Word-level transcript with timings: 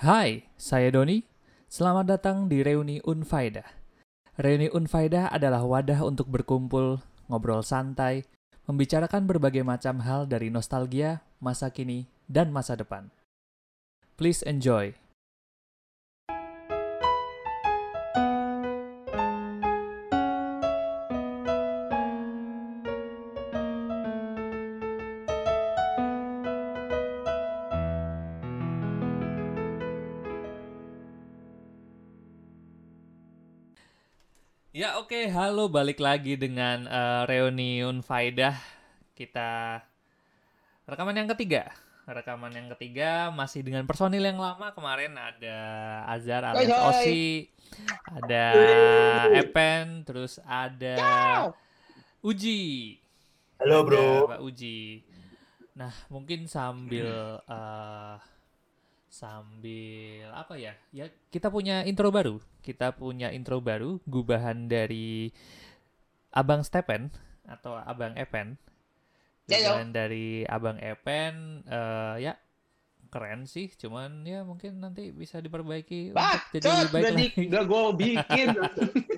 Hai, 0.00 0.48
saya 0.56 0.88
Doni. 0.88 1.28
Selamat 1.68 2.08
datang 2.16 2.48
di 2.48 2.64
Reuni 2.64 3.04
Unfaida. 3.04 3.68
Reuni 4.40 4.72
Unfaida 4.72 5.28
adalah 5.28 5.60
wadah 5.60 6.00
untuk 6.08 6.32
berkumpul, 6.32 7.04
ngobrol 7.28 7.60
santai, 7.60 8.24
membicarakan 8.64 9.28
berbagai 9.28 9.60
macam 9.60 10.00
hal 10.00 10.24
dari 10.24 10.48
nostalgia, 10.48 11.20
masa 11.36 11.68
kini, 11.68 12.08
dan 12.32 12.48
masa 12.48 12.80
depan. 12.80 13.12
Please 14.16 14.40
enjoy. 14.48 14.96
Oke, 35.10 35.26
halo 35.34 35.66
balik 35.66 35.98
lagi 35.98 36.38
dengan 36.38 36.86
eh, 36.86 37.22
Reuni 37.26 37.82
Unfaidah. 37.82 38.54
Kita 39.18 39.82
rekaman 40.86 41.18
yang 41.18 41.26
ketiga. 41.34 41.66
Rekaman 42.06 42.54
yang 42.54 42.70
ketiga 42.78 43.26
masih 43.34 43.66
dengan 43.66 43.90
personil 43.90 44.22
yang 44.22 44.38
lama 44.38 44.70
kemarin 44.70 45.18
ada 45.18 45.58
Azhar 46.06 46.46
Hai, 46.54 46.62
hai. 46.62 46.86
Osi, 46.94 47.50
ada 48.06 48.46
Epen, 49.34 50.06
terus 50.06 50.38
ada 50.46 50.94
Uji. 52.22 52.94
Halo 53.58 53.82
Ada 53.82 53.86
bro. 53.90 54.06
Mbak 54.30 54.42
Uji. 54.46 55.02
Nah, 55.74 55.90
mungkin 56.06 56.46
sambil 56.46 57.42
eh, 57.50 58.14
sambil 59.10 60.30
apa 60.30 60.54
ya? 60.54 60.72
Ya 60.94 61.10
kita 61.34 61.50
punya 61.50 61.82
intro 61.82 62.14
baru. 62.14 62.38
Kita 62.62 62.94
punya 62.94 63.34
intro 63.34 63.58
baru, 63.58 63.98
gubahan 64.06 64.70
dari 64.70 65.34
Abang 66.30 66.62
Stepen 66.62 67.10
atau 67.44 67.74
Abang 67.74 68.14
Epen. 68.14 68.54
Ya. 69.50 69.66
Gubahan 69.66 69.90
dari 69.90 70.46
Abang 70.46 70.78
Epen 70.78 71.66
eh, 71.66 72.30
ya 72.30 72.38
keren 73.10 73.42
sih, 73.50 73.66
cuman 73.74 74.22
ya 74.22 74.46
mungkin 74.46 74.78
nanti 74.78 75.10
bisa 75.10 75.42
diperbaiki 75.42 76.14
untuk 76.14 76.42
jadi 76.54 76.70
baik 76.94 77.02
udah, 77.02 77.10
di, 77.10 77.26
lagi. 77.26 77.46
udah 77.50 77.62
gue 77.66 77.82
bikin. 77.98 78.48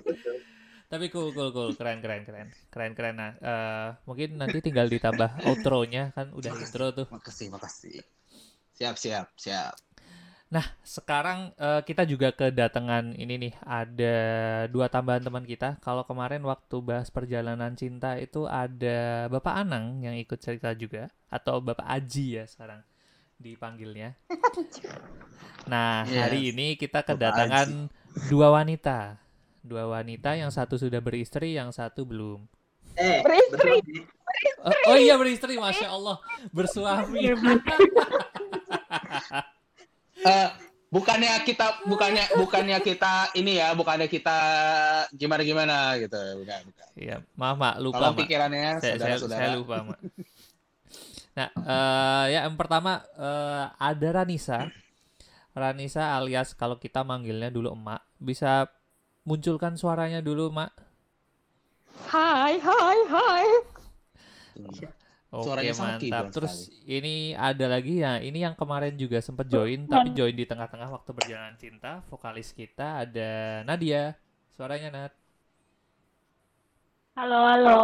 Tapi 0.92 1.08
cool, 1.08 1.32
cool, 1.32 1.52
cool, 1.56 1.72
keren, 1.76 2.04
keren, 2.04 2.24
keren, 2.24 2.48
keren, 2.68 2.92
keren. 2.96 3.14
Nah, 3.16 3.32
eh, 3.36 3.88
mungkin 4.08 4.40
nanti 4.40 4.60
tinggal 4.64 4.88
ditambah 4.88 5.44
outro-nya 5.48 6.12
kan 6.16 6.32
udah 6.32 6.52
intro 6.56 6.92
tuh. 6.92 7.06
makasih, 7.12 7.48
makasih. 7.52 8.00
Siap, 8.76 8.96
siap, 8.96 9.28
siap. 9.36 9.76
Nah, 10.52 10.68
sekarang 10.84 11.56
eh, 11.56 11.80
kita 11.80 12.04
juga 12.04 12.28
kedatangan 12.28 13.16
ini 13.16 13.48
nih, 13.48 13.54
ada 13.64 14.16
dua 14.68 14.92
tambahan 14.92 15.24
teman 15.24 15.48
kita. 15.48 15.80
Kalau 15.80 16.04
kemarin 16.04 16.44
waktu 16.44 16.76
bahas 16.84 17.08
perjalanan 17.08 17.72
cinta 17.72 18.20
itu 18.20 18.44
ada 18.44 19.32
Bapak 19.32 19.64
Anang 19.64 20.04
yang 20.04 20.12
ikut 20.12 20.36
cerita 20.36 20.76
juga, 20.76 21.08
atau 21.32 21.64
Bapak 21.64 21.88
Aji 21.88 22.36
ya 22.36 22.44
sekarang 22.44 22.84
dipanggilnya. 23.40 24.12
Nah, 25.62 26.02
Yes. 26.10 26.26
hari 26.26 26.50
ini 26.50 26.74
kita 26.74 27.06
kedatangan 27.06 27.86
dua 28.26 28.50
wanita. 28.50 29.14
Dua 29.62 29.86
wanita, 29.86 30.34
yang 30.34 30.50
satu 30.50 30.74
sudah 30.74 30.98
beristri, 30.98 31.54
yang 31.54 31.70
satu 31.70 32.02
belum. 32.02 32.50
Eh, 32.98 33.22
Beristri. 33.22 33.78
betul, 33.78 34.02
Oh, 34.58 34.74
oh 34.90 34.98
iya 34.98 35.14
beristri, 35.14 35.54
masya 35.54 35.94
Allah, 35.94 36.18
bersuami. 36.50 37.30
Eh, 40.22 40.48
bukannya 40.92 41.32
kita, 41.42 41.82
bukannya, 41.88 42.24
bukannya 42.38 42.78
kita 42.78 43.34
ini 43.34 43.58
ya, 43.58 43.74
bukannya 43.74 44.06
kita 44.06 44.38
gimana 45.16 45.42
gimana 45.42 45.76
gitu, 45.98 46.20
bukan, 46.38 46.60
bukan. 46.68 46.88
Iya, 46.94 47.16
maaf 47.34 47.56
mak, 47.58 47.74
lupa 47.82 47.96
Kalau 47.98 48.10
mak. 48.14 48.18
pikirannya 48.22 48.78
saya, 48.78 48.80
saya, 48.80 48.92
saudara-saudara. 49.18 49.40
saya 49.40 49.48
lupa 49.58 49.76
mak. 49.82 50.00
Nah, 51.32 51.48
eh, 51.48 52.24
ya 52.36 52.40
yang 52.44 52.56
pertama 52.60 53.00
eh, 53.16 53.64
ada 53.80 54.08
Ranisa. 54.22 54.68
Ranisa 55.52 56.16
alias 56.16 56.56
kalau 56.56 56.80
kita 56.80 57.04
manggilnya 57.04 57.52
dulu 57.52 57.72
emak, 57.76 58.00
bisa 58.16 58.68
munculkan 59.24 59.76
suaranya 59.76 60.20
dulu 60.24 60.48
mak. 60.52 60.72
Hai, 62.08 62.60
hai, 62.60 62.98
hai. 63.08 63.46
Oke 65.32 65.48
Suaranya 65.48 65.72
mantap. 65.80 66.24
Terus 66.28 66.68
ini 66.84 67.32
ada 67.32 67.64
lagi 67.64 68.04
ya, 68.04 68.20
ini 68.20 68.44
yang 68.44 68.52
kemarin 68.52 68.92
juga 69.00 69.16
sempat 69.24 69.48
join, 69.48 69.88
tapi 69.88 70.12
join 70.12 70.36
di 70.36 70.44
tengah-tengah 70.44 70.92
waktu 70.92 71.08
perjalanan 71.16 71.56
cinta. 71.56 72.04
Vokalis 72.12 72.52
kita 72.52 73.08
ada 73.08 73.64
Nadia. 73.64 74.12
Suaranya 74.52 74.92
Nat. 74.92 75.12
Halo, 77.16 77.48
halo. 77.48 77.80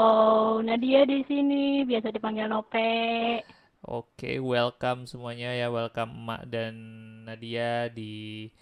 Nadia 0.61 1.09
di 1.09 1.25
sini, 1.25 1.89
biasa 1.89 2.13
dipanggil 2.13 2.53
Nope. 2.53 3.41
Oke, 3.81 4.37
welcome 4.45 5.09
semuanya 5.09 5.49
ya, 5.57 5.73
welcome 5.73 6.13
Emak 6.13 6.53
dan 6.53 6.77
Nadia 7.25 7.89
di 7.89 8.53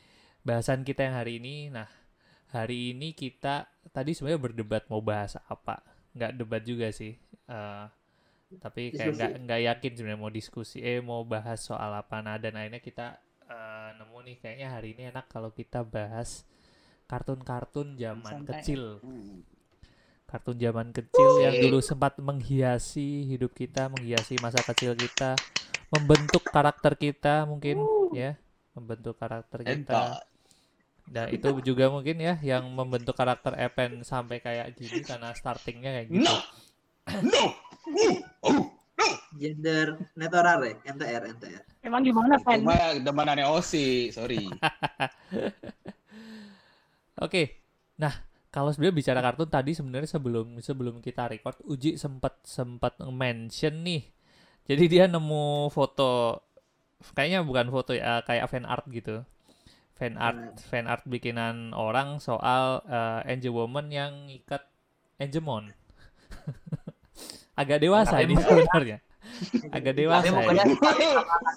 bahasan 0.46 0.86
kita 0.86 1.10
yang 1.10 1.18
hari 1.18 1.42
ini. 1.42 1.74
Nah, 1.74 1.90
hari 2.54 2.94
ini 2.94 3.18
kita 3.18 3.66
tadi 3.90 4.14
sebenarnya 4.14 4.46
berdebat 4.46 4.86
mau 4.86 5.02
bahas 5.02 5.34
apa. 5.50 5.82
Nggak 6.14 6.32
debat 6.38 6.62
juga 6.62 6.86
sih. 6.94 7.18
Eh, 7.50 8.05
tapi 8.62 8.94
kayak 8.94 9.12
nggak 9.18 9.32
nggak 9.42 9.60
yakin 9.74 9.92
sebenarnya 9.98 10.20
mau 10.22 10.32
diskusi, 10.32 10.78
eh 10.78 11.02
mau 11.02 11.26
bahas 11.26 11.58
soal 11.62 11.90
apa. 11.92 12.22
Nah, 12.22 12.38
dan 12.38 12.54
akhirnya 12.54 12.78
kita 12.78 13.06
eh, 13.46 13.88
nemu 13.98 14.18
nih 14.26 14.36
kayaknya 14.42 14.68
hari 14.70 14.88
ini 14.94 15.02
enak 15.10 15.26
kalau 15.30 15.50
kita 15.50 15.82
bahas 15.82 16.46
kartun-kartun 17.06 17.94
zaman 17.94 18.42
Santai. 18.42 18.62
kecil 18.62 18.98
Hmm. 18.98 19.46
kartun 20.26 20.58
zaman 20.58 20.90
kecil 20.90 21.38
yang 21.38 21.54
dulu 21.62 21.78
sempat 21.78 22.18
menghiasi 22.18 23.30
hidup 23.30 23.54
kita, 23.54 23.86
menghiasi 23.86 24.34
masa 24.42 24.58
kecil 24.58 24.98
kita, 24.98 25.38
membentuk 25.94 26.42
karakter 26.42 26.98
kita 26.98 27.46
mungkin 27.46 27.78
ya, 28.10 28.34
membentuk 28.74 29.14
karakter 29.14 29.62
kita. 29.62 29.70
Entot. 29.78 30.26
Dan 31.06 31.30
itu 31.30 31.46
juga 31.62 31.86
mungkin 31.94 32.18
ya 32.18 32.34
yang 32.42 32.66
membentuk 32.74 33.14
karakter 33.14 33.54
Epen 33.54 34.02
sampai 34.02 34.42
kayak 34.42 34.74
gini 34.74 35.06
karena 35.06 35.30
startingnya 35.30 36.02
kayak 36.02 36.08
gitu. 36.10 36.26
No, 36.26 36.34
no, 37.22 37.44
uh, 37.92 38.16
uh, 38.50 38.66
no. 38.98 39.06
gender 39.38 39.94
netorar 40.18 40.58
ya, 40.64 40.74
NTR, 40.90 41.22
NTR. 41.38 41.62
Emang 41.86 42.02
gimana, 42.02 42.34
Pen? 42.42 42.66
Cuma 42.66 42.98
demanannya 42.98 43.46
Osi, 43.46 44.10
sorry. 44.10 44.42
Oke. 47.24 47.62
Nah, 47.96 48.12
kalau 48.50 48.72
sebenarnya 48.72 48.96
bicara 48.96 49.20
kartun 49.20 49.50
tadi 49.52 49.76
sebenarnya 49.76 50.10
sebelum 50.10 50.58
sebelum 50.64 51.04
kita 51.04 51.28
record 51.28 51.60
Uji 51.68 52.00
sempat 52.00 52.40
sempat 52.42 52.96
mention 53.04 53.84
nih. 53.84 54.02
Jadi 54.66 54.84
dia 54.90 55.04
nemu 55.06 55.70
foto 55.70 56.42
kayaknya 57.14 57.44
bukan 57.44 57.68
foto 57.70 57.92
ya, 57.92 58.24
kayak 58.24 58.48
fan 58.50 58.64
art 58.64 58.88
gitu. 58.88 59.22
Fan 59.96 60.16
art 60.16 60.60
fan 60.60 60.88
art 60.88 61.04
bikinan 61.04 61.72
orang 61.72 62.20
soal 62.20 62.84
eh, 62.88 63.32
Angel 63.32 63.54
Woman 63.54 63.92
yang 63.92 64.28
ikat 64.32 64.64
Angemon. 65.20 65.72
Agak 67.56 67.78
dewasa 67.80 68.20
ini 68.20 68.36
sebenarnya. 68.36 68.98
Agak 69.72 69.94
dewasa 69.96 70.28
Tapi 70.28 70.54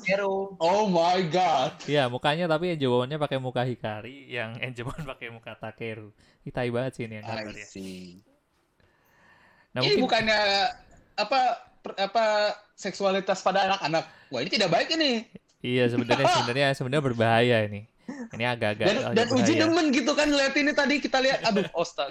ya. 0.07 0.17
Oh 0.57 0.87
my 0.89 1.19
god. 1.29 1.75
Iya, 1.85 2.07
mukanya 2.09 2.49
tapi 2.49 2.73
Woman-nya 2.79 3.21
pakai 3.21 3.37
muka 3.37 3.61
Hikari, 3.67 4.31
yang 4.31 4.57
Angemon 4.63 5.05
pakai 5.05 5.29
muka 5.29 5.53
Takeru. 5.59 6.09
Hitai 6.47 6.71
banget 6.71 6.91
sih 6.97 7.03
ini 7.05 7.19
yang 7.21 7.25
gambar 7.27 7.53
ya. 7.53 7.67
Nah, 9.69 9.85
ini 9.85 10.01
mungkin 10.01 10.01
bukannya 10.01 10.39
apa 11.13 11.39
per- 11.85 11.99
apa 11.99 12.25
seksualitas 12.73 13.43
pada 13.45 13.69
anak-anak. 13.69 14.03
Wah, 14.33 14.39
ini 14.41 14.49
tidak 14.49 14.69
baik 14.73 14.89
ini. 14.97 15.27
iya 15.59 15.85
sebenarnya 15.91 16.25
sebenarnya 16.39 16.67
sebenarnya 16.73 17.03
berbahaya 17.05 17.57
ini. 17.69 17.85
Ini 18.09 18.43
agak-agak 18.57 18.85
Dan, 18.87 18.97
agak 19.13 19.16
dan 19.16 19.28
Uji 19.37 19.53
demen 19.53 19.85
gitu 19.93 20.11
kan 20.17 20.25
ngeliat 20.25 20.55
ini 20.57 20.72
tadi 20.73 20.95
kita 20.97 21.22
lihat. 21.22 21.45
Aduh, 21.45 21.67
osta. 21.81 22.09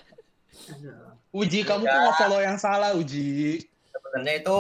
Aduh. 0.71 1.17
Uji 1.35 1.67
kamu 1.67 1.85
kok 1.85 2.01
nge-follow 2.09 2.41
yang 2.41 2.57
salah, 2.57 2.95
Uji. 2.95 3.67
Sebenarnya 4.09 4.41
itu 4.41 4.57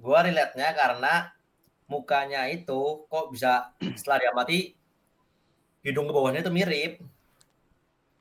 gua 0.00 0.24
relate-nya 0.24 0.72
karena 0.72 1.12
mukanya 1.88 2.48
itu 2.48 3.04
kok 3.08 3.26
bisa 3.28 3.76
setelah 3.98 4.18
dia 4.24 4.32
mati 4.32 4.72
hidung 5.84 6.08
ke 6.08 6.12
bawahnya 6.16 6.40
itu 6.40 6.52
mirip 6.52 7.04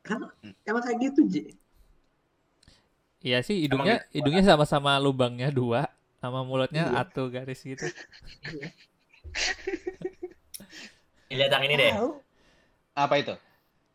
Kan 0.07 0.23
emang 0.63 0.83
kayak 0.87 0.97
gitu, 1.11 1.19
Ji. 1.27 1.41
Iya 3.19 3.43
sih 3.43 3.67
hidungnya 3.67 4.07
hidungnya 4.15 4.55
sama-sama 4.55 4.95
lubangnya 5.03 5.51
dua, 5.51 5.91
sama 6.23 6.47
mulutnya 6.47 6.87
Iya. 6.87 7.03
atu 7.03 7.27
garis 7.27 7.59
gitu. 7.59 7.83
lihat 11.27 11.51
yang 11.51 11.63
ini 11.67 11.75
deh 11.75 11.91
Apa 12.95 13.19
itu? 13.19 13.35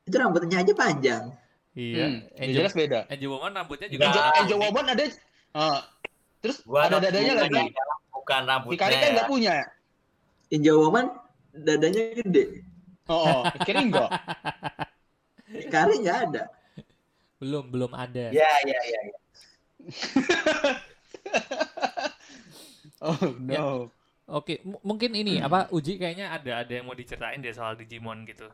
Itu 0.05 0.21
rambutnya 0.21 0.61
aja 0.61 0.73
panjang. 0.77 1.33
Iya. 1.73 2.07
Hmm, 2.07 2.21
Angel, 2.37 2.55
jelas 2.61 2.77
beda. 2.77 3.09
Angel 3.09 3.31
Woman 3.33 3.57
rambutnya 3.57 3.89
juga. 3.89 4.05
Angel, 4.13 4.21
ada. 4.21 4.37
Angel 4.45 4.59
Woman 4.61 4.87
ada 4.93 5.05
ah, 5.57 5.81
terus 6.43 6.61
gua 6.63 6.85
ada 6.85 6.99
dadanya 6.99 7.39
bukan- 7.39 7.49
lagi. 7.49 7.71
bukan 8.13 8.41
rambutnya 8.45 8.75
Hikari 8.77 8.95
kan 8.95 9.03
ya. 9.03 9.13
nggak 9.15 9.29
punya. 9.29 9.53
Ninja 10.51 10.73
Woman 10.75 11.07
dadanya 11.53 12.03
gede. 12.15 12.45
Oh, 13.07 13.43
kering 13.63 13.89
kok. 13.91 14.11
Kari 15.69 15.95
nggak 16.01 16.19
ada. 16.29 16.43
belum 17.39 17.67
belum 17.69 17.91
ada. 17.93 18.31
Ya, 18.31 18.51
ya, 18.63 18.79
ya. 18.83 19.01
ya. 19.01 19.13
Oh 23.01 23.19
no. 23.37 23.91
Oke, 24.31 24.63
m- 24.63 24.79
mungkin 24.81 25.11
ini 25.13 25.43
apa 25.43 25.67
Uji 25.69 25.99
kayaknya 25.99 26.31
ada 26.31 26.63
ada 26.63 26.71
yang 26.71 26.87
mau 26.87 26.95
diceritain 26.95 27.43
deh 27.43 27.51
soal 27.51 27.75
Digimon 27.75 28.23
gitu. 28.25 28.47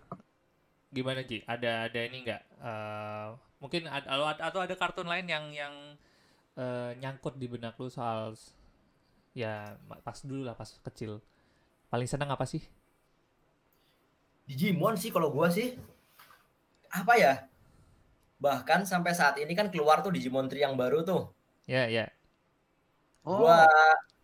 Gimana 0.88 1.20
Ji? 1.20 1.44
Ada 1.44 1.84
ada 1.86 2.00
ini 2.00 2.24
nggak? 2.24 2.42
Eh, 2.56 3.26
mungkin 3.60 3.84
ada, 3.84 4.08
atau 4.08 4.24
ada- 4.24 4.44
atau 4.48 4.60
ada 4.64 4.74
kartun 4.74 5.04
lain 5.04 5.28
yang 5.28 5.44
yang 5.52 5.74
eh, 6.58 6.90
nyangkut 6.98 7.38
di 7.38 7.46
benak 7.46 7.78
lu 7.78 7.86
soal 7.86 8.34
ya 9.32 9.78
pas 10.02 10.18
dulu 10.26 10.42
lah 10.42 10.58
pas 10.58 10.66
kecil. 10.66 11.22
Paling 11.88 12.08
senang 12.10 12.34
apa 12.34 12.44
sih? 12.44 12.60
Digimon 14.44 14.98
sih 14.98 15.14
kalau 15.14 15.30
gua 15.30 15.48
sih 15.48 15.78
apa 16.90 17.14
ya? 17.14 17.34
Bahkan 18.42 18.84
sampai 18.84 19.14
saat 19.14 19.38
ini 19.38 19.54
kan 19.54 19.70
keluar 19.70 20.02
tuh 20.02 20.10
Digimon 20.10 20.50
Tree 20.50 20.66
yang 20.66 20.74
baru 20.74 21.06
tuh. 21.06 21.30
Ya 21.70 21.86
ya. 21.86 22.10
Oh. 23.22 23.46
Gua 23.46 23.64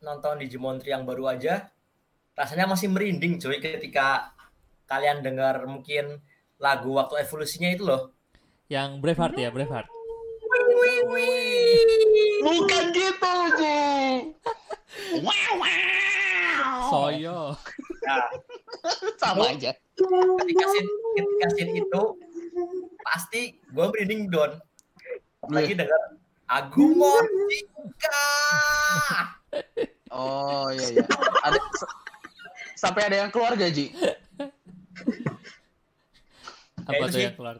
nonton 0.03 0.43
Digimon 0.43 0.83
Tree 0.83 0.93
yang 0.93 1.07
baru 1.07 1.31
aja 1.31 1.71
rasanya 2.35 2.67
masih 2.67 2.91
merinding 2.91 3.39
coy 3.39 3.63
ketika 3.63 4.35
kalian 4.91 5.23
dengar 5.23 5.63
mungkin 5.71 6.19
lagu 6.59 6.91
waktu 6.99 7.23
evolusinya 7.23 7.71
itu 7.71 7.87
loh. 7.87 8.11
Yang 8.67 8.99
Braveheart 9.01 9.37
ya 9.39 9.49
Braveheart. 9.55 9.89
Bukan 12.45 12.85
gitu, 12.97 13.35
Ji. 13.57 13.81
Wow, 15.19 15.53
wow. 15.57 16.71
Soyo. 16.87 17.41
Nah, 18.05 18.29
Sama 19.17 19.49
aja. 19.51 19.73
ketika 20.39 20.65
scene, 20.69 20.89
ketika 21.15 21.47
scene 21.51 21.73
itu 21.79 22.03
pasti 23.01 23.41
gue 23.65 23.85
merinding 23.87 24.29
don 24.29 24.53
lagi 25.47 25.73
dengar 25.73 26.19
Agumon 26.45 27.25
Jika 27.47 28.27
Oh 30.11 30.69
iya 30.69 30.87
iya. 30.93 31.05
Ada 31.43 31.59
sampai 32.75 33.07
ada 33.07 33.17
yang 33.19 33.31
keluar 33.31 33.55
gak, 33.55 33.71
Ji? 33.71 33.95
Apa 36.81 36.93
Ya, 36.93 37.01
tuh 37.01 37.09
sih. 37.11 37.25
yang 37.25 37.35
keluar? 37.35 37.55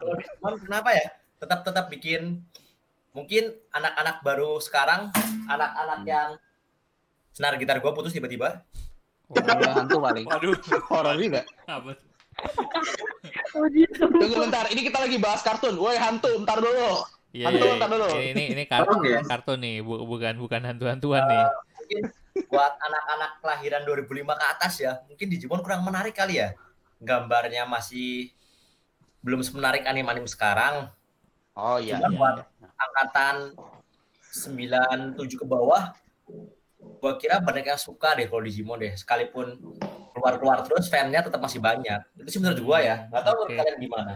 Kenapa 0.59 0.89
ya 0.91 1.05
tetap 1.37 1.59
tetap 1.63 1.85
bikin 1.89 2.45
mungkin 3.15 3.55
anak-anak 3.71 4.19
baru 4.21 4.59
sekarang 4.59 5.07
anak-anak 5.47 5.99
yang 6.03 6.29
senar 7.31 7.55
gitar 7.55 7.79
gue 7.79 7.91
putus 7.95 8.11
tiba-tiba 8.11 8.61
hantu 9.73 9.97
paling. 9.97 10.27
Waduh. 10.27 10.53
Horor 10.91 11.15
juga. 11.17 11.41
Apa? 11.65 11.97
tuh? 11.97 12.05
Oh 13.55 13.65
gitu. 13.71 14.05
Tunggu 14.05 14.35
bentar, 14.37 14.67
ini 14.69 14.85
kita 14.85 15.01
lagi 15.01 15.17
bahas 15.17 15.41
kartun. 15.41 15.79
Woi 15.79 15.95
hantu, 15.97 16.29
bentar 16.37 16.59
dulu. 16.61 17.01
Iya, 17.33 17.51
Hantu, 17.51 17.65
iya, 17.65 17.75
ntar 17.79 17.89
dulu. 17.89 18.07
Ini 18.15 18.27
ini, 18.31 18.43
ini 18.53 18.63
kartun, 18.69 18.99
ya. 19.03 19.19
kartun 19.25 19.59
nih, 19.59 19.83
bu- 19.83 20.03
bukan 20.07 20.35
bukan 20.39 20.61
hantu-hantuan 20.63 21.23
nih. 21.27 21.43
mungkin 21.75 22.01
buat 22.51 22.73
anak-anak 22.79 23.31
kelahiran 23.39 23.81
2005 23.87 24.35
ke 24.35 24.45
atas 24.57 24.73
ya 24.81 24.99
mungkin 25.07 25.27
Digimon 25.31 25.61
kurang 25.63 25.87
menarik 25.87 26.11
kali 26.17 26.41
ya 26.43 26.51
gambarnya 26.99 27.63
masih 27.63 28.33
belum 29.23 29.39
semenarik 29.39 29.87
anime-anime 29.87 30.27
sekarang 30.27 30.89
Oh 31.55 31.79
iya. 31.79 31.95
Cuma 31.95 32.11
iya, 32.11 32.17
buat 32.19 32.35
iya. 32.35 32.43
Angkatan 32.75 33.55
97 34.35 35.41
ke 35.41 35.45
bawah 35.47 35.95
gua 36.99 37.13
kira 37.17 37.41
banyak 37.41 37.71
yang 37.71 37.81
suka 37.81 38.13
deh 38.13 38.27
kalau 38.29 38.43
Digimon 38.43 38.77
deh. 38.77 38.93
Sekalipun 38.93 39.57
keluar-keluar 40.13 40.63
terus 40.63 40.87
fannya 40.87 41.23
tetap 41.23 41.41
masih 41.41 41.59
banyak. 41.63 42.01
Itu 42.19 42.29
sih 42.29 42.39
menurut 42.41 42.61
gua 42.61 42.77
ya. 42.83 42.95
Nggak 43.09 43.23
tahu 43.23 43.33
menurut 43.35 43.51
Oke. 43.51 43.59
kalian 43.61 43.77
gimana. 43.79 44.13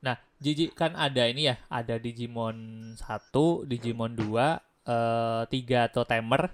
Nah, 0.00 0.16
Jiji 0.40 0.72
kan 0.72 0.96
ada 0.96 1.28
ini 1.28 1.52
ya, 1.52 1.60
ada 1.68 2.00
Digimon 2.00 2.56
1, 2.96 3.68
Digimon 3.68 4.16
2, 4.16 4.56
eh 4.88 5.42
3 5.44 5.92
atau 5.92 6.08
Tamer, 6.08 6.48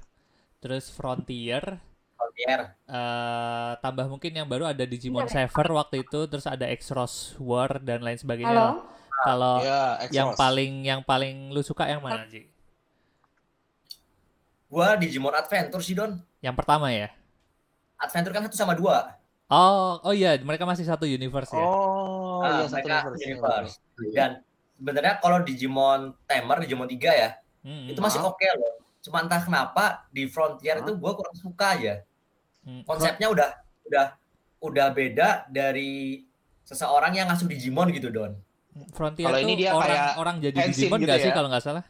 terus 0.59 0.91
Frontier, 0.91 1.79
Frontier. 2.19 2.75
Eh 2.91 3.73
tambah 3.79 4.11
mungkin 4.11 4.35
yang 4.35 4.51
baru 4.51 4.67
ada 4.67 4.83
Digimon 4.83 5.31
Saver 5.31 5.71
waktu 5.79 6.03
itu, 6.03 6.27
terus 6.27 6.51
ada 6.51 6.67
X-Rose 6.67 7.39
War 7.39 7.79
dan 7.79 8.03
lain 8.03 8.19
sebagainya. 8.19 8.51
Halo. 8.51 8.91
Kalau 9.19 9.61
Iya, 9.61 9.83
yang 10.11 10.29
Exos. 10.31 10.39
paling 10.39 10.73
yang 10.83 11.01
paling 11.01 11.49
lu 11.49 11.61
suka 11.61 11.85
yang 11.85 11.99
mana, 11.99 12.27
Ji? 12.27 12.45
gua 14.67 14.95
Digimon 14.95 15.33
Adventure 15.33 15.81
sih 15.81 15.95
Don 15.95 16.19
Yang 16.39 16.57
pertama 16.57 16.91
ya? 16.91 17.09
Adventure 17.97 18.31
kan 18.31 18.45
satu 18.45 18.57
sama 18.57 18.75
dua 18.75 19.17
Oh, 19.47 20.03
oh 20.03 20.11
iya, 20.11 20.35
mereka 20.37 20.67
masih 20.67 20.83
satu 20.83 21.07
universe 21.07 21.49
ya. 21.49 21.63
Oh, 21.63 22.43
Ah, 22.43 22.61
iya 22.61 22.65
satu 22.67 22.83
mereka 22.83 23.15
universe. 23.15 23.23
universe. 23.23 23.75
dan 24.13 24.31
sebenarnya 24.77 25.15
kalau 25.17 25.39
Digimon 25.41 26.01
Tamer 26.25 26.59
Digimon 26.61 26.85
3 26.85 27.13
ya 27.15 27.31
Hmm, 27.63 27.89
itu 27.89 27.99
masih 27.99 28.21
Ah. 28.21 28.29
oke 28.29 28.47
loh 28.53 28.75
cuma 29.01 29.19
entah 29.21 29.39
kenapa 29.39 29.85
di 30.09 30.27
Frontier 30.27 30.79
itu 30.79 30.95
gua 30.95 31.15
kurang 31.15 31.35
suka 31.35 31.75
aja 31.75 31.95
hmm. 32.63 32.83
konsepnya 32.83 33.27
udah 33.27 33.49
udah 33.85 34.07
udah 34.61 34.87
beda 34.89 35.29
dari 35.47 36.23
seseorang 36.63 37.11
yang 37.13 37.27
ngasuh 37.27 37.47
Digimon 37.47 37.91
gitu 37.91 38.07
Don 38.09 38.35
Frontier 38.97 39.27
Kalau 39.27 39.39
ini 39.41 39.53
dia 39.61 39.71
orang 39.73 39.89
kayak 39.89 40.11
orang 40.21 40.37
jadi 40.45 40.59
Henshin 40.59 40.93
Digimon 40.93 40.99
gitu 41.03 41.09
nggak 41.09 41.21
sih 41.25 41.31
ya? 41.31 41.35
kalau 41.37 41.49
nggak 41.53 41.65
salah? 41.65 41.85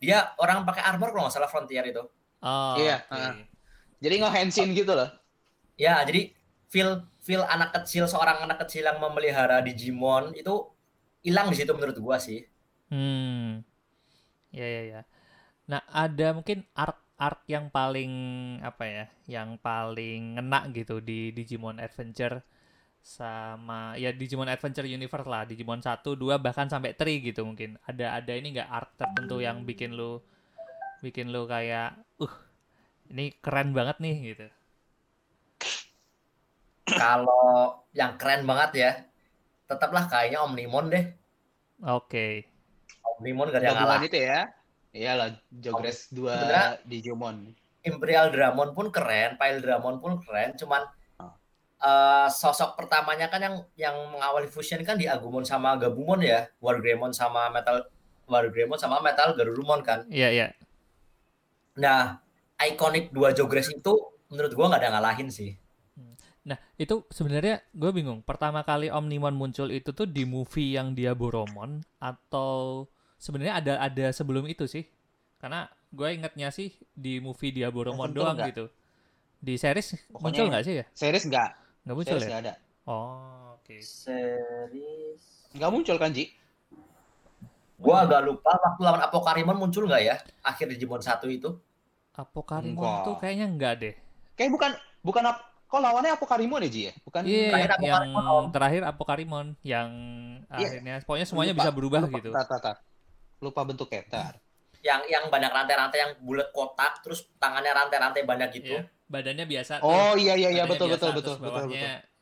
dia 0.00 0.18
orang 0.40 0.64
pakai 0.68 0.82
armor 0.90 1.08
kalau 1.12 1.22
nggak 1.28 1.34
salah 1.36 1.50
Frontier 1.52 1.84
itu 1.86 2.02
Oh, 2.40 2.72
Iya, 2.80 3.04
oke. 3.12 3.20
ah. 3.20 3.32
Jadi 4.00 4.14
nge-handsin 4.20 4.68
gitu 4.72 4.92
loh. 4.96 5.10
ya 5.80 5.94
jadi 6.08 6.30
feel 6.72 6.90
feel 7.26 7.42
anak 7.54 7.70
kecil 7.76 8.04
seorang 8.06 8.38
anak 8.46 8.58
kecil 8.66 8.86
yang 8.88 8.98
memelihara 9.02 9.58
Digimon 9.66 10.36
itu 10.36 10.54
hilang 11.26 11.48
di 11.52 11.56
situ 11.58 11.72
menurut 11.76 11.96
gua 12.00 12.16
sih 12.20 12.40
Hmm. 12.90 13.62
Ya 14.50 14.66
ya 14.66 14.82
ya. 14.92 15.00
Nah, 15.70 15.82
ada 15.90 16.28
mungkin 16.36 16.66
arc-arc 16.74 17.40
yang 17.50 17.66
paling 17.70 18.12
apa 18.62 18.84
ya? 18.86 19.04
Yang 19.28 19.50
paling 19.62 20.38
ngena 20.38 20.60
gitu 20.74 20.98
di 21.02 21.30
Digimon 21.36 21.78
Adventure 21.82 22.42
sama 23.00 23.96
ya 23.96 24.12
Digimon 24.12 24.46
Adventure 24.46 24.84
Universe 24.84 25.26
lah, 25.26 25.42
Digimon 25.44 25.80
1, 25.80 26.04
2 26.04 26.36
bahkan 26.36 26.68
sampai 26.68 26.92
3 26.92 27.20
gitu 27.20 27.42
mungkin. 27.42 27.80
Ada 27.84 28.20
ada 28.20 28.32
ini 28.32 28.54
nggak 28.54 28.68
arc 28.68 28.90
tertentu 28.96 29.40
yang 29.40 29.64
bikin 29.64 29.92
lu 29.92 30.20
bikin 31.00 31.32
lu 31.32 31.48
kayak 31.48 31.96
uh 32.20 32.34
ini 33.08 33.32
keren 33.40 33.72
banget 33.72 33.96
nih 33.98 34.16
gitu. 34.32 34.46
kalau 36.90 37.78
yang 37.92 38.18
keren 38.18 38.42
banget 38.42 38.70
ya 38.74 38.90
tetaplah 39.64 40.10
kayaknya 40.10 40.42
Omnimon 40.42 40.90
deh 40.90 41.04
Oke. 41.80 42.44
Omnimon 43.16 43.48
gak 43.48 43.64
ada 43.64 43.72
ngalah 43.72 44.04
itu 44.04 44.20
ya. 44.20 44.52
Iyalah, 44.92 45.32
Jogres 45.48 46.12
2 46.12 46.28
Sebenarnya- 46.28 46.76
Digimon. 46.84 47.36
Imperial 47.80 48.28
Dramon 48.28 48.76
pun 48.76 48.92
keren, 48.92 49.40
Pile 49.40 49.64
Dramon 49.64 49.96
pun 49.96 50.20
keren, 50.20 50.52
cuman 50.60 50.84
Eh, 51.80 52.28
sosok 52.28 52.76
pertamanya 52.76 53.32
kan 53.32 53.40
yang 53.40 53.56
yang 53.72 53.96
mengawali 54.12 54.44
fusion 54.52 54.84
kan 54.84 55.00
di 55.00 55.08
Agumon 55.08 55.48
sama 55.48 55.80
Gabumon 55.80 56.20
ya, 56.20 56.44
Wargreymon 56.60 57.16
sama 57.16 57.48
Metal 57.48 57.88
Wargreymon 58.28 58.76
sama 58.76 59.00
Metal 59.00 59.32
Garurumon 59.32 59.80
kan. 59.80 60.04
Iya 60.12 60.28
iya. 60.28 60.46
Nah, 61.80 62.20
ikonik 62.60 63.08
dua 63.16 63.32
Jogres 63.32 63.72
itu 63.72 63.96
menurut 64.28 64.52
gua 64.52 64.68
nggak 64.68 64.82
ada 64.84 64.90
ngalahin 64.92 65.32
sih. 65.32 65.56
Nah, 66.44 66.60
itu 66.76 67.04
sebenarnya 67.08 67.64
gue 67.72 67.92
bingung. 67.92 68.24
Pertama 68.24 68.64
kali 68.64 68.88
Omnimon 68.92 69.36
muncul 69.36 69.68
itu 69.72 69.92
tuh 69.92 70.08
di 70.08 70.24
movie 70.24 70.76
yang 70.76 70.96
dia 70.96 71.12
Boromon 71.12 71.84
atau 72.00 72.88
sebenarnya 73.20 73.60
ada 73.60 73.74
ada 73.80 74.06
sebelum 74.12 74.48
itu 74.48 74.64
sih? 74.64 74.84
Karena 75.40 75.68
gue 75.92 76.08
ingetnya 76.12 76.52
sih 76.52 76.76
di 76.92 77.20
movie 77.20 77.52
dia 77.56 77.72
Boromon 77.72 78.12
doang 78.12 78.36
enggak. 78.36 78.52
gitu. 78.52 78.64
Di 79.40 79.56
series 79.56 79.96
Pokoknya 80.12 80.24
muncul 80.24 80.44
nggak 80.52 80.64
sih 80.64 80.74
ya? 80.80 80.84
Series 80.92 81.24
enggak? 81.28 81.60
Nggak 81.82 81.94
muncul 81.94 82.12
Series 82.12 82.22
ya? 82.22 82.28
enggak 82.28 82.42
ada. 82.42 82.54
Oh, 82.84 83.56
oke. 83.56 83.76
Series 83.80 85.22
Enggak 85.50 85.70
muncul 85.70 85.96
kan, 85.96 86.10
Ji? 86.10 86.24
Gua 87.74 88.04
agak 88.04 88.20
lupa 88.22 88.52
waktu 88.54 88.80
lawan 88.80 89.00
Apokarimon 89.00 89.56
muncul 89.56 89.88
nggak 89.88 90.02
ya 90.02 90.14
akhir 90.42 90.68
Digimon 90.68 91.00
1 91.00 91.24
itu? 91.26 91.56
Apokarimon 92.12 92.76
Enggak. 92.76 93.04
tuh 93.08 93.14
kayaknya 93.16 93.46
enggak 93.48 93.72
deh. 93.78 93.94
Kayak 94.36 94.50
bukan 94.52 94.70
bukan 95.00 95.22
ap- 95.26 95.48
kok 95.64 95.80
lawannya 95.80 96.12
Apokarimon 96.12 96.60
ya, 96.60 96.70
Ji 96.70 96.82
ya? 96.86 96.92
Bukan 97.00 97.22
Iya, 97.24 97.48
terakhir 97.48 97.70
yang 97.70 97.72
Apokarimon, 97.80 98.24
Om. 98.26 98.44
terakhir 98.52 98.82
Apokarimon 98.84 99.46
yang 99.62 99.90
Iya. 100.50 100.66
akhirnya 100.68 100.94
pokoknya 101.00 101.26
semuanya 101.26 101.54
Lupa, 101.54 101.60
bisa 101.62 101.70
berubah 101.72 102.00
lupa, 102.04 102.16
gitu. 102.18 102.30
tar, 102.30 102.44
tar, 102.44 102.60
tar. 102.60 102.76
Lupa 103.40 103.60
bentuknya, 103.64 104.02
tar. 104.04 104.34
Yang 104.80 105.00
yang 105.08 105.24
banyak 105.28 105.48
rantai-rantai 105.48 105.98
yang 105.98 106.12
bulat 106.20 106.48
kotak, 106.52 107.00
terus 107.00 107.24
tangannya 107.40 107.72
rantai-rantai 107.72 108.22
banyak 108.22 108.48
gitu. 108.52 108.76
Iya. 108.76 108.82
Badannya 109.10 109.42
biasa 109.44 109.82
tuh. 109.82 109.90
Oh 109.90 110.14
iya 110.14 110.38
iya 110.38 110.54
iya 110.54 110.64
betul 110.64 110.86
biasa, 110.86 111.10
betul 111.10 111.34
betul 111.36 111.36
betul 111.42 111.66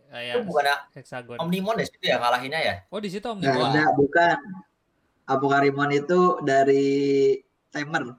kayak 0.09 0.35
Itu 0.35 0.49
bukan 0.49 0.65
heksagon. 0.97 1.37
Omnimon 1.37 1.77
ya 1.77 1.85
situ 1.85 2.05
ya 2.09 2.17
ngalahinnya 2.17 2.61
ya? 2.65 2.75
Oh, 2.89 2.97
di 2.97 3.13
situ 3.13 3.29
Nggak 3.29 3.37
Omnimon. 3.45 3.71
ada, 3.71 3.85
bukan. 3.93 4.37
Apokarimon 5.29 5.91
itu 5.93 6.21
dari 6.41 6.87
Tamer. 7.69 8.17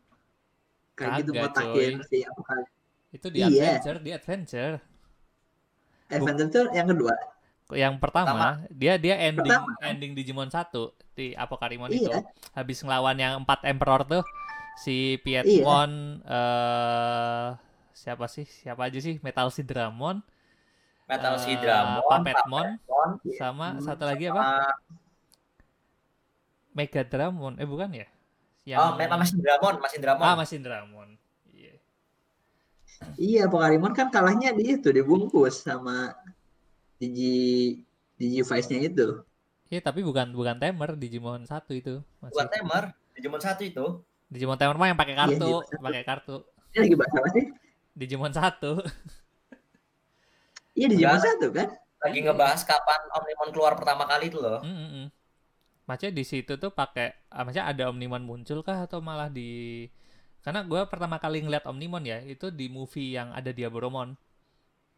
Kayak 0.93 1.25
gitu 1.25 1.31
botakin 1.33 1.93
coy. 1.97 2.05
si 2.05 2.17
Apokarimon. 2.21 2.69
Itu 3.09 3.27
di 3.33 3.39
Iya. 3.41 3.49
adventure, 3.49 3.97
di 3.97 4.11
adventure. 4.13 4.75
Adventure 6.07 6.47
itu 6.47 6.61
yang 6.77 6.87
kedua. 6.87 7.13
Yang 7.69 7.95
pertama, 7.97 8.65
dia 8.69 8.97
dia 8.97 9.17
ending 9.19 9.45
Pertama. 9.45 9.73
ending 9.81 10.11
Digimon 10.13 10.49
1 10.49 10.93
di 11.17 11.33
Apocarimon 11.33 11.89
Iya. 11.89 11.97
itu. 11.99 12.11
Habis 12.53 12.85
ngelawan 12.85 13.17
yang 13.17 13.33
empat 13.41 13.65
Emperor 13.65 14.05
tuh 14.05 14.21
si 14.77 15.17
Piedmon 15.25 16.21
eh 16.21 17.47
siapa 18.03 18.25
sih? 18.35 18.45
Siapa 18.61 18.81
aja 18.87 18.99
sih? 19.05 19.15
Metal 19.25 19.47
Sidramon, 19.55 20.17
Metal 21.09 21.35
eh, 21.35 21.41
Sidramon, 21.45 22.01
Puppetmon, 22.05 22.67
Puppetmon, 22.87 23.09
sama 23.39 23.65
Hmm, 23.75 23.83
satu 23.87 24.03
lagi 24.09 24.25
apa? 24.31 24.41
Mega 26.77 27.01
Dramon. 27.11 27.53
Eh 27.61 27.67
bukan 27.67 27.89
ya? 27.91 28.07
Yang 28.69 28.79
Oh, 28.79 28.91
memang 29.01 29.17
Mas 29.21 29.31
Indramon, 29.33 29.75
Mas 29.81 29.93
Indramon. 29.97 30.25
Ah, 30.25 30.35
Mas 30.37 30.51
Indramon. 30.53 31.09
Iya. 31.51 31.73
Iya, 33.19 33.43
Pokemon 33.51 33.93
kan 33.97 34.07
kalahnya 34.15 34.49
di 34.57 34.63
itu 34.75 34.89
dibungkus 34.97 35.55
sama 35.67 36.13
Digi 36.99 37.35
Digi 38.19 38.41
Vice-nya 38.43 38.79
itu. 38.91 39.07
Iya, 39.69 39.81
tapi 39.85 40.01
bukan 40.01 40.33
bukan 40.33 40.57
Tamer 40.61 40.91
Digimon 40.97 41.45
1 41.45 41.71
itu. 41.77 42.01
Masih. 42.21 42.33
Bukan 42.33 42.47
Tamer, 42.49 42.83
Digimon 43.15 43.41
1 43.41 43.61
itu. 43.69 43.85
Digimon 44.29 44.57
Tamer 44.59 44.77
mah 44.77 44.87
yang 44.93 44.99
pakai 44.99 45.15
Iya, 45.15 45.21
kartu, 45.25 45.51
satu. 45.65 45.77
pakai 45.85 46.03
kartu. 46.05 46.35
Ini 46.73 46.77
lagi 46.85 46.95
bahas 46.99 47.13
apa 47.17 47.29
sih? 47.33 47.45
Digimon 47.97 48.33
1. 48.33 48.81
Iya 50.77 50.87
Digimon 50.91 51.17
Enggak. 51.17 51.25
satu 51.25 51.47
kan? 51.51 51.69
Lagi 52.03 52.17
ngebahas 52.23 52.61
kapan 52.63 53.01
Omnimon 53.17 53.49
keluar 53.53 53.73
pertama 53.75 54.03
kali 54.07 54.31
itu 54.31 54.39
loh. 54.39 54.63
Mm, 54.63 54.71
mm, 54.71 54.89
mm. 54.95 55.07
Maksudnya 55.89 56.13
di 56.13 56.23
situ 56.25 56.53
tuh 56.61 56.71
pakai, 56.71 57.07
ah, 57.33 57.41
maksudnya 57.43 57.67
ada 57.71 57.83
Omnimon 57.91 58.23
muncul 58.23 58.61
kah 58.61 58.85
atau 58.85 58.99
malah 59.01 59.29
di 59.31 59.49
karena 60.45 60.63
gue 60.63 60.81
pertama 60.87 61.19
kali 61.19 61.43
ngeliat 61.43 61.67
Omnimon 61.67 62.03
ya 62.07 62.23
itu 62.23 62.47
di 62.53 62.71
movie 62.71 63.11
yang 63.17 63.35
ada 63.35 63.51
Diaboromon 63.51 64.15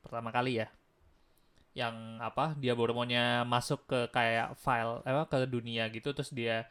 pertama 0.06 0.30
kali 0.30 0.62
ya, 0.62 0.68
yang 1.74 2.20
apa 2.20 2.54
Diaboromonnya 2.60 3.48
masuk 3.48 3.88
ke 3.88 4.00
kayak 4.12 4.60
file 4.60 5.00
apa 5.08 5.24
ke 5.32 5.38
dunia 5.48 5.88
gitu 5.96 6.12
terus 6.12 6.32
dia 6.36 6.68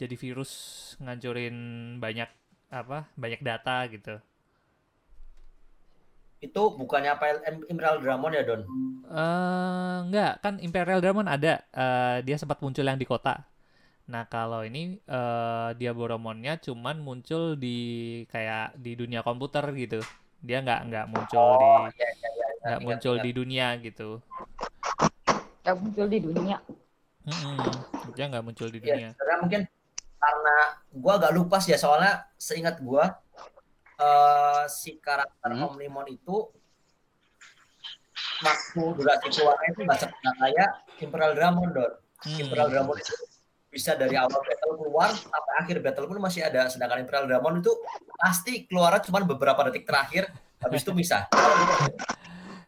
jadi 0.00 0.14
virus 0.18 0.52
ngancurin 0.98 1.56
banyak 2.02 2.30
apa 2.72 3.06
banyak 3.14 3.40
data 3.44 3.86
gitu. 3.94 4.18
Itu 6.46 6.62
bukannya 6.80 7.10
apa 7.16 7.24
Emerald 7.72 7.98
Dramon 8.04 8.36
ya, 8.36 8.42
Don? 8.48 8.60
eh 9.12 9.94
enggak, 10.06 10.30
kan 10.44 10.54
Imperial 10.66 11.00
Dramon 11.02 11.28
ada. 11.34 11.48
eh, 11.82 12.16
dia 12.26 12.36
sempat 12.40 12.58
muncul 12.64 12.84
yang 12.88 12.98
di 13.02 13.06
kota. 13.12 13.30
Nah, 14.12 14.24
kalau 14.34 14.60
ini 14.68 14.80
eh 15.16 15.68
dia 15.80 15.90
Boromonnya 15.98 16.52
cuman 16.66 16.96
muncul 17.06 17.42
di 17.64 17.68
kayak 18.32 18.62
di 18.84 18.90
dunia 19.00 19.20
komputer 19.28 19.64
gitu. 19.82 19.96
Dia 20.46 20.56
nggak 20.64 20.80
nggak 20.88 21.06
muncul 21.14 21.44
di 21.62 21.66
Oh, 21.66 21.88
iya, 21.96 22.06
iya, 22.18 22.28
iya. 22.36 22.46
nggak 22.64 22.80
Ingat, 22.82 22.82
muncul 22.86 23.14
ingat. 23.14 23.26
di 23.26 23.30
dunia 23.38 23.66
gitu. 23.86 24.18
Gak 25.62 25.76
muncul 25.78 26.06
di 26.10 26.18
dunia. 26.22 26.56
Mm-mm, 27.26 27.82
dia 28.14 28.24
nggak 28.30 28.44
muncul 28.46 28.68
di 28.74 28.78
Iya, 28.84 28.94
dunia. 28.94 29.08
sebenarnya 29.10 29.38
mungkin 29.42 29.62
karena 30.22 30.50
gua 31.02 31.12
agak 31.18 31.32
lupa 31.38 31.56
sih 31.62 31.70
ya 31.74 31.78
soalnya 31.84 32.12
seingat 32.48 32.76
gua 32.88 33.04
eh, 34.00 34.64
si 34.70 34.96
karakter 35.00 35.50
Hmm. 35.52 35.68
Omnimon 35.72 36.06
itu 36.08 36.48
waktu 38.42 38.80
durasi 38.98 39.26
keluarnya 39.30 39.68
itu 39.74 39.80
nggak 39.86 39.98
nggak 40.02 40.34
kayak 40.38 40.70
Imperial 41.02 41.32
Dramon 41.36 41.68
Don. 41.74 41.92
Hmm. 42.22 42.38
Imperial 42.42 42.68
Dramon 42.70 42.96
itu 42.98 43.14
bisa 43.72 43.96
dari 43.96 44.14
awal 44.20 44.36
battle 44.36 44.76
keluar 44.76 45.08
sampai 45.16 45.54
akhir 45.64 45.76
battle 45.80 46.04
pun 46.04 46.20
masih 46.20 46.44
ada 46.44 46.68
sedangkan 46.68 47.08
Imperial 47.08 47.24
Dramon 47.24 47.64
itu 47.64 47.72
pasti 48.20 48.68
keluarnya 48.68 49.00
cuma 49.08 49.24
beberapa 49.24 49.64
detik 49.68 49.88
terakhir 49.88 50.28
habis 50.60 50.84
itu 50.84 50.92
bisa. 50.94 51.26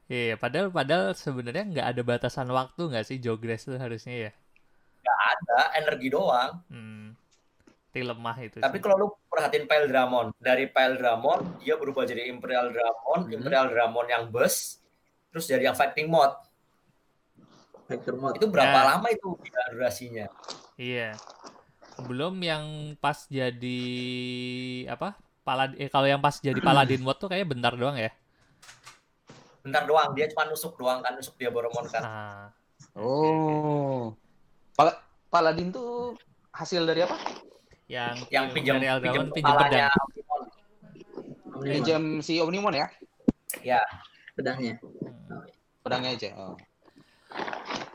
Iya, 0.04 0.36
padahal 0.36 0.68
padahal 0.68 1.16
sebenarnya 1.16 1.64
nggak 1.64 1.88
ada 1.96 2.02
batasan 2.04 2.48
waktu 2.52 2.92
nggak 2.92 3.06
sih 3.08 3.16
Jogress 3.20 3.64
tuh 3.64 3.80
harusnya 3.80 4.28
ya. 4.28 4.32
ada 5.04 5.72
energi 5.76 6.08
doang. 6.12 6.60
Hmm. 6.68 7.16
Berarti 7.94 8.10
lemah 8.10 8.36
itu. 8.42 8.58
Tapi 8.58 8.76
sih. 8.78 8.82
kalau 8.82 8.96
lu 8.98 9.08
perhatiin 9.34 9.66
Pile 9.66 9.86
Dramon, 9.86 10.30
dari 10.38 10.64
Pile 10.64 10.94
Dramon 10.94 11.58
dia 11.58 11.74
berubah 11.74 12.02
jadi 12.02 12.26
Imperial 12.26 12.70
Dramon, 12.70 13.26
Mhm. 13.26 13.34
Imperial 13.34 13.66
Dramon 13.66 14.06
yang 14.06 14.24
bus, 14.26 14.78
terus 15.28 15.44
jadi 15.44 15.66
yang 15.66 15.74
fighting 15.74 16.06
mode. 16.06 16.38
Vector 17.84 18.14
mode. 18.14 18.38
Itu 18.38 18.46
berapa 18.46 18.72
Ya. 18.72 18.88
lama 18.94 19.06
itu 19.08 19.36
durasinya? 19.70 20.30
Iya. 20.74 21.18
Belum 22.00 22.34
yang 22.38 22.64
pas 22.96 23.26
jadi 23.26 23.80
apa? 24.88 25.14
Palad 25.42 25.76
eh 25.76 25.86
kalau 25.86 26.08
yang 26.08 26.18
pas 26.18 26.38
jadi 26.38 26.56
Paladin 26.64 27.02
mode 27.02 27.18
tuh 27.18 27.28
kayaknya 27.28 27.48
bentar 27.50 27.72
doang 27.74 27.94
ya. 27.94 28.08
Bentar 29.60 29.84
doang, 29.84 30.12
dia 30.12 30.28
cuma 30.28 30.44
nusuk 30.44 30.76
doang 30.76 31.00
kan, 31.00 31.12
nusuk 31.12 31.34
dia 31.34 31.48
Boromon 31.48 31.84
kan. 31.86 32.02
Nah, 32.02 32.46
Oh. 32.94 34.14
Pal- 34.72 35.00
Paladin 35.28 35.68
tuh 35.68 36.14
hasil 36.50 36.84
dari 36.84 37.02
apa? 37.02 37.16
Yang 37.88 38.16
Yang 38.32 38.46
pinjam 38.56 38.76
pinjam 38.80 39.00
Dragon 39.00 39.26
pinjam 39.32 39.54
kepalanya 39.54 39.88
pedang. 39.92 40.42
Pinjam 41.64 42.02
si 42.24 42.42
Omnimon 42.42 42.74
ya? 42.74 42.86
Ya, 43.62 43.80
pedangnya. 44.34 44.74
Hmm. 44.82 45.44
Pedangnya 45.84 46.10
aja. 46.16 46.30
Oh. 46.36 46.56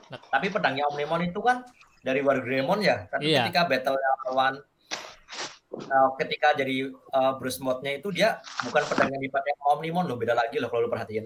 tapi 0.10 0.50
pedangnya 0.50 0.90
Omnimon 0.90 1.30
itu 1.30 1.40
kan 1.40 1.62
dari 2.02 2.26
Wargreymon 2.26 2.82
ya. 2.82 3.06
Tapi 3.12 3.30
Iya. 3.30 3.46
ketika 3.46 3.70
battle 3.70 3.98
lawan 4.30 4.58
uh, 5.74 6.10
ketika 6.18 6.58
jadi 6.58 6.90
uh, 7.14 7.38
Bruce 7.38 7.62
mode-nya 7.62 8.02
itu 8.02 8.10
dia 8.10 8.42
bukan 8.66 8.84
pedang 8.90 9.10
yang 9.14 9.22
dipakai 9.22 9.54
Omnimon 9.70 10.10
loh, 10.10 10.18
beda 10.18 10.34
lagi 10.34 10.58
loh 10.58 10.70
kalau 10.72 10.88
lu 10.88 10.92
perhatiin. 10.92 11.26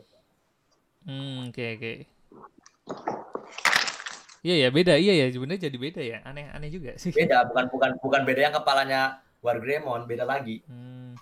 Hmm, 1.03 1.51
oke 1.51 1.63
oke. 1.79 1.93
Iya 4.43 4.67
ya 4.67 4.69
beda, 4.75 4.99
iya 4.99 5.13
ya 5.23 5.25
sebenarnya 5.31 5.71
jadi 5.71 5.77
beda 5.79 6.01
ya. 6.03 6.17
Aneh 6.27 6.51
aneh 6.51 6.67
juga 6.67 6.99
sih. 6.99 7.15
Beda, 7.15 7.47
bukan 7.47 7.71
bukan 7.71 7.91
bukan 8.03 8.21
beda 8.27 8.41
yang 8.51 8.55
kepalanya 8.59 9.23
Wargreymon, 9.39 10.03
beda 10.03 10.27
lagi. 10.27 10.59
Hmm. 10.67 11.15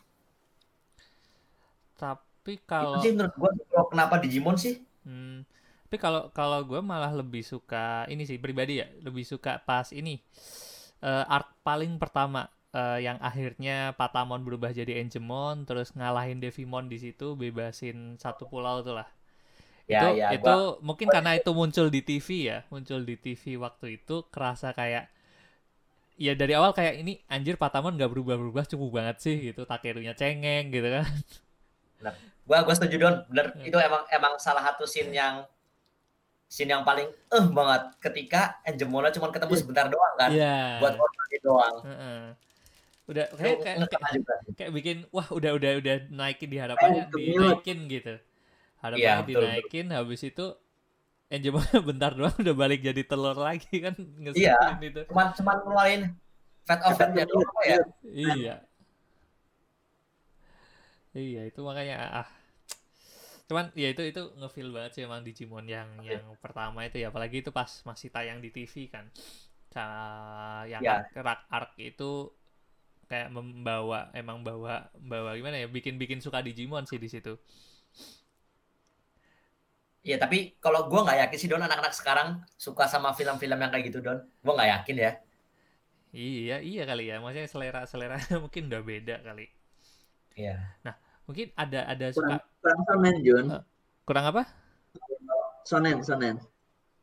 Tapi 2.01 2.57
Itu 2.57 2.65
kalau 2.65 2.97
sih 2.97 3.13
menurut 3.13 3.33
gua 3.37 3.85
kenapa 3.93 4.17
Digimon 4.17 4.57
sih? 4.57 4.81
Hmm, 5.05 5.45
tapi 5.85 6.01
kalau 6.01 6.33
kalau 6.33 6.65
gue 6.65 6.81
malah 6.81 7.13
lebih 7.13 7.45
suka 7.45 8.09
ini 8.09 8.25
sih 8.25 8.41
pribadi 8.41 8.81
ya, 8.81 8.89
lebih 9.05 9.21
suka 9.21 9.61
pas 9.61 9.93
ini 9.93 10.17
eh, 11.05 11.25
arc 11.29 11.61
paling 11.61 12.01
pertama 12.01 12.49
eh, 12.73 13.05
yang 13.05 13.21
akhirnya 13.21 13.93
Patamon 13.93 14.41
berubah 14.41 14.73
jadi 14.73 14.97
Angemon, 14.97 15.69
terus 15.69 15.93
ngalahin 15.93 16.41
Devimon 16.41 16.89
di 16.89 16.97
situ, 16.97 17.37
bebasin 17.37 18.17
satu 18.17 18.49
pulau 18.49 18.81
tuh 18.81 18.97
lah. 18.97 19.09
Ya, 19.89 19.97
itu 19.97 20.07
ya, 20.21 20.27
itu 20.37 20.45
gua- 20.45 20.77
mungkin 20.87 21.07
karena 21.11 21.31
itu 21.39 21.49
muncul 21.51 21.87
di 21.91 22.01
TV 22.05 22.27
ya, 22.49 22.57
muncul 22.71 22.99
di 23.03 23.15
TV 23.19 23.43
waktu 23.59 23.85
itu 23.99 24.15
kerasa 24.33 24.71
kayak 24.77 25.09
ya 26.19 26.33
dari 26.37 26.53
awal 26.53 26.71
kayak 26.75 27.01
ini 27.01 27.17
anjir 27.31 27.55
Patamon 27.57 27.97
gak 27.97 28.11
berubah-berubah 28.13 28.63
cukup 28.69 28.89
banget 29.01 29.17
sih 29.23 29.35
gitu, 29.51 29.65
Takerunya 29.65 30.13
cengeng 30.13 30.69
gitu 30.69 30.87
kan. 30.91 31.05
Gua 32.47 32.59
gua 32.65 32.73
setuju 32.77 32.95
Don, 32.97 33.15
bener 33.29 33.53
Hmm. 33.53 33.65
itu 33.69 33.77
emang 33.77 34.03
emang 34.11 34.33
salah 34.41 34.63
satu 34.65 34.83
scene 34.89 35.13
yang 35.13 35.45
scene 36.51 36.67
yang 36.73 36.83
paling 36.83 37.07
eh 37.07 37.45
banget 37.57 37.81
ketika 38.03 38.59
Angemona 38.67 39.07
cuma 39.15 39.31
ketemu 39.31 39.53
sebentar 39.55 39.85
doang 39.87 40.15
kan 40.19 40.29
Iya. 40.35 40.83
buat 40.83 40.93
orasi 40.99 41.37
doang. 41.47 41.75
Heeh. 41.87 42.21
Udah 43.09 43.25
Itu 43.27 43.35
kayak 43.39 43.57
kayak, 43.63 43.77
kayak, 43.91 44.21
kayak 44.57 44.71
bikin 44.77 44.97
wah 45.15 45.27
udah 45.31 45.51
udah 45.57 45.71
udah 45.83 45.95
naikin 46.11 46.49
di 46.53 46.57
harapannya 46.63 47.03
dinaikin 47.11 47.79
gitu 47.91 48.13
harapannya 48.81 49.01
Iya, 49.01 49.13
betul, 49.25 49.43
dinaikin 49.47 49.87
habis 49.93 50.21
itu 50.25 50.45
Enjemon 51.31 51.63
bentar 51.89 52.11
doang 52.17 52.35
udah 52.43 52.55
balik 52.55 52.79
jadi 52.83 53.01
telur 53.07 53.37
lagi 53.39 53.71
kan 53.85 53.95
Iya. 54.35 54.55
ngeselin 54.59 54.79
itu. 54.83 55.01
Cuman 55.09 55.27
cuman 55.37 55.55
ngeluarin 55.63 56.01
fat 56.67 56.79
of 56.87 56.93
fat-nya 56.99 57.23
doang 57.29 57.47
apa 57.51 57.61
ya? 57.65 57.77
iya. 58.05 58.55
Iya. 61.15 61.41
Itu 61.51 61.59
makanya 61.67 61.95
ah. 62.23 62.27
Cuman 63.49 63.67
ya 63.75 63.91
itu 63.91 64.01
itu 64.07 64.21
ngefeel 64.39 64.69
banget 64.71 64.91
sih 64.95 65.01
emang 65.03 65.21
Digimon 65.27 65.67
yang 65.67 65.89
yang 66.07 66.23
pertama 66.39 66.87
itu 66.87 67.03
ya 67.03 67.11
apalagi 67.11 67.43
itu 67.43 67.51
pas 67.51 67.67
masih 67.83 68.07
tayang 68.07 68.39
di 68.39 68.49
TV 68.55 68.87
kan. 68.87 69.05
Ca- 69.73 70.67
yang 70.71 70.83
Ya. 70.83 71.03
arc, 71.03 71.11
arc, 71.19 71.41
arc 71.51 71.71
itu 71.79 72.31
kayak 73.11 73.29
membawa 73.35 74.07
emang 74.15 74.39
bawa 74.47 74.87
bawa 74.97 75.35
gimana 75.35 75.59
ya 75.59 75.67
bikin 75.67 75.99
bikin 75.99 76.19
suka 76.23 76.39
Digimon 76.39 76.87
sih 76.87 76.95
di 76.95 77.11
situ 77.11 77.35
Iya, 80.07 80.15
tapi 80.23 80.37
kalau 80.63 80.79
gua 80.89 80.99
nggak 81.05 81.17
yakin 81.21 81.37
sih 81.41 81.49
Don 81.51 81.61
anak-anak 81.67 81.93
sekarang 81.99 82.27
suka 82.65 82.83
sama 82.93 83.09
film-film 83.17 83.57
yang 83.61 83.71
kayak 83.73 83.85
gitu 83.89 83.99
Don. 84.05 84.17
Gua 84.43 84.53
nggak 84.57 84.69
yakin 84.75 84.95
ya. 85.05 85.11
iya 86.25 86.55
iya 86.69 86.81
kali 86.89 87.03
ya 87.11 87.15
maksudnya 87.23 87.47
selera 87.53 87.79
selera 87.91 88.15
mungkin 88.43 88.63
udah 88.69 88.81
beda 88.89 89.15
kali 89.27 89.41
Iya. 90.35 90.51
mungkin 91.27 91.47
ada 91.55 91.79
ada 91.91 92.07
Kurang, 92.15 92.39
suka 92.39 92.43
kurang 92.61 92.79
sonen, 92.87 93.15
Jun. 93.25 93.45
Eh. 93.55 93.61
kurang 94.07 94.25
apa 94.31 94.41
Sonen, 95.63 96.03
sonen. 96.03 96.37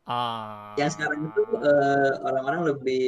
ah 0.06 0.74
Yang 0.80 0.90
sekarang 0.96 1.20
itu 1.28 1.42
eh, 1.70 2.10
orang-orang 2.28 2.60
lebih 2.72 3.02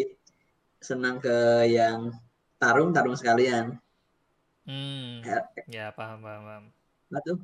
senang 0.89 1.17
ke 1.25 1.37
yang 1.77 2.13
tarung, 2.61 2.91
tarung 2.97 3.17
sekalian. 3.21 3.67
hmm 4.67 5.25
Ya, 5.71 5.93
paham 5.97 6.19
paham, 6.25 6.43
paham. 6.49 6.65
apa 7.11 7.19
tuh? 7.27 7.39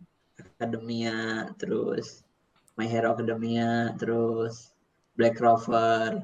Akademia, 0.57 1.13
terus 1.61 2.26
My 2.77 2.85
Hero 2.85 3.17
Academia, 3.17 3.97
terus 3.97 4.71
Black 5.17 5.41
Clover 5.41 6.21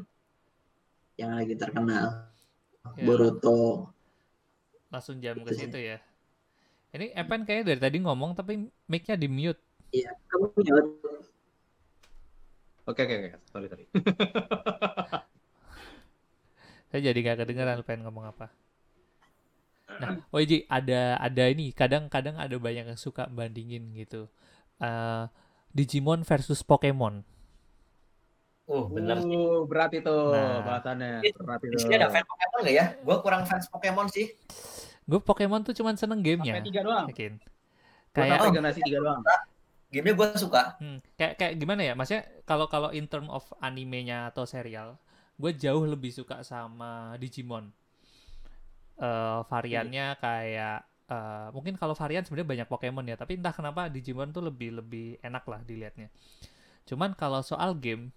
yang 1.16 1.32
lagi 1.37 1.56
terkenal, 1.56 2.28
Ya, 2.99 3.06
Boruto. 3.09 3.88
langsung 4.92 5.16
jam 5.23 5.38
ke 5.40 5.54
situ 5.56 5.78
ya. 5.80 5.97
Ini 6.92 7.16
Evan 7.16 7.49
kayaknya 7.49 7.73
dari 7.73 7.80
tadi 7.80 7.99
ngomong 8.04 8.37
tapi 8.37 8.68
mic-nya 8.85 9.16
di 9.16 9.30
mute. 9.30 9.56
Iya, 9.97 10.12
kamu 10.28 10.47
punya 10.52 10.73
Oke 12.85 13.00
oke 13.06 13.14
oke. 13.14 13.30
Sorry 13.49 13.66
sorry. 13.71 13.85
Saya 16.92 17.00
jadi 17.00 17.18
gak 17.25 17.38
kedengeran 17.47 17.80
lu 17.80 17.87
pengen 17.87 18.04
ngomong 18.04 18.28
apa. 18.28 18.52
Nah, 19.97 20.21
Oji 20.35 20.66
ada 20.68 21.16
ada 21.16 21.44
ini 21.49 21.73
kadang-kadang 21.73 22.37
ada 22.37 22.52
banyak 22.59 22.92
yang 22.92 23.00
suka 23.00 23.30
bandingin 23.32 23.94
gitu. 23.97 24.28
Eh, 24.82 25.25
Digimon 25.73 26.23
versus 26.23 26.61
Pokemon. 26.61 27.25
Uh, 28.62 28.87
bener 28.88 29.19
sih. 29.19 29.35
Uh, 29.35 29.67
berat 29.67 29.91
itu 29.93 30.07
Nah. 30.09 30.62
bahasannya. 30.62 31.21
Berat 31.35 31.61
Di 31.61 31.67
itu. 31.69 31.76
sini 31.83 31.95
ada 31.97 32.09
fans 32.09 32.25
Pokemon 32.25 32.59
nggak 32.62 32.75
ya? 32.75 32.87
Gue 33.00 33.17
kurang 33.21 33.43
fans 33.45 33.67
Pokemon 33.69 34.07
sih. 34.09 34.26
Gue 35.02 35.19
Pokemon 35.19 35.67
tuh 35.67 35.75
cuman 35.75 35.99
seneng 35.99 36.23
gamenya. 36.23 36.57
Sampai 36.57 36.69
tiga 36.71 36.81
doang. 36.85 37.07
Yakin. 37.11 37.33
Gua 37.37 38.14
Kayak 38.14 38.31
sampai 38.38 38.50
generasi 38.55 38.81
tiga 38.85 38.99
doang. 39.02 39.21
Gamenya 39.93 40.14
gue 40.14 40.29
suka. 40.38 40.62
Hmm, 40.81 40.99
kayak 41.17 41.35
kayak 41.37 41.52
gimana 41.59 41.81
ya? 41.85 41.93
Maksudnya 41.93 42.25
kalau 42.45 42.64
kalau 42.64 42.88
in 42.93 43.05
term 43.05 43.29
of 43.29 43.45
animenya 43.61 44.31
atau 44.31 44.45
serial, 44.45 44.97
gue 45.37 45.52
jauh 45.52 45.85
lebih 45.85 46.09
suka 46.09 46.41
sama 46.41 47.17
Digimon. 47.19 47.69
Eh 48.97 49.38
variannya 49.50 50.17
kayak 50.17 50.87
eh, 51.12 51.47
mungkin 51.50 51.76
kalau 51.76 51.92
varian 51.92 52.25
sebenarnya 52.25 52.49
banyak 52.49 52.66
Pokemon 52.66 53.04
ya, 53.04 53.14
tapi 53.14 53.37
entah 53.37 53.52
kenapa 53.52 53.87
Digimon 53.87 54.31
tuh 54.31 54.40
lebih 54.40 54.73
lebih 54.75 55.21
enak 55.21 55.45
lah 55.45 55.61
dilihatnya. 55.61 56.09
Cuman 56.83 57.12
kalau 57.12 57.40
soal 57.40 57.76
game, 57.76 58.09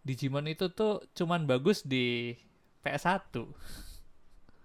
Digimon 0.00 0.46
itu 0.46 0.66
tuh 0.68 1.04
cuman 1.12 1.44
bagus 1.44 1.84
di 1.84 2.32
PS1, 2.80 3.44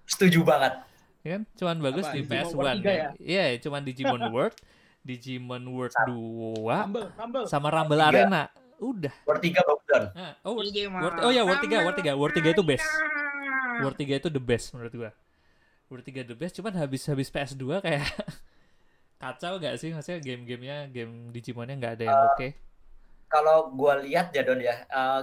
Setuju 0.05 0.39
banget. 0.41 0.73
ya 1.21 1.35
kan? 1.35 1.43
Cuman 1.53 1.75
bagus 1.81 2.05
Apa, 2.05 2.13
di 2.13 2.19
Digimon 2.21 2.45
PS1. 2.45 2.55
World 2.55 2.79
3 2.79 2.93
ya? 2.93 3.09
Iya, 3.19 3.43
cuman 3.59 3.81
Digimon 3.81 4.21
World, 4.33 4.55
Digimon 5.01 5.63
World 5.67 5.95
2 5.99 6.55
Rumble, 6.63 7.07
Rumble. 7.11 7.45
sama 7.45 7.67
Rumble 7.67 7.99
Tiga. 7.99 8.09
Arena. 8.09 8.41
Udah. 8.75 9.13
War 9.23 9.37
3 9.37 9.51
bagus 9.61 9.83
Don. 9.85 10.03
Nah, 10.11 10.33
oh, 10.41 10.53
Word, 10.53 10.65
Digimon 10.67 10.99
Word- 11.01 11.19
oh 11.19 11.31
ya 11.31 11.41
Word 11.41 11.59
3, 11.59 11.81
Word 11.81 11.95
3, 11.97 12.13
Word 12.13 12.33
3 12.33 12.49
itu 12.51 12.63
best. 12.63 12.87
Word 13.77 13.95
3 13.95 14.15
itu 14.15 14.29
the 14.29 14.39
best 14.39 14.71
menurut 14.71 14.93
gua. 14.93 15.11
3 15.89 16.25
the 16.25 16.35
best, 16.35 16.57
cuman 16.57 16.73
habis 16.75 17.05
habis 17.05 17.29
PS2 17.29 17.79
kayak 17.81 18.05
kacau 19.21 19.61
gak 19.61 19.77
sih 19.77 19.93
maksudnya 19.93 20.19
game-gamenya, 20.21 20.89
game 20.89 21.29
Digimonnya 21.29 21.75
nggak 21.77 21.93
ada 21.99 22.03
yang 22.03 22.19
oke. 22.33 22.47
Kalau 23.29 23.57
gue 23.73 23.93
lihat 24.09 24.33
ya 24.33 24.41
Don 24.45 24.61
ya, 24.61 24.85
eh, 24.85 25.21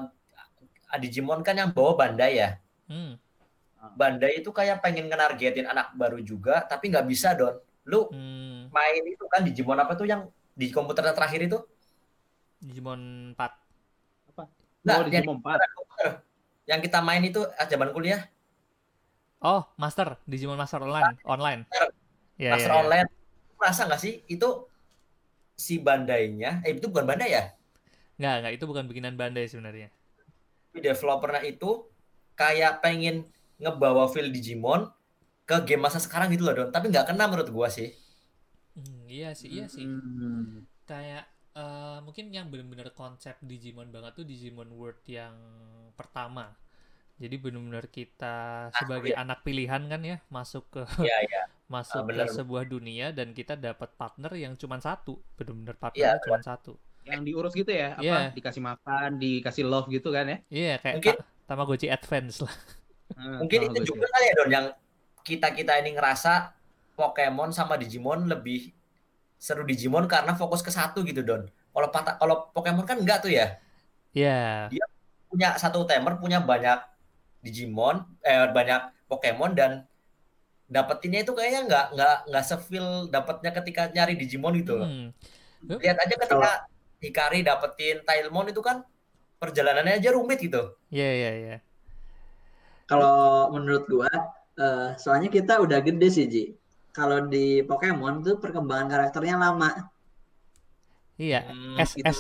Digimon 1.00 1.40
kan 1.40 1.56
yang 1.56 1.72
bawa 1.72 1.96
Bandai 1.96 2.38
ya. 2.38 2.60
Hmm, 2.90 3.16
Bandai 3.96 4.38
itu 4.38 4.54
kayak 4.54 4.78
pengen 4.84 5.10
ngenargetin 5.10 5.66
anak 5.66 5.90
baru 5.98 6.22
juga, 6.22 6.62
tapi 6.62 6.92
nggak 6.92 7.06
bisa 7.08 7.34
Don. 7.34 7.58
Lu 7.88 8.10
hmm, 8.12 8.70
main 8.70 9.02
itu 9.02 9.24
kan 9.26 9.42
Digimon 9.42 9.78
apa 9.80 9.98
tuh 9.98 10.06
yang 10.06 10.28
di 10.54 10.70
komputer 10.70 11.02
terakhir 11.10 11.48
itu? 11.48 11.58
Digimon 12.62 13.34
4. 13.34 13.50
Nggak, 14.82 14.96
Oh, 14.98 15.06
yang, 15.10 15.24
Digimon 15.26 15.38
4. 15.42 16.70
yang 16.70 16.80
kita 16.82 16.98
main 17.02 17.22
itu 17.26 17.40
ah, 17.58 17.66
zaman 17.66 17.90
kuliah, 17.90 18.22
Oh, 19.42 19.66
Master, 19.74 20.22
Digimon 20.22 20.54
Master 20.54 20.86
online, 20.86 21.18
online. 21.26 21.66
Ya, 22.38 22.54
Master 22.54 22.70
ya, 22.70 22.78
ya. 22.78 22.82
Online. 22.86 23.08
Merasa 23.58 23.90
nggak 23.90 23.98
sih 23.98 24.22
itu 24.30 24.48
si 25.58 25.82
Bandainya, 25.82 26.62
eh 26.62 26.70
itu 26.74 26.86
bukan 26.86 27.06
Bandai 27.10 27.34
ya? 27.34 27.44
Nggak, 28.22 28.34
nggak 28.38 28.52
itu 28.54 28.64
bukan 28.70 28.84
bikinan 28.86 29.18
Bandai 29.18 29.50
sebenarnya. 29.50 29.90
Developernya 30.72 31.42
itu 31.42 31.90
kayak 32.38 32.86
pengen 32.86 33.26
ngebawa 33.58 34.06
feel 34.14 34.30
Digimon 34.30 34.86
ke 35.42 35.58
game 35.66 35.82
masa 35.82 35.98
sekarang 35.98 36.30
gitu 36.30 36.46
loh 36.46 36.54
Don. 36.54 36.68
Tapi 36.70 36.94
nggak 36.94 37.10
kena 37.10 37.26
menurut 37.26 37.50
gua 37.50 37.66
sih. 37.66 37.90
Hmm, 38.78 39.10
iya 39.10 39.34
sih, 39.34 39.50
iya 39.50 39.66
sih. 39.66 39.84
Hmm. 39.84 40.64
Kayak 40.86 41.26
eh, 41.58 41.98
mungkin 42.06 42.30
yang 42.30 42.46
benar-benar 42.46 42.94
konsep 42.94 43.36
Digimon 43.42 43.90
banget 43.90 44.22
tuh 44.22 44.24
Digimon 44.24 44.70
World 44.70 45.02
yang 45.10 45.34
pertama. 45.98 46.54
Jadi 47.22 47.38
benar-benar 47.38 47.86
kita 47.86 48.34
sebagai 48.74 49.14
anak 49.14 49.46
pilihan 49.46 49.78
kan 49.86 50.02
ya 50.02 50.18
masuk 50.26 50.66
ke 50.68 50.82
Iya, 50.98 51.18
iya. 51.22 51.42
masuk 51.74 52.02
Ah, 52.02 52.06
benar. 52.10 52.26
ke 52.26 52.34
sebuah 52.34 52.64
dunia 52.66 53.14
dan 53.14 53.30
kita 53.30 53.54
dapat 53.54 53.94
partner 53.94 54.34
yang 54.34 54.58
cuma 54.58 54.76
satu, 54.76 55.22
benar-benar 55.38 55.72
Iya, 55.72 55.80
partnernya 55.80 56.20
cuma 56.20 56.38
satu. 56.42 56.72
Yang 57.02 57.20
diurus 57.24 57.52
gitu 57.54 57.70
ya, 57.70 57.94
apa? 57.94 58.02
Iya. 58.02 58.18
Dikasih 58.34 58.60
makan, 58.60 59.08
dikasih 59.16 59.64
love 59.64 59.86
gitu 59.86 60.10
kan 60.10 60.26
ya? 60.26 60.38
Iya, 60.50 60.74
kayak 60.78 60.94
Mungkin- 60.98 61.16
ta- 61.16 61.26
Tamagotchi 61.42 61.86
Advance 61.86 62.36
lah. 62.42 62.54
Hmm, 63.14 63.38
Mungkin 63.46 63.58
itu 63.70 63.78
juga 63.86 64.06
kali 64.08 64.24
ya 64.26 64.34
Don 64.34 64.50
yang 64.50 64.66
kita-kita 65.22 65.78
ini 65.78 65.94
ngerasa 65.94 66.58
Pokemon 66.92 67.54
sama 67.54 67.78
Digimon 67.78 68.26
lebih 68.26 68.74
seru 69.34 69.62
Digimon 69.62 70.04
karena 70.06 70.34
fokus 70.34 70.60
ke 70.60 70.68
satu 70.68 71.02
gitu 71.02 71.22
Don. 71.22 71.46
Kalau 71.70 71.88
kalau 72.18 72.36
Pokemon 72.50 72.84
kan 72.84 72.98
enggak 72.98 73.22
tuh 73.22 73.30
ya. 73.30 73.62
Iya. 74.10 74.68
Punya 75.26 75.56
satu 75.56 75.82
tamer 75.82 76.20
punya 76.20 76.36
banyak 76.38 76.91
Digimon, 77.42 78.06
eh 78.22 78.46
banyak 78.48 79.10
Pokemon 79.10 79.52
dan 79.52 79.84
dapetinnya 80.70 81.26
itu 81.26 81.36
kayaknya 81.36 81.68
nggak 81.68 81.86
nggak 81.98 82.16
nggak 82.32 82.44
sefeel 82.46 83.10
dapatnya 83.12 83.50
ketika 83.52 83.82
nyari 83.92 84.14
Digimon 84.16 84.56
gitu 84.62 84.78
loh. 84.78 84.88
Hmm. 84.88 85.10
Lihat 85.68 85.98
aja 85.98 86.14
ketika 86.16 86.52
Hikari 87.02 87.42
dapetin 87.42 88.06
Tailmon 88.06 88.54
itu 88.54 88.62
kan 88.62 88.86
perjalanannya 89.42 89.98
aja 89.98 90.14
rumit 90.14 90.38
gitu. 90.38 90.78
Iya, 90.94 91.10
iya, 91.18 91.30
iya. 91.34 91.56
Kalau 92.86 93.50
menurut 93.50 93.90
gua, 93.90 94.10
eh, 94.54 94.94
soalnya 95.02 95.26
kita 95.26 95.58
udah 95.58 95.82
gede 95.82 96.08
sih, 96.14 96.26
Ji. 96.30 96.44
Kalau 96.94 97.26
di 97.26 97.66
Pokemon 97.66 98.22
tuh 98.22 98.38
perkembangan 98.38 98.86
karakternya 98.86 99.34
lama. 99.34 99.90
Iya, 101.18 101.42
Hmm, 101.50 101.76
S 101.80 101.98
Gitu 101.98 102.06
S. 102.06 102.18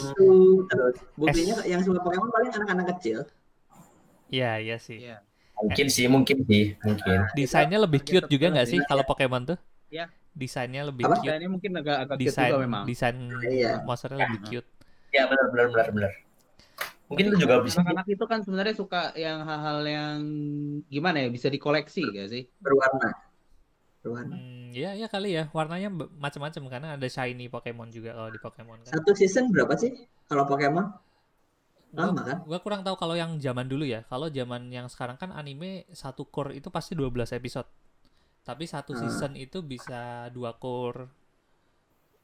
terus. 0.66 0.96
Buktinya 1.14 1.62
yang 1.62 1.80
suka 1.86 2.02
Pokemon 2.02 2.30
paling 2.34 2.50
anak-anak 2.50 2.86
kecil. 2.98 3.22
Iya, 4.32 4.50
iya 4.64 4.76
sih. 4.80 4.98
Iya. 5.04 5.20
Mungkin 5.60 5.86
sih, 5.92 6.06
mungkin 6.08 6.38
sih, 6.48 6.64
mungkin. 6.80 7.18
Desainnya 7.36 7.78
lebih 7.78 8.00
cute 8.02 8.26
juga 8.26 8.46
nggak 8.50 8.66
sih 8.66 8.80
kalau 8.88 9.04
Pokemon 9.04 9.54
tuh? 9.54 9.58
Iya. 9.92 10.08
Desainnya 10.32 10.88
lebih 10.88 11.04
Apa? 11.04 11.20
cute. 11.20 11.28
Desainnya 11.28 11.50
mungkin 11.52 11.70
agak 11.76 11.96
agak 12.08 12.16
cute 12.16 12.24
Desain 12.32 12.48
juga 12.50 12.58
memang. 12.64 12.84
desain 12.88 13.16
Iya. 13.44 13.72
monsternya 13.84 14.18
lebih 14.24 14.40
cute. 14.48 14.68
Ya 15.12 15.28
benar 15.28 15.46
benar 15.52 15.66
benar 15.68 15.88
benar. 15.92 16.12
Mungkin 17.12 17.24
lu 17.28 17.36
juga 17.36 17.60
bisa 17.60 17.84
Anak-anak 17.84 18.06
itu 18.08 18.24
kan 18.24 18.40
sebenarnya 18.40 18.72
suka 18.72 19.12
yang 19.12 19.44
hal-hal 19.44 19.84
yang 19.84 20.16
gimana 20.88 21.20
ya 21.20 21.28
bisa 21.28 21.52
dikoleksi 21.52 22.08
gak 22.08 22.32
sih? 22.32 22.48
Berwarna. 22.64 23.12
Berwarna. 24.00 24.34
Hmm, 24.40 24.72
ya 24.72 24.96
ya 24.96 25.12
kali 25.12 25.36
ya. 25.36 25.52
Warnanya 25.52 25.92
macam-macam 25.92 26.62
karena 26.72 26.88
ada 26.96 27.04
shiny 27.04 27.52
Pokemon 27.52 27.92
juga 27.92 28.16
kalau 28.16 28.32
di 28.32 28.40
Pokemon 28.40 28.80
kan. 28.88 28.96
Satu 28.96 29.12
season 29.12 29.52
berapa 29.52 29.76
sih 29.76 29.92
kalau 30.24 30.48
Pokemon? 30.48 30.88
Gua, 31.92 32.08
Lama 32.08 32.22
kan? 32.22 32.38
gua 32.42 32.58
kurang 32.58 32.80
tahu 32.80 32.96
kalau 32.96 33.12
yang 33.12 33.36
zaman 33.36 33.68
dulu 33.68 33.84
ya. 33.84 34.00
Kalau 34.02 34.26
zaman 34.26 34.68
yang 34.68 34.88
sekarang 34.88 35.14
kan 35.14 35.28
anime 35.30 35.84
satu 35.92 36.24
core 36.24 36.56
itu 36.56 36.72
pasti 36.72 36.96
12 36.96 37.30
episode. 37.30 37.68
Tapi 38.42 38.64
satu 38.64 38.92
Ah. 38.92 38.98
season 38.98 39.36
itu 39.36 39.60
bisa 39.60 40.26
dua 40.30 40.56
core. 40.56 41.06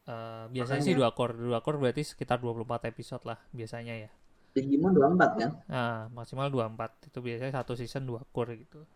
Eh, 0.02 0.44
biasanya 0.50 0.80
sih 0.80 0.96
Makanya. 0.96 1.00
dua 1.04 1.10
core. 1.12 1.34
Dua 1.36 1.60
core 1.60 1.78
berarti 1.78 2.02
sekitar 2.02 2.40
24 2.40 2.88
episode 2.88 3.22
lah 3.22 3.36
biasanya 3.50 3.94
ya. 3.98 4.10
Digimon 4.50 4.90
24 4.90 5.30
kan? 5.36 5.50
Nah, 5.68 6.08
maksimal 6.10 6.48
24. 6.48 7.04
Itu 7.04 7.20
biasanya 7.20 7.52
satu 7.54 7.76
season 7.76 8.08
dua 8.08 8.24
core 8.26 8.56
gitu. 8.58 8.88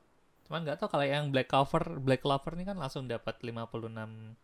Cuman 0.42 0.64
nggak 0.64 0.80
tahu 0.80 0.88
kalau 0.90 1.04
yang 1.04 1.28
Black 1.28 1.46
Clover, 1.46 2.00
Black 2.00 2.24
Clover 2.24 2.56
ini 2.56 2.64
kan 2.64 2.74
langsung 2.74 3.04
dapat 3.04 3.44
56 3.44 4.34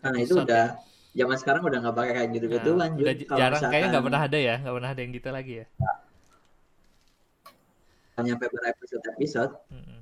Nah, 0.00 0.14
itu 0.14 0.38
udah 0.38 0.66
ya. 0.70 0.78
Zaman 1.14 1.36
sekarang 1.38 1.62
udah 1.62 1.78
nggak 1.78 1.96
pakai 1.96 2.12
kayak 2.12 2.28
Nah, 2.28 2.90
udah 2.98 3.14
j- 3.14 3.26
Kalau 3.30 3.38
jarang 3.38 3.60
kayaknya 3.62 3.70
nggak 3.70 3.86
misalkan 3.86 4.04
pernah 4.04 4.22
ada 4.26 4.38
ya, 4.38 4.54
nggak 4.58 4.74
pernah 4.74 4.90
ada 4.90 5.00
yang 5.00 5.12
gitu 5.14 5.28
lagi 5.30 5.52
ya. 5.62 5.66
nyampe 8.14 8.46
berepisode-episode. 8.46 9.52
Mm-mm. 9.74 10.00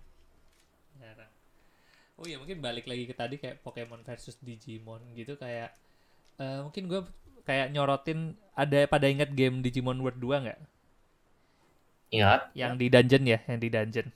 Jarang. 1.01 1.31
Oh 2.21 2.25
iya 2.29 2.37
mungkin 2.37 2.61
balik 2.61 2.85
lagi 2.85 3.05
ke 3.09 3.15
tadi 3.17 3.41
kayak 3.41 3.65
Pokemon 3.65 4.05
versus 4.05 4.37
Digimon 4.41 5.01
gitu 5.17 5.37
kayak 5.41 5.73
eh, 6.37 6.61
mungkin 6.61 6.89
gue 6.89 7.01
kayak 7.49 7.73
nyorotin 7.73 8.37
ada 8.53 8.85
pada 8.87 9.09
ingat 9.09 9.33
game 9.33 9.65
Digimon 9.65 9.99
World 10.01 10.21
2 10.21 10.37
nggak? 10.45 10.61
ingat. 12.13 12.53
Yang 12.53 12.73
di 12.77 12.87
dungeon 12.93 13.25
ya, 13.25 13.39
yang 13.49 13.59
di 13.59 13.69
dungeon. 13.73 14.09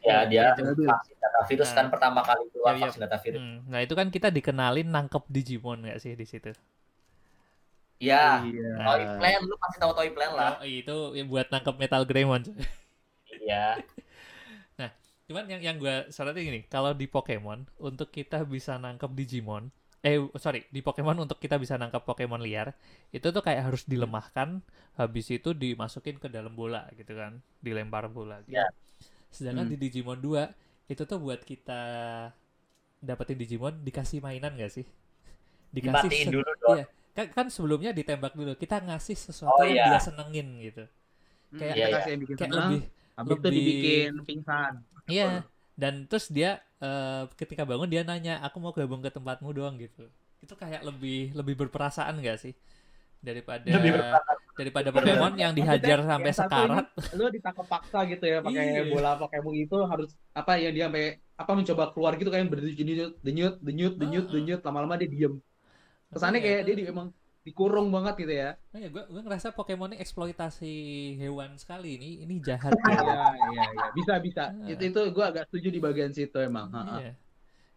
Ya 0.00 0.24
dia 0.24 0.56
Itu. 0.56 0.84
vaksin 0.88 1.16
data 1.20 1.40
virus 1.44 1.70
kan 1.76 1.84
Nah. 1.86 1.92
pertama 1.92 2.20
kali 2.24 2.48
keluar 2.50 2.72
Iya, 2.72 2.78
iya. 2.78 2.84
vaksin 2.88 3.00
data 3.04 3.18
virus. 3.20 3.40
Hmm, 3.40 3.58
Nah 3.68 3.80
itu 3.84 3.92
kan 3.92 4.08
kita 4.08 4.28
dikenalin 4.32 4.88
nangkep 4.88 5.24
Digimon 5.28 5.84
nggak 5.84 5.98
sih 6.00 6.16
di 6.16 6.24
situ? 6.24 6.50
Iya. 8.00 8.48
Iya. 8.48 8.70
Toy 8.80 9.04
Plan, 9.20 9.40
lu 9.44 9.56
pasti 9.60 9.76
tahu 9.76 9.92
Toy 9.92 10.08
Plan 10.16 10.32
lah. 10.32 10.52
Oh, 10.56 10.64
itu 10.64 10.96
ya 11.14 11.24
buat 11.28 11.46
nangkep 11.52 11.74
Metal 11.76 12.02
Greymon. 12.08 12.42
Iya. 13.44 13.76
Cuman 15.30 15.46
yang 15.46 15.62
yang 15.62 15.76
gue 15.78 16.10
sorotin 16.10 16.42
gini, 16.42 16.60
kalau 16.66 16.90
di 16.90 17.06
Pokemon 17.06 17.62
untuk 17.78 18.10
kita 18.10 18.42
bisa 18.42 18.74
nangkep 18.80 19.14
Digimon 19.14 19.70
eh 20.00 20.16
sorry 20.40 20.64
di 20.72 20.80
Pokemon 20.80 21.20
untuk 21.20 21.36
kita 21.36 21.60
bisa 21.60 21.76
nangkap 21.76 22.08
Pokemon 22.08 22.40
liar 22.40 22.72
itu 23.12 23.28
tuh 23.28 23.44
kayak 23.44 23.68
harus 23.68 23.84
dilemahkan 23.84 24.64
habis 24.96 25.28
itu 25.28 25.52
dimasukin 25.52 26.16
ke 26.16 26.32
dalam 26.32 26.56
bola 26.56 26.88
gitu 26.96 27.12
kan 27.12 27.36
dilempar 27.60 28.08
bola 28.08 28.40
gitu. 28.48 28.56
Ya. 28.56 28.64
Sedangkan 29.30 29.66
Hmm. 29.66 29.72
di 29.72 29.78
Digimon 29.80 30.18
2 30.18 30.50
itu 30.86 31.02
tuh 31.02 31.18
buat 31.18 31.40
kita 31.40 31.82
dapetin 33.00 33.38
Digimon 33.38 33.80
dikasih 33.80 34.20
mainan 34.20 34.52
gak 34.54 34.72
sih 34.72 34.86
dikasih 35.74 36.08
Dimatiin 36.10 36.28
dulu 36.30 36.50
dong. 36.60 36.76
iya 36.76 36.84
kan, 37.10 37.26
kan 37.32 37.46
sebelumnya 37.48 37.90
ditembak 37.90 38.34
dulu 38.34 38.54
kita 38.54 38.78
ngasih 38.80 39.16
sesuatu 39.16 39.54
Oh, 39.56 39.66
yang 39.66 39.74
iya. 39.76 39.86
dia 39.90 40.00
senengin 40.00 40.48
gitu 40.60 40.84
Kayak- 41.50 41.58
Kayak 41.58 41.74
Iya, 41.74 41.86
kasih 41.90 42.10
yang 42.10 42.20
bikin 42.20 42.36
kayak 42.36 42.46
senang, 42.46 42.70
lebih 42.70 42.82
habis 43.10 43.30
itu 43.30 43.42
lebih- 43.42 43.58
dibikin 43.58 44.12
pingsan. 44.22 44.72
Iya, 45.06 45.26
dan 45.74 45.94
terus 46.06 46.26
dia 46.30 46.50
eh, 46.78 47.22
ketika 47.36 47.62
bangun 47.62 47.90
dia 47.90 48.00
nanya, 48.00 48.40
aku 48.40 48.56
mau 48.56 48.70
gabung 48.70 49.02
ke 49.02 49.10
tempatmu 49.10 49.50
doang 49.50 49.74
gitu. 49.76 50.06
Itu 50.40 50.54
kayak 50.54 50.80
lebih 50.80 51.34
lebih 51.34 51.54
berperasaan 51.58 52.16
gak 52.18 52.38
sih 52.40 52.54
daripada 53.20 53.64
Lebih 53.68 53.92
daripada 54.50 54.88
Pokemon 54.92 55.32
yang 55.36 55.52
dihajar 55.52 56.04
Maksudnya, 56.04 56.12
sampai 56.12 56.32
sekarat. 56.36 56.86
Lu 57.16 57.24
ditangkap 57.28 57.66
paksa 57.66 58.04
gitu 58.04 58.24
ya 58.24 58.38
pakai 58.40 58.64
Iya. 58.66 58.82
bola 58.88 59.16
Pokemon 59.16 59.54
itu 59.56 59.76
harus 59.84 60.10
apa 60.32 60.52
ya 60.56 60.68
dia 60.68 60.84
sampai 60.88 61.06
apa 61.34 61.52
mencoba 61.54 61.84
keluar 61.92 62.12
gitu 62.14 62.28
kan 62.28 62.44
berdenyut 62.44 63.16
denyut 63.20 63.54
denyut 63.60 63.94
denyut 63.96 64.26
Ah. 64.26 64.30
denyut 64.30 64.60
lama-lama 64.60 64.94
dia 64.96 65.08
diem. 65.08 65.34
Kesannya 66.10 66.40
Makanya 66.40 66.40
kayak 66.42 66.60
dia 66.62 66.74
di, 66.74 66.84
emang 66.84 67.08
dikurung 67.40 67.88
banget 67.88 68.14
gitu 68.20 68.34
ya. 68.36 68.50
Nah, 68.68 68.78
ya 68.78 68.88
gue 68.90 69.02
gue 69.02 69.22
ngerasa 69.24 69.48
Pokemon 69.52 69.92
ini 69.92 69.98
eksploitasi 69.98 70.74
hewan 71.16 71.56
sekali 71.56 71.96
ini 71.96 72.10
ini 72.20 72.34
jahat 72.40 72.76
Iya 72.76 73.00
ya. 73.00 73.16
iya 73.48 73.64
iya 73.70 73.84
bisa 73.96 74.12
bisa. 74.18 74.44
Ah. 74.50 74.68
Itu 74.68 74.82
itu 74.82 75.00
gua 75.10 75.32
agak 75.32 75.48
setuju 75.48 75.68
di 75.68 75.80
bagian 75.80 76.12
situ 76.12 76.36
emang. 76.36 76.68
Iya. 77.00 77.16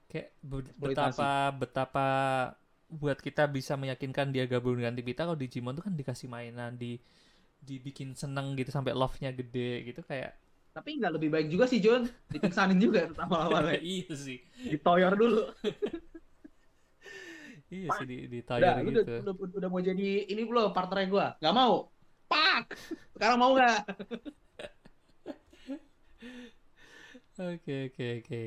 Kayak 0.05 0.27
betapa 0.75 1.31
betapa 1.53 2.07
buat 3.01 3.17
kita 3.25 3.41
bisa 3.55 3.73
meyakinkan 3.81 4.27
dia 4.35 4.43
gabung 4.51 4.75
dengan 4.79 4.93
tim 4.97 5.05
kita 5.11 5.21
kalau 5.27 5.39
Digimon 5.39 5.73
tuh 5.77 5.83
kan 5.87 5.93
dikasih 5.99 6.27
mainan 6.33 6.71
di 6.77 6.99
dibikin 7.67 8.09
seneng 8.21 8.47
gitu 8.59 8.69
sampai 8.75 8.93
love-nya 9.01 9.29
gede 9.39 9.69
gitu 9.89 10.01
kayak 10.09 10.31
Tapi 10.73 10.89
nggak 10.97 11.13
lebih 11.21 11.29
baik 11.29 11.47
juga 11.53 11.65
sih 11.69 11.77
John, 11.85 12.09
dipingsanin 12.33 12.81
juga 12.81 13.05
awal-awalnya. 13.21 13.77
iya 13.93 14.09
sih 14.17 14.41
Ditoyor 14.69 15.13
dulu. 15.21 15.41
iya 17.73 17.89
sih 17.97 18.05
di 18.05 18.15
di 18.29 18.39
Udah, 18.45 18.77
gitu 18.85 19.13
udah, 19.25 19.33
udah, 19.33 19.57
udah 19.59 19.69
mau 19.69 19.81
jadi 19.81 20.29
ini 20.31 20.41
belum 20.49 20.69
partnernya 20.77 21.07
gua? 21.09 21.27
Nggak 21.41 21.55
mau. 21.55 21.73
Pak. 22.29 22.63
Sekarang 23.13 23.37
mau 23.41 23.51
nggak? 23.57 23.79
oke 27.39 27.75
oke 27.89 28.05
oke 28.21 28.41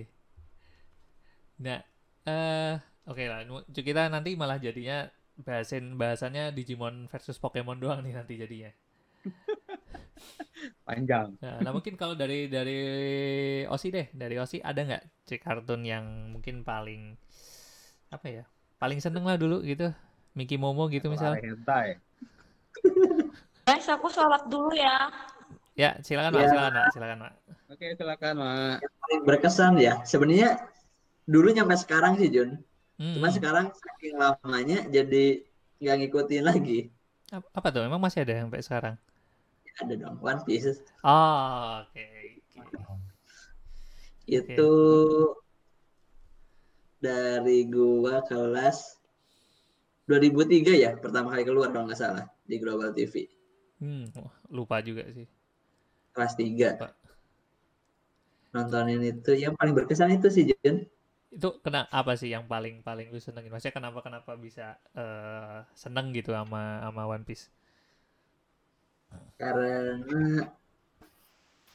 nah 1.58 1.80
eh 2.28 2.76
oke 3.06 3.24
lah 3.24 3.40
nu- 3.46 3.66
kita 3.70 4.10
nanti 4.10 4.34
malah 4.34 4.58
jadinya 4.58 5.08
bahasin 5.36 5.94
bahasannya 5.96 6.52
Digimon 6.52 7.08
versus 7.12 7.36
Pokemon 7.36 7.78
doang 7.78 8.00
nih 8.02 8.14
nanti 8.16 8.34
jadinya 8.40 8.72
Panjang. 10.86 11.36
Nah, 11.42 11.60
nah 11.60 11.70
mungkin 11.74 11.98
kalau 11.98 12.16
dari 12.16 12.48
dari 12.48 12.78
Osi 13.68 13.92
deh, 13.92 14.06
dari 14.14 14.38
Osi 14.40 14.62
ada 14.62 14.80
nggak 14.80 15.04
cek 15.28 15.40
kartun 15.42 15.82
yang 15.84 16.32
mungkin 16.32 16.62
paling 16.62 17.18
apa 18.08 18.26
ya? 18.30 18.44
Paling 18.78 19.02
seneng 19.02 19.26
lah 19.26 19.36
dulu 19.36 19.60
gitu. 19.66 19.90
Mickey 20.32 20.56
Momo 20.56 20.86
gitu 20.88 21.10
misal. 21.10 21.36
Hentai. 21.36 21.98
Guys, 23.66 23.88
aku 23.90 24.06
sholat 24.08 24.46
dulu 24.46 24.72
ya. 24.72 25.10
Ya, 25.76 25.90
silakan 26.00 26.32
Mak, 26.32 26.40
Ya. 26.40 26.48
silakan 26.48 26.72
Mak, 26.72 26.86
silakan 26.94 27.18
Mak. 27.20 27.32
Oke, 27.68 27.86
silakan, 27.98 28.34
Mak. 28.40 28.76
paling 28.80 29.20
berkesan 29.26 29.72
ya. 29.76 30.00
Sebenarnya 30.06 30.70
dulu 31.26 31.50
nyampe 31.52 31.74
sekarang 31.76 32.16
sih 32.16 32.30
Jun. 32.32 32.56
Hmm, 32.98 33.12
Cuma 33.14 33.28
sekarang 33.36 33.66
saking 33.82 34.14
lamanya 34.22 34.78
jadi 34.96 35.24
nggak 35.80 35.96
ngikutin 36.00 36.42
lagi. 36.48 36.78
ap- 37.36 37.50
apa 37.58 37.68
tuh? 37.74 37.82
Emang 37.88 38.02
masih 38.04 38.20
ada 38.26 38.34
sampai 38.42 38.60
sekarang? 38.66 38.96
Ada 39.80 39.94
dong 40.00 40.16
One 40.30 40.40
Piece. 40.46 40.80
Oh, 41.04 41.80
oke. 41.84 42.04
oke. 42.56 42.76
Itu 44.26 44.68
dari 47.00 47.58
gua 47.74 48.20
kelas 48.28 48.78
2003 50.08 50.72
ya 50.84 50.90
pertama 51.02 51.28
kali 51.32 51.44
keluar 51.48 51.68
kalau 51.72 51.84
nggak 51.88 52.00
salah 52.02 52.24
di 52.50 52.56
Global 52.62 52.90
TV 52.96 53.14
Hmm, 53.80 54.08
lupa 54.52 54.80
juga 54.80 55.04
sih. 55.12 55.26
kelas 56.14 56.32
3 56.40 56.68
Pak. 56.80 56.92
nontonin 58.54 59.02
itu 59.12 59.30
yang 59.42 59.54
paling 59.58 59.74
berkesan 59.78 60.10
itu 60.16 60.28
sih 60.36 60.44
Jun 60.50 60.76
Itu 61.36 61.48
kena 61.64 61.80
apa 62.00 62.12
sih 62.20 62.28
yang 62.34 62.44
paling 62.52 62.74
paling 62.88 63.06
lu 63.14 63.20
senengin? 63.26 63.50
Maksudnya 63.52 63.76
kenapa 63.78 63.98
kenapa 64.06 64.32
bisa 64.46 64.66
eh, 65.02 65.58
seneng 65.82 66.06
gitu 66.16 66.30
sama 66.38 66.62
sama 66.86 67.02
One 67.14 67.24
Piece? 67.28 67.44
karena 69.38 70.48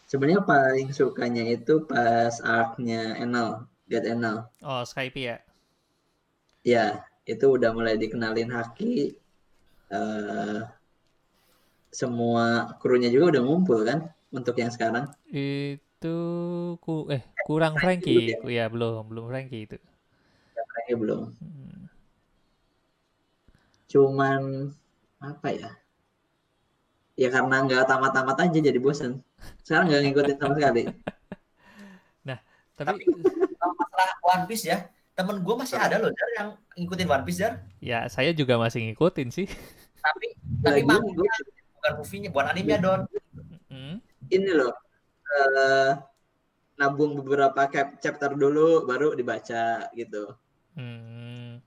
sebenarnya 0.09 0.41
paling 0.51 0.87
sukanya 0.97 1.43
itu 1.55 1.73
pas 1.89 2.33
arc-nya 2.57 3.01
Enel 3.23 3.49
Get 3.89 4.03
Enel 4.13 4.37
Oh, 4.63 4.83
Skype 4.85 5.15
ya. 5.17 5.39
ya 6.73 6.85
itu 7.31 7.45
udah 7.55 7.69
mulai 7.77 7.95
dikenalin 8.01 8.49
Haki 8.55 8.93
eh 9.97 10.61
semua 11.99 12.45
krunya 12.81 13.09
juga 13.13 13.25
udah 13.35 13.41
ngumpul 13.45 13.79
kan 13.89 13.99
untuk 14.37 14.55
yang 14.61 14.71
sekarang 14.75 15.05
Itu 16.01 16.17
ku 16.81 17.05
eh 17.13 17.21
kurang 17.45 17.77
Frankie. 17.77 18.33
Ku- 18.41 18.49
Ya, 18.49 18.65
belum, 18.65 19.05
belum 19.05 19.29
Frankie 19.29 19.69
itu. 19.69 19.77
kayaknya 20.71 20.95
belum 20.97 21.21
Hmm. 21.37 21.83
cuman 23.85 24.41
apa 25.19 25.47
ya 25.51 25.69
ya 27.13 27.27
karena 27.27 27.55
nggak 27.61 27.85
tamat-tamat 27.85 28.37
aja 28.39 28.57
jadi 28.61 28.79
bosen 28.79 29.19
sekarang 29.61 29.91
nggak 29.91 30.01
ngikutin 30.07 30.37
sama 30.39 30.53
sekali 30.57 30.81
Tapi 32.71 33.03
Kalau 33.59 33.73
masalah 33.77 34.09
One 34.25 34.43
Piece 34.49 34.65
ya, 34.65 34.89
temen 35.13 35.43
gue 35.43 35.53
masih 35.53 35.77
ada 35.77 36.01
loh 36.01 36.09
Jar, 36.09 36.29
yang 36.33 36.49
ngikutin 36.73 37.05
One 37.05 37.25
Piece 37.27 37.37
Jar. 37.37 37.61
ya 37.77 38.07
saya 38.07 38.33
juga 38.33 38.57
masih 38.57 38.89
ngikutin 38.89 39.29
sih. 39.29 39.45
Tapi 40.01 40.33
tapi 40.63 40.79
gue 40.81 40.97
bukan 41.77 41.91
movie-nya, 41.93 42.29
bukan 42.31 42.47
anime 42.47 42.73
Don. 42.79 43.01
Hmm. 43.69 44.01
ini 44.29 44.49
loh 44.49 44.73
eh, 45.31 45.91
nabung 46.73 47.13
beberapa 47.15 47.61
cap 47.67 47.97
chapter 47.97 48.33
dulu 48.33 48.83
baru 48.83 49.13
dibaca 49.13 49.87
gitu 49.93 50.33
Hmm. 50.71 51.59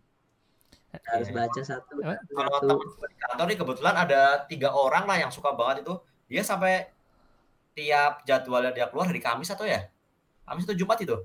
harus 1.04 1.28
Iya. 1.28 1.34
baca 1.36 1.60
satu 1.60 1.94
Kalau 1.98 2.50
satu. 2.54 2.66
temen 2.66 2.86
gue 2.88 3.08
di 3.10 3.18
kantor 3.18 3.46
nih 3.46 3.58
kebetulan 3.58 3.94
ada 3.94 4.20
tiga 4.46 4.68
orang 4.70 5.04
lah 5.04 5.18
yang 5.18 5.28
suka 5.28 5.52
banget 5.52 5.82
itu. 5.82 5.94
Dia 6.24 6.40
sampai 6.40 6.88
tiap 7.72 8.22
jadwalnya 8.22 8.70
dia 8.70 8.86
keluar 8.86 9.10
hari 9.10 9.18
Kamis 9.18 9.50
atau 9.50 9.66
ya? 9.66 9.90
Kamis 10.46 10.64
atau 10.64 10.72
Jumat 10.72 10.96
itu. 10.98 11.18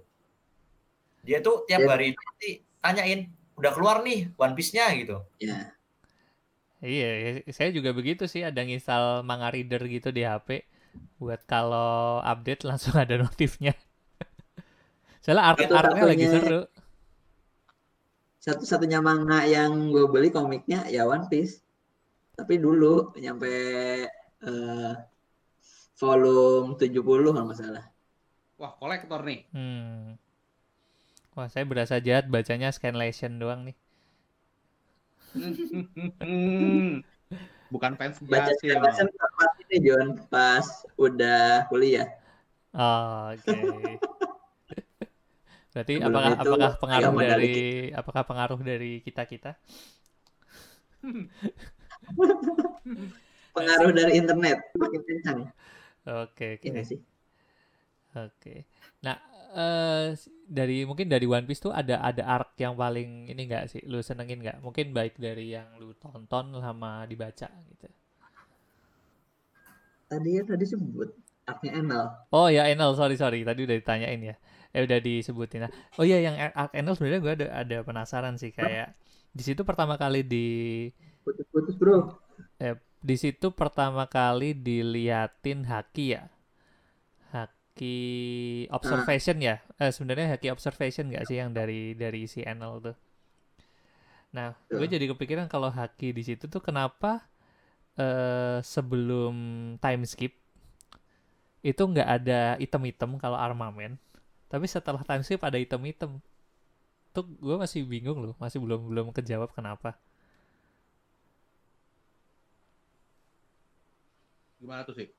Dia 1.21 1.39
tuh 1.39 1.63
tiap 1.63 1.85
Dia- 1.85 1.91
hari 1.91 2.11
itu 2.11 2.19
nanti 2.19 2.49
tanyain, 2.81 3.19
udah 3.55 3.71
keluar 3.71 4.01
nih 4.01 4.33
One 4.35 4.57
Piece-nya 4.57 4.89
gitu. 4.97 5.23
ya 5.37 5.71
Iya, 6.79 7.09
ya- 7.39 7.43
saya 7.51 7.69
juga 7.69 7.91
begitu 7.91 8.23
sih 8.25 8.39
ada 8.39 8.59
nginstal 8.59 9.19
Manga 9.21 9.51
Reader 9.51 9.83
gitu 9.85 10.09
di 10.09 10.23
HP 10.23 10.63
buat 11.17 11.43
kalau 11.43 12.19
update 12.21 12.63
langsung 12.63 12.95
ada 12.95 13.15
notifnya. 13.15 13.75
Soalnya 15.23 15.43
art 15.51 15.59
Itu 15.59 15.73
artnya 15.75 16.03
lagi 16.05 16.25
satunya- 16.25 16.43
seru. 16.43 16.61
satu-satunya 18.39 18.99
manga 19.03 19.43
yang 19.43 19.91
gue 19.91 20.07
beli 20.07 20.31
komiknya 20.31 20.87
ya 20.87 21.03
One 21.03 21.27
Piece 21.27 21.59
tapi 22.33 22.55
dulu 22.55 23.11
nyampe 23.19 23.51
eh, 24.39 24.93
volume 25.99 26.79
70 26.79 27.03
kalau 27.03 27.45
nggak 27.51 27.59
salah 27.59 27.83
Wah, 28.55 28.75
kolektor 28.75 29.23
nih. 29.23 29.43
Hmm. 29.51 30.15
Wah, 31.31 31.47
saya 31.47 31.63
berasa 31.63 31.99
jahat 31.99 32.27
bacanya 32.27 32.71
scanlation 32.71 33.39
doang 33.39 33.63
nih. 33.67 33.75
Hmm. 35.31 36.99
Bukan 37.75 37.95
fans 37.95 38.19
baca 38.19 38.51
sejati 38.55 38.75
sekarang 38.75 39.07
ini 39.69 39.77
John 39.85 40.07
pas 40.31 40.65
udah 41.05 41.65
kuliah 41.69 42.07
Oh, 42.73 43.29
oke. 43.33 44.01
Berarti 45.73 45.93
Sebelum 45.93 46.07
apakah 46.07 46.33
itu 46.33 46.43
apakah 46.43 46.71
pengaruh 46.81 47.13
dari 47.21 47.53
apakah 47.93 48.23
pengaruh 48.29 48.59
dari 48.61 49.01
kita-kita? 49.05 49.53
pengaruh 53.55 53.91
dari 53.93 54.11
internet 54.19 54.57
makin 54.81 55.01
kencang 55.07 55.39
Oke, 56.05 56.47
oke. 56.59 56.75
ya 56.75 56.83
sih 56.83 56.99
Oke. 58.17 58.65
Nah, 59.05 59.17
eh 59.53 60.07
dari 60.57 60.77
mungkin 60.89 61.07
dari 61.13 61.25
One 61.29 61.45
Piece 61.45 61.61
tuh 61.65 61.73
ada 61.73 61.95
ada 62.09 62.23
arc 62.25 62.49
yang 62.57 62.73
paling 62.73 63.29
ini 63.31 63.41
enggak 63.45 63.65
sih? 63.71 63.81
Lu 63.85 63.99
senengin 64.01 64.41
nggak? 64.41 64.57
Mungkin 64.65 64.87
baik 64.97 65.13
dari 65.21 65.53
yang 65.55 65.67
lu 65.81 65.93
tonton 66.03 66.45
sama 66.65 67.05
dibaca 67.09 67.47
gitu. 67.69 67.87
Tadi 70.09 70.29
ya 70.37 70.43
tadi 70.51 70.65
sebut 70.73 71.09
artnya 71.49 71.71
Enel. 71.79 72.05
Oh 72.29 72.47
ya 72.49 72.69
Enel, 72.69 72.93
sorry 72.99 73.15
sorry, 73.17 73.41
tadi 73.41 73.65
udah 73.65 73.77
ditanyain 73.81 74.21
ya. 74.21 74.35
Eh 74.75 74.81
udah 74.85 74.99
disebutin. 75.01 75.65
Nah, 75.65 75.71
oh 75.97 76.05
iya 76.05 76.17
yang 76.21 76.35
Arc 76.37 76.71
Enel 76.77 76.93
sebenarnya 76.93 77.21
gue 77.25 77.33
ada 77.41 77.47
ada 77.65 77.77
penasaran 77.87 78.35
sih 78.37 78.51
kayak 78.53 78.93
di 79.33 79.41
situ 79.45 79.61
pertama 79.65 79.97
kali 79.97 80.21
di 80.21 80.45
Putus-putus 81.23 81.75
bro. 81.79 81.97
eh, 82.59 82.75
di 83.09 83.15
situ 83.23 83.47
pertama 83.59 84.03
kali 84.09 84.53
diliatin 84.67 85.59
haki 85.71 86.05
ya. 86.15 86.23
Haki 87.33 87.97
observation 88.73 89.37
ya. 89.41 89.55
Eh, 89.81 89.91
sebenarnya 89.95 90.27
haki 90.35 90.47
observation 90.55 91.05
nggak 91.09 91.25
sih 91.29 91.37
yang 91.41 91.51
dari 91.57 91.93
dari 91.95 92.21
si 92.27 92.39
Enel 92.45 92.73
tuh. 92.85 92.95
Nah, 94.35 94.53
gue 94.69 94.85
Betul. 94.85 94.93
jadi 94.93 95.05
kepikiran 95.13 95.47
kalau 95.49 95.69
haki 95.73 96.13
di 96.13 96.21
situ 96.21 96.45
tuh 96.45 96.61
kenapa 96.61 97.25
eh 97.99 98.57
sebelum 98.73 99.35
time 99.83 100.03
skip 100.11 100.33
itu 101.69 101.81
nggak 101.91 102.07
ada 102.17 102.39
item-item 102.63 103.11
kalau 103.23 103.35
armamen, 103.35 103.91
tapi 104.51 104.65
setelah 104.67 105.03
time 105.07 105.23
skip 105.27 105.41
ada 105.43 105.59
item-item. 105.59 106.11
Tuh 107.15 107.25
gue 107.45 107.55
masih 107.63 107.81
bingung 107.91 108.19
loh, 108.23 108.33
masih 108.43 108.59
belum 108.63 108.81
belum 108.89 109.07
kejawab 109.17 109.49
kenapa. 109.57 109.89
Gimana 114.59 114.83
tuh 114.85 114.95
sih? 114.95 115.09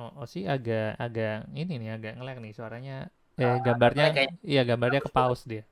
Oh, 0.00 0.10
oh 0.22 0.26
sih 0.32 0.44
agak 0.54 0.84
agak 1.04 1.30
ini 1.60 1.72
nih 1.80 1.90
agak 1.96 2.12
ngelek 2.16 2.36
nih 2.44 2.52
suaranya. 2.58 2.94
Eh 3.40 3.46
Ah, 3.50 3.56
gambarnya 3.66 4.04
kayak- 4.16 4.34
iya 4.52 4.60
gambarnya 4.68 5.00
ke 5.06 5.10
pause 5.16 5.42
dia. 5.52 5.62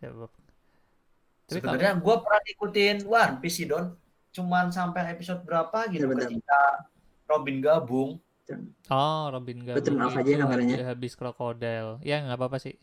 Coba. 0.00 0.28
Tapi 1.46 1.62
Sebenarnya 1.62 1.92
gue 1.96 2.14
pernah 2.18 2.40
ngikutin 2.42 2.96
One 3.06 3.34
Piece 3.38 3.56
sih 3.56 3.66
Don, 3.66 3.94
cuman 4.34 4.66
sampai 4.68 5.14
episode 5.14 5.46
berapa 5.46 5.86
gitu 5.88 6.04
Ya, 6.04 6.10
bentar. 6.10 6.26
ketika 6.26 6.60
Robin 7.26 7.56
gabung. 7.62 8.10
oh 8.88 9.22
Robin 9.30 9.58
Betul, 9.62 9.94
Gabung 9.94 9.98
maaf 9.98 10.14
aja 10.18 10.32
namanya. 10.38 10.62
habis, 10.86 10.86
habis 10.86 11.12
krokodil. 11.14 11.98
Ya 12.02 12.22
nggak 12.22 12.34
apa-apa 12.34 12.58
sih. 12.58 12.74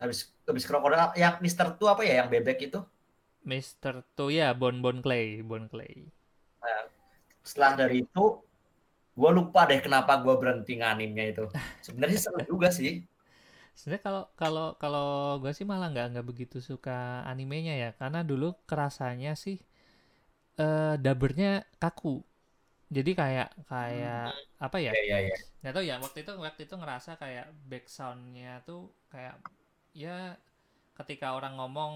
Habis 0.00 0.32
habis 0.44 0.64
krokodil 0.64 0.96
yang 1.16 1.36
Mister 1.40 1.76
tuh 1.76 1.88
apa 1.88 2.00
ya 2.02 2.24
yang 2.24 2.28
bebek 2.28 2.72
itu? 2.72 2.80
Mister 3.40 4.04
tuh 4.12 4.32
ya 4.32 4.52
Bon 4.52 4.80
Bon 4.80 5.00
Clay, 5.00 5.40
Bon 5.44 5.68
Clay. 5.68 6.08
Setelah 7.40 7.72
dari 7.76 8.04
itu 8.04 8.24
gue 9.10 9.30
lupa 9.32 9.64
deh 9.64 9.80
kenapa 9.80 10.16
gue 10.20 10.32
berhenti 10.36 10.80
nganimnya 10.80 11.24
itu. 11.32 11.44
Sebenarnya 11.84 12.18
seru 12.20 12.40
juga 12.46 12.68
sih. 12.72 13.04
Sebenarnya 13.76 14.04
kalau 14.06 14.22
kalau 14.40 14.66
kalau 14.82 15.06
gue 15.42 15.52
sih 15.58 15.66
malah 15.70 15.88
nggak 15.92 16.06
nggak 16.12 16.26
begitu 16.30 16.56
suka 16.70 17.24
animenya 17.30 17.74
ya, 17.82 17.90
karena 18.00 18.20
dulu 18.30 18.46
kerasanya 18.68 19.32
sih 19.44 19.56
eh 20.60 20.94
dubbernya 21.04 21.50
kaku. 21.82 22.20
Jadi 22.96 23.10
kayak 23.20 23.48
kayak 23.70 24.22
apa 24.66 24.78
ya? 24.86 24.94
Ya 24.94 25.00
ya 25.06 25.18
ya. 25.28 25.36
nggak 25.62 25.74
tahu 25.76 25.84
ya 25.90 25.96
waktu 26.00 26.18
itu 26.24 26.32
waktu 26.40 26.60
itu 26.66 26.74
ngerasa 26.80 27.10
kayak 27.22 27.46
back 27.70 27.84
soundnya 27.90 28.64
tuh 28.68 28.88
kayak 29.12 29.36
ya 29.96 30.34
ketika 30.98 31.36
orang 31.38 31.54
ngomong 31.60 31.94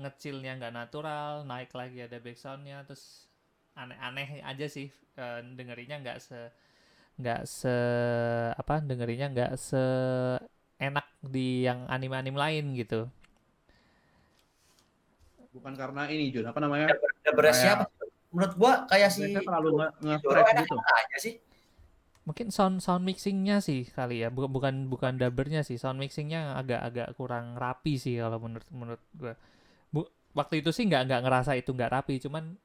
ngecilnya 0.00 0.52
nggak 0.58 0.74
natural 0.74 1.46
naik 1.46 1.70
lagi 1.74 1.98
ada 2.06 2.18
back 2.24 2.38
soundnya 2.40 2.82
terus 2.88 3.30
aneh-aneh 3.78 4.42
aja 4.42 4.66
sih 4.66 4.88
eh, 5.18 5.40
dengerinnya 5.58 5.96
nggak 6.02 6.18
se 6.22 6.40
nggak 7.20 7.40
se 7.46 7.74
apa 8.60 8.74
dengerinnya 8.88 9.26
nggak 9.34 9.50
se 9.66 9.78
enak 10.78 11.06
di 11.22 11.64
yang 11.64 11.86
anime-anime 11.86 12.38
lain 12.38 12.64
gitu 12.74 13.06
Bukan 15.54 15.78
karena 15.78 16.10
ini 16.10 16.34
Jun, 16.34 16.50
apa 16.50 16.58
namanya? 16.58 16.90
Kayak- 17.22 17.54
siapa? 17.54 17.84
Menurut 18.34 18.54
gue 18.58 18.72
kayak 18.90 19.10
si 19.14 19.22
Mereka 19.30 19.46
terlalu 19.46 19.70
nge-stress 20.02 20.48
gitu. 20.58 20.74
aja 20.74 21.18
sih. 21.22 21.34
mungkin 22.24 22.48
sound 22.48 22.80
sound 22.80 23.04
mixingnya 23.04 23.60
sih 23.60 23.84
kali 23.84 24.24
ya 24.24 24.32
bukan 24.32 24.48
bukan 24.48 24.74
bukan 24.88 25.12
dubbernya 25.20 25.60
sih 25.60 25.76
sound 25.76 26.00
mixingnya 26.00 26.56
agak-agak 26.56 27.12
kurang 27.20 27.52
rapi 27.52 28.00
sih 28.00 28.16
kalau 28.16 28.40
menurut 28.40 28.64
menurut 28.72 29.02
gua 29.12 29.36
Bu, 29.92 30.08
waktu 30.32 30.64
itu 30.64 30.72
sih 30.72 30.88
nggak 30.88 31.04
nggak 31.04 31.20
ngerasa 31.20 31.52
itu 31.52 31.76
nggak 31.76 31.92
rapi 31.92 32.16
cuman 32.24 32.56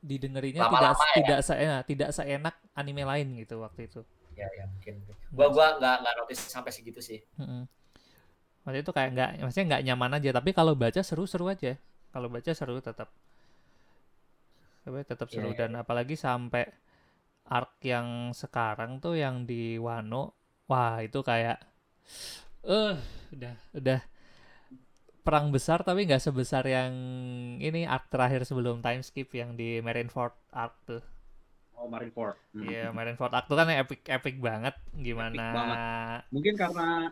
didengerinnya 0.00 0.64
tidak 0.64 0.96
ya? 0.96 1.12
tidak 1.20 1.40
seenak 1.44 1.80
tidak 1.84 2.10
seenak 2.16 2.54
anime 2.72 3.04
lain 3.04 3.36
gitu 3.36 3.60
waktu 3.60 3.84
itu 3.84 4.00
Ya 4.36 4.48
ya 4.58 4.64
mungkin. 4.72 4.94
Gue 5.36 5.46
gua 5.54 5.66
nggak 5.78 5.96
nggak 6.02 6.14
notice 6.20 6.42
sampai 6.54 6.72
segitu 6.74 7.00
sih. 7.00 7.20
Mm-mm. 7.38 7.68
waktu 8.66 8.78
itu 8.86 8.90
kayak 8.96 9.10
nggak 9.14 9.30
maksudnya 9.42 9.66
nggak 9.74 9.84
nyaman 9.90 10.12
aja 10.18 10.30
tapi 10.38 10.50
kalau 10.58 10.72
baca 10.82 11.00
seru-seru 11.08 11.46
aja 11.54 11.72
kalau 12.14 12.28
baca 12.30 12.50
seru 12.54 12.78
tetap 12.78 13.08
tapi 14.82 14.98
tetap 15.06 15.28
Iya, 15.30 15.34
seru 15.34 15.50
iya, 15.50 15.58
dan 15.58 15.70
apalagi 15.82 16.14
sampai 16.18 16.64
arc 17.58 17.72
yang 17.92 18.08
sekarang 18.42 18.92
tuh 19.04 19.14
yang 19.24 19.36
di 19.50 19.62
Wano 19.86 20.24
wah 20.70 20.96
itu 21.06 21.20
kayak 21.30 21.58
eh 22.66 22.94
udah 23.34 23.54
udah 23.78 24.00
perang 25.26 25.46
besar 25.54 25.78
tapi 25.86 26.00
nggak 26.06 26.22
sebesar 26.26 26.64
yang 26.66 26.92
ini 27.62 27.86
arc 27.86 28.04
terakhir 28.10 28.42
sebelum 28.48 28.82
time 28.86 29.02
skip 29.06 29.28
yang 29.40 29.54
di 29.60 29.78
Marineford 29.86 30.34
arc 30.50 30.74
tuh 30.88 31.02
Oh, 31.82 31.90
Marineford. 31.90 32.38
Hmm. 32.54 32.62
Iya 32.62 32.94
Marineford 32.94 33.34
arc 33.34 33.50
tuh 33.50 33.58
kan 33.58 33.66
epic 33.74 34.06
epic 34.06 34.38
banget 34.38 34.78
gimana 34.94 36.22
Mungkin 36.30 36.54
karena 36.54 37.10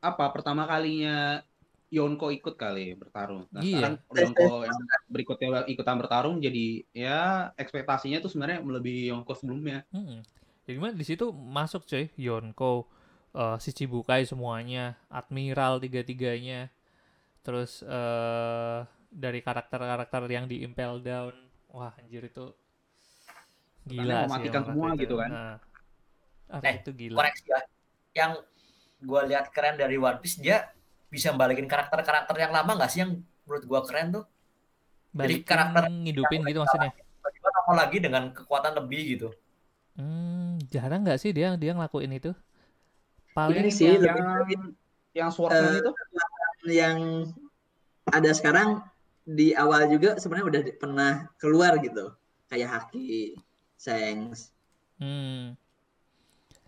apa 0.00 0.24
pertama 0.32 0.64
kalinya 0.64 1.44
Yonko 1.92 2.32
ikut 2.32 2.56
kali 2.56 2.96
bertarung. 2.96 3.44
Nah, 3.52 3.60
Iya. 3.60 3.76
sekarang 3.76 3.96
Yonko 4.08 4.48
yang 4.64 4.78
berikutnya 5.12 5.48
ikutan 5.68 5.96
bertarung 6.00 6.40
jadi 6.40 6.82
ya 6.96 7.52
ekspektasinya 7.60 8.24
tuh 8.24 8.32
sebenarnya 8.32 8.64
melebihi 8.64 9.12
Yonko 9.12 9.36
sebelumnya. 9.36 9.84
Mm-mm. 9.92 10.24
Jadi 10.64 10.76
mah 10.80 10.96
di 10.96 11.04
situ 11.04 11.28
masuk 11.30 11.84
cuy 11.84 12.08
Yonko, 12.16 12.88
eh 13.36 13.56
Shichibukai 13.60 14.24
semuanya, 14.24 14.96
Admiral 15.12 15.76
tiga-tiganya, 15.84 16.72
terus 17.44 17.84
eh 17.84 18.80
dari 19.14 19.38
karakter-karakter 19.44 20.26
yang 20.26 20.50
di 20.50 20.64
Impel 20.66 20.98
Down, 21.04 21.36
wah 21.70 21.94
anjir 22.00 22.26
itu 22.26 22.50
gila 23.84 24.02
sih 24.02 24.26
mematikan 24.26 24.60
emang 24.60 24.68
semua 24.72 24.88
itu. 24.90 25.00
gitu 25.04 25.14
kan. 25.16 25.30
Nah, 25.30 25.54
ah, 26.50 26.60
Eh, 26.62 26.74
itu 26.80 26.90
gila. 26.92 27.16
Koreksi 27.20 27.44
ya. 27.46 27.60
Yang 28.14 28.32
gue 29.04 29.20
lihat 29.28 29.46
keren 29.52 29.76
dari 29.76 29.96
One 29.96 30.18
Piece 30.18 30.38
dia 30.38 30.70
bisa 31.08 31.30
balikin 31.30 31.68
karakter-karakter 31.68 32.34
yang 32.34 32.50
lama 32.50 32.74
nggak 32.74 32.90
sih 32.90 33.00
yang 33.02 33.12
menurut 33.44 33.64
gue 33.64 33.80
keren 33.86 34.06
tuh? 34.12 34.24
Balikin 35.12 35.44
karakter 35.44 35.82
ngidupin 35.86 36.40
gitu 36.42 36.58
maksudnya. 36.60 36.90
Tiba-tiba 36.90 37.48
nongol 37.52 37.76
lagi 37.76 37.98
dengan 38.00 38.22
kekuatan 38.32 38.72
lebih 38.74 39.02
gitu. 39.14 39.28
Hmm, 39.94 40.58
jarang 40.68 41.06
nggak 41.06 41.22
sih 41.22 41.30
dia 41.30 41.54
dia 41.54 41.70
ngelakuin 41.70 42.10
itu? 42.12 42.34
Paling 43.30 43.62
Ini 43.62 43.70
sih 43.70 43.86
yang- 43.98 44.46
Yang 44.46 44.62
yang 45.14 45.30
swordsman 45.30 45.70
Eh, 45.70 45.78
itu 45.78 45.90
yang 46.74 46.98
ada 48.04 48.30
sekarang 48.34 48.82
di 49.22 49.54
awal 49.54 49.86
juga 49.86 50.18
sebenarnya 50.18 50.46
udah 50.50 50.62
pernah 50.76 51.12
keluar 51.38 51.78
gitu 51.78 52.10
kayak 52.50 52.68
Haki, 52.68 53.38
Sengs. 53.84 54.40
hmm, 54.98 55.54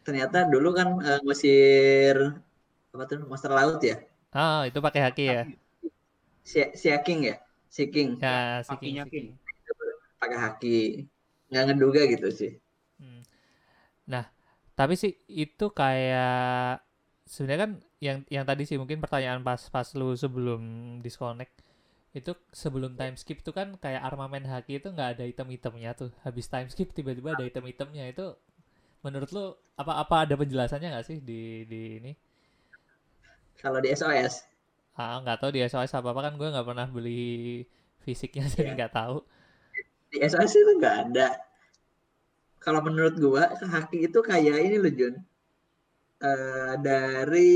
Ternyata 0.06 0.38
dulu 0.52 0.68
kan 0.78 0.88
eh, 1.08 1.18
ngusir 1.24 2.16
apa 2.94 3.02
tuh 3.10 3.16
monster 3.30 3.52
laut 3.58 3.80
ya, 3.90 3.96
ah 4.42 4.60
itu 4.68 4.78
pakai 4.86 5.00
haki 5.06 5.22
ya? 5.34 5.40
si, 6.50 6.60
si 6.80 6.88
King 7.04 7.20
ya, 7.30 7.36
si 7.74 7.82
King 7.92 8.10
Ya, 8.20 8.62
si. 8.62 8.76
King. 9.10 9.38
pakai 10.20 10.38
Haki. 10.44 10.78
Nggak 11.48 11.62
ngeduga 11.66 12.00
gitu 12.12 12.28
sih. 12.38 12.50
Hmm. 13.00 13.20
Nah, 14.12 14.24
tapi 14.78 14.94
sih 14.98 15.12
itu 15.28 15.66
kayak 15.72 16.82
sebenarnya 17.26 17.60
kan 17.66 17.72
yang 18.02 18.18
yang 18.30 18.44
tadi 18.48 18.62
sih 18.68 18.78
mungkin 18.80 19.00
pertanyaan 19.04 19.42
pas 19.46 19.60
pas 19.74 19.88
lu 19.98 20.14
sebelum 20.16 20.60
disconnect 21.04 21.52
itu 22.18 22.32
sebelum 22.62 22.92
time 23.00 23.16
skip 23.20 23.38
tuh 23.46 23.54
kan 23.58 23.68
kayak 23.84 24.02
armamen 24.08 24.44
haki 24.52 24.72
itu 24.80 24.88
nggak 24.94 25.08
ada 25.18 25.22
item-itemnya 25.30 25.90
tuh. 26.00 26.10
Habis 26.24 26.46
time 26.52 26.68
skip 26.72 26.88
tiba-tiba 26.96 27.30
ada 27.36 27.44
item-itemnya 27.50 28.04
itu 28.12 28.24
menurut 29.04 29.30
lu 29.36 29.44
apa 29.82 29.92
apa 30.02 30.16
ada 30.24 30.34
penjelasannya 30.40 30.88
nggak 30.92 31.06
sih 31.10 31.18
di 31.28 31.40
di 31.72 31.80
ini? 32.00 32.12
Kalau 33.60 33.80
di 33.84 33.88
SOS 33.92 34.34
Ah 35.02 35.14
nggak 35.22 35.36
tahu 35.40 35.50
di 35.54 35.60
SOS 35.70 35.92
apa 35.98 36.08
apa 36.12 36.20
kan 36.26 36.34
gue 36.40 36.48
nggak 36.52 36.66
pernah 36.68 36.86
beli 36.96 37.20
fisiknya 38.04 38.44
jadi 38.54 38.68
Iya. 38.68 38.76
nggak 38.76 38.92
tahu. 38.98 39.16
di 40.10 40.16
SOS 40.30 40.52
itu 40.62 40.72
nggak 40.80 40.96
ada. 41.04 41.28
Kalau 42.64 42.80
menurut 42.86 43.14
gua 43.24 43.44
Haki 43.72 43.98
itu 44.08 44.18
kayak 44.28 44.56
ini 44.66 44.76
loh 44.82 44.92
Jun. 44.98 45.14
Eh, 46.30 46.72
dari 46.88 47.52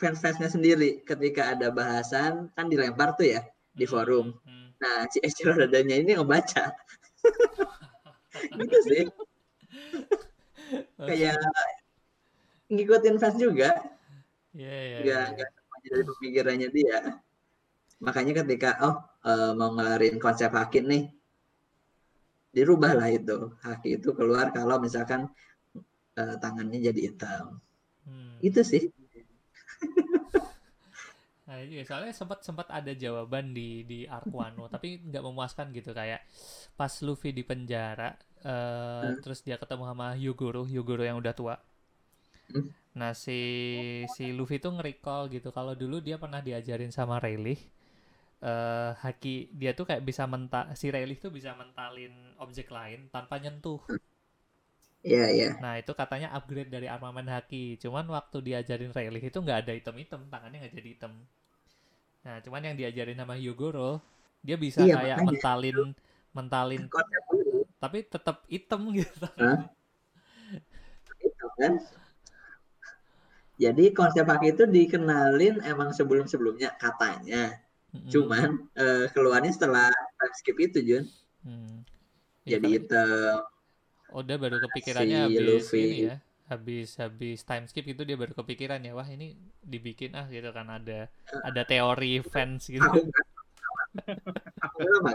fans-fansnya 0.00 0.48
sendiri 0.54 0.90
ketika 1.08 1.42
ada 1.54 1.68
bahasan 1.78 2.32
kan 2.56 2.66
dilempar 2.72 3.08
tuh 3.18 3.26
ya 3.34 3.40
di 3.76 3.84
forum. 3.84 4.32
Hmm. 4.42 4.72
Nah, 4.80 5.04
si 5.12 5.20
Echiro 5.20 5.52
dadanya 5.56 5.96
ini 6.00 6.16
ngebaca. 6.16 6.64
gitu 8.60 8.76
sih. 8.88 9.04
Kayak 10.98 11.36
ngikutin 12.72 13.16
fans 13.20 13.36
juga. 13.38 13.70
Iya 14.56 14.72
iya. 14.72 14.96
Nggak, 15.04 15.22
iya. 15.24 15.32
nggak 15.36 15.48
sama 15.52 15.76
dari 15.84 16.02
pemikirannya 16.08 16.68
dia. 16.72 16.98
Makanya 18.00 18.32
ketika, 18.44 18.70
oh 18.84 18.96
eh, 19.24 19.52
mau 19.56 19.70
ngelarin 19.76 20.16
konsep 20.20 20.50
Hakin 20.52 20.86
nih. 20.88 21.04
dirubah 22.56 22.96
lah 22.96 23.12
itu 23.12 23.52
haki 23.60 24.00
itu 24.00 24.16
keluar 24.16 24.48
kalau 24.48 24.80
misalkan 24.80 25.28
eh, 26.16 26.34
tangannya 26.40 26.80
jadi 26.88 27.00
hitam 27.12 27.60
Hmm. 28.06 28.38
itu 28.38 28.62
sih 28.62 28.82
Nah, 31.56 31.62
iya, 31.64 31.82
soalnya 31.88 32.12
sempat 32.12 32.44
sempat 32.44 32.68
ada 32.68 32.92
jawaban 32.92 33.56
di 33.56 33.80
di 33.88 33.98
Arc 34.04 34.28
Wano, 34.38 34.68
tapi 34.74 35.00
nggak 35.08 35.24
memuaskan 35.24 35.72
gitu 35.72 35.90
kayak 35.96 36.20
pas 36.78 36.92
Luffy 37.06 37.30
di 37.38 37.42
penjara, 37.50 38.10
eh, 38.44 39.06
Hmm. 39.06 39.20
terus 39.22 39.40
dia 39.46 39.56
ketemu 39.62 39.84
sama 39.90 40.06
Hyogoro, 40.20 40.62
Hyogoro 40.68 41.02
yang 41.08 41.18
udah 41.22 41.34
tua. 41.40 41.56
Hmm. 42.52 42.66
Nah 43.00 43.12
si 43.24 43.38
si 44.16 44.24
Luffy 44.36 44.56
tuh 44.64 44.72
nge-recall 44.76 45.22
gitu 45.34 45.48
kalau 45.56 45.72
dulu 45.82 45.96
dia 46.06 46.16
pernah 46.22 46.40
diajarin 46.46 46.92
sama 46.98 47.16
Rayleigh 47.24 47.60
eh 48.50 48.90
haki 49.04 49.36
dia 49.60 49.72
tuh 49.78 49.86
kayak 49.88 50.04
bisa 50.08 50.24
menta 50.32 50.62
si 50.80 50.86
Rayleigh 50.94 51.20
tuh 51.24 51.32
bisa 51.38 51.50
mentalin 51.60 52.14
objek 52.44 52.68
lain 52.76 53.00
tanpa 53.14 53.36
nyentuh. 53.42 53.80
Iya 55.04 55.24
iya 55.36 55.48
Nah 55.62 55.72
itu 55.80 55.92
katanya 56.00 56.28
upgrade 56.38 56.70
dari 56.74 56.86
armamen 56.94 57.28
haki. 57.34 57.64
Cuman 57.82 58.06
waktu 58.16 58.36
diajarin 58.46 58.92
Rayleigh 58.96 59.26
itu 59.30 59.38
nggak 59.44 59.58
ada 59.68 59.72
item-item, 59.78 60.20
tangannya 60.32 60.58
nggak 60.64 60.74
jadi 60.78 60.88
item. 60.96 61.12
Nah 62.26 62.36
cuman 62.44 62.62
yang 62.66 62.76
diajarin 62.80 63.18
sama 63.22 63.34
Hyogoro 63.38 64.02
dia 64.42 64.56
bisa 64.58 64.82
Iya, 64.82 64.94
kayak 64.98 65.16
makanya. 65.16 65.28
mentalin 65.30 65.78
mentalin 66.36 66.82
dulu 66.90 67.58
tapi 67.82 67.98
tetap 68.04 68.36
item 68.50 68.82
gitu. 68.98 69.26
Hah? 69.38 69.58
itu 71.26 71.46
kan 71.58 71.72
jadi 73.56 73.84
konsep 73.96 74.24
haki 74.28 74.52
itu 74.52 74.64
dikenalin 74.68 75.64
emang 75.64 75.90
sebelum 75.96 76.28
sebelumnya 76.28 76.76
katanya 76.76 77.56
Mm-mm. 77.94 78.10
cuman 78.12 78.48
eh, 78.76 79.06
keluarnya 79.14 79.52
setelah 79.56 79.88
time 80.18 80.34
skip 80.36 80.56
itu 80.60 80.78
Jun 80.84 81.04
Hmm. 81.46 81.86
Iya, 82.42 82.58
jadi 82.58 82.68
itu 82.82 83.04
Udah 84.10 84.36
baru 84.38 84.56
kepikirannya 84.66 85.18
Si 85.18 85.24
habis 85.30 85.46
Luffy. 85.46 85.78
ini 85.78 85.98
ya. 86.10 86.14
Habis 86.46 86.88
habis 87.02 87.38
time 87.48 87.66
skip 87.70 87.82
itu 87.92 88.02
dia 88.08 88.14
baru 88.14 88.32
kepikiran 88.38 88.78
ya, 88.86 88.92
wah 88.98 89.08
ini 89.16 89.34
dibikin 89.72 90.14
ah 90.20 90.26
gitu 90.30 90.48
kan 90.54 90.66
ada 90.78 91.10
ada 91.48 91.62
teori 91.66 92.22
fans 92.32 92.62
gitu. 92.70 92.86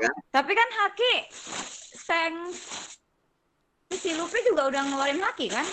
kan 0.02 0.16
Tapi 0.32 0.52
kan 0.56 0.70
Haki 0.82 1.14
Seng 2.02 2.36
si 3.92 4.12
Luffy 4.18 4.40
juga 4.48 4.62
udah 4.72 4.82
ngeluarin 4.88 5.22
Haki 5.22 5.48
kan? 5.52 5.68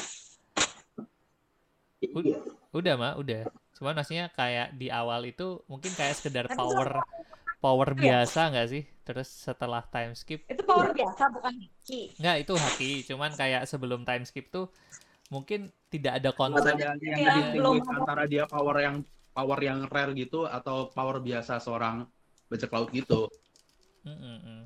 iya 2.02 2.38
Udah 2.78 2.94
mah, 3.00 3.12
udah. 3.16 3.48
Cuman 3.76 3.94
maksudnya 3.96 4.28
kayak 4.38 4.76
di 4.80 4.92
awal 4.92 5.24
itu 5.32 5.64
mungkin 5.72 5.92
kayak 5.98 6.14
sekedar 6.20 6.46
Tapi 6.46 6.58
power 6.58 6.88
power 7.64 7.88
Iya. 7.96 8.26
biasa 8.26 8.40
nggak 8.52 8.68
sih? 8.72 8.84
Terus 9.06 9.28
setelah 9.46 9.82
time 9.94 10.12
skip 10.20 10.40
Itu 10.52 10.62
power 10.68 10.88
biasa 10.92 11.22
bukan 11.34 11.54
Haki. 11.64 12.00
nggak 12.18 12.36
itu 12.42 12.54
haki, 12.58 12.90
cuman 13.08 13.30
kayak 13.40 13.62
sebelum 13.70 14.02
time 14.02 14.24
skip 14.26 14.50
tuh 14.50 14.66
mungkin 15.28 15.60
tidak 15.88 16.20
ada 16.20 16.30
ada 16.96 17.04
yang 17.04 17.20
Yang 17.20 17.36
distinguish 17.36 17.84
belum- 17.84 17.98
antara 18.00 18.22
dia 18.24 18.44
power 18.44 18.76
yang 18.80 18.96
power 19.30 19.58
yang 19.60 19.78
rare 19.86 20.12
gitu 20.12 20.44
atau 20.44 20.88
power 20.90 21.20
biasa 21.20 21.60
seorang 21.60 22.08
bajak 22.48 22.72
laut 22.72 22.88
gitu. 22.90 23.28
Mm-mm-mm. 24.02 24.64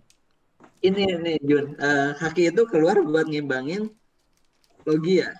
ini 0.80 1.02
nih 1.18 1.36
Jun 1.42 1.74
eh, 1.76 2.10
haki 2.14 2.50
itu 2.50 2.62
keluar 2.66 2.98
buat 3.02 3.26
ngimbangin 3.26 3.90
logia 4.82 5.34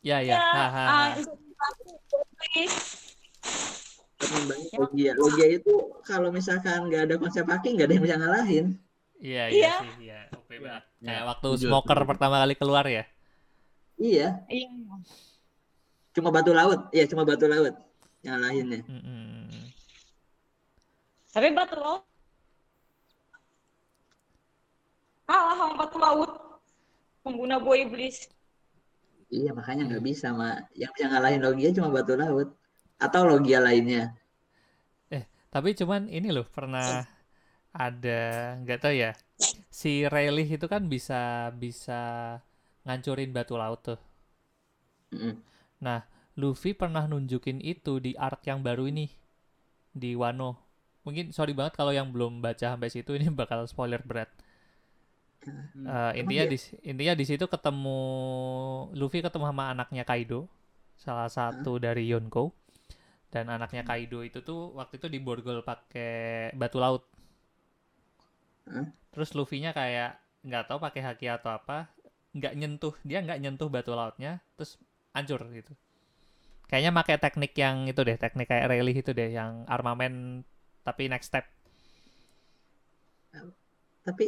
Ya 0.00 0.18
ya, 0.18 0.36
Ya, 0.40 0.64
please. 0.88 1.28
buat 4.18 4.30
ngimbangin 4.30 4.68
Ya. 4.68 4.78
logia 4.80 5.12
logia 5.16 5.46
itu 5.52 5.74
kalau 6.02 6.28
misalkan 6.28 6.88
nggak 6.88 7.02
ada 7.08 7.14
konsep 7.16 7.44
haki 7.44 7.76
nggak 7.76 7.86
ada 7.88 7.94
yang 7.94 8.04
bisa 8.04 8.16
ngalahin 8.16 8.66
Iya 9.16 9.44
iya 9.48 9.54
Iya. 9.54 9.72
sih, 9.78 9.92
iya. 10.02 10.20
OP 10.34 10.50
Iya, 10.50 10.58
banget. 10.58 10.82
iya. 10.98 11.06
Kayak 11.06 11.24
waktu 11.30 11.48
Setuju, 11.54 11.66
smoker 11.70 11.98
pertama 12.02 12.36
kali 12.42 12.54
keluar 12.58 12.84
ya. 12.84 13.04
Iya 13.98 14.40
Iya. 14.48 14.68
cuma 16.12 16.28
batu 16.28 16.52
laut 16.52 16.92
iya 16.92 17.04
cuma 17.10 17.24
batu 17.24 17.46
laut 17.48 17.74
nyalahinnya 18.22 18.80
Mm-mm. 18.86 19.48
Tapi 21.32 21.48
batu 21.56 21.76
laut 21.80 22.04
kalah 25.24 25.56
sama 25.56 25.74
batu 25.80 25.96
laut 25.96 26.30
pengguna 27.24 27.56
buah 27.56 27.78
iblis. 27.88 28.28
Iya 29.32 29.56
makanya 29.56 29.88
nggak 29.88 30.04
bisa 30.04 30.28
mak. 30.36 30.68
Yang 30.76 30.90
bisa 30.92 31.06
ngalahin 31.08 31.40
Logia 31.40 31.72
cuma 31.72 31.88
batu 31.88 32.12
laut 32.20 32.52
atau 33.00 33.24
Logia 33.24 33.64
lainnya. 33.64 34.12
Tapi 35.52 35.76
cuman 35.76 36.08
ini 36.08 36.32
loh 36.32 36.48
pernah 36.48 37.04
ada 37.76 38.20
nggak 38.64 38.80
tahu 38.80 38.94
ya. 38.96 39.12
Si 39.68 40.04
Rayleigh 40.08 40.48
itu 40.56 40.64
kan 40.64 40.88
bisa 40.88 41.52
bisa 41.52 42.00
ngancurin 42.86 43.30
batu 43.30 43.54
laut 43.58 43.80
tuh. 43.82 44.00
Mm-mm. 45.12 45.36
Luffy 46.32 46.72
pernah 46.72 47.04
nunjukin 47.04 47.60
itu 47.60 48.00
di 48.00 48.16
arc 48.16 48.48
yang 48.48 48.64
baru 48.64 48.88
ini 48.88 49.12
di 49.92 50.16
Wano. 50.16 50.56
Mungkin 51.04 51.34
sorry 51.34 51.52
banget 51.52 51.76
kalau 51.76 51.92
yang 51.92 52.08
belum 52.08 52.40
baca 52.40 52.72
sampai 52.72 52.88
situ 52.88 53.12
ini 53.18 53.28
bakal 53.28 53.68
spoiler 53.68 54.00
berat. 54.00 54.32
Hmm. 55.42 55.84
Eh, 55.84 56.22
intinya 56.22 56.44
di 56.46 56.58
intinya 56.86 57.14
di 57.18 57.24
situ 57.26 57.50
ketemu 57.50 58.00
Luffy 58.94 59.20
ketemu 59.20 59.50
sama 59.50 59.74
anaknya 59.74 60.06
Kaido, 60.06 60.46
salah 60.94 61.26
satu 61.28 61.82
dari 61.82 62.06
Yonko. 62.08 62.54
Dan 63.32 63.48
anaknya 63.48 63.82
Kaido 63.82 64.22
itu 64.22 64.44
tuh 64.44 64.76
waktu 64.76 65.00
itu 65.00 65.08
diborgol 65.08 65.64
pakai 65.64 66.52
batu 66.54 66.78
laut. 66.78 67.04
Terus 69.12 69.34
Luffy-nya 69.34 69.74
kayak 69.74 70.16
nggak 70.46 70.64
tahu 70.70 70.78
pakai 70.78 71.02
haki 71.04 71.26
atau 71.28 71.50
apa, 71.52 71.90
nggak 72.32 72.54
nyentuh 72.56 72.94
dia 73.04 73.20
nggak 73.20 73.40
nyentuh 73.40 73.68
batu 73.68 73.92
lautnya, 73.92 74.40
terus 74.56 74.80
hancur 75.12 75.40
gitu. 75.52 75.72
Kayaknya 76.68 76.92
pakai 76.96 77.16
teknik 77.20 77.52
yang 77.52 77.84
itu 77.84 78.00
deh, 78.00 78.16
teknik 78.16 78.48
kayak 78.48 78.72
Rayleigh 78.72 78.98
itu 79.04 79.12
deh, 79.12 79.28
yang 79.28 79.68
armamen 79.68 80.40
tapi 80.82 81.06
next 81.12 81.28
step. 81.28 81.44
Tapi 84.02 84.24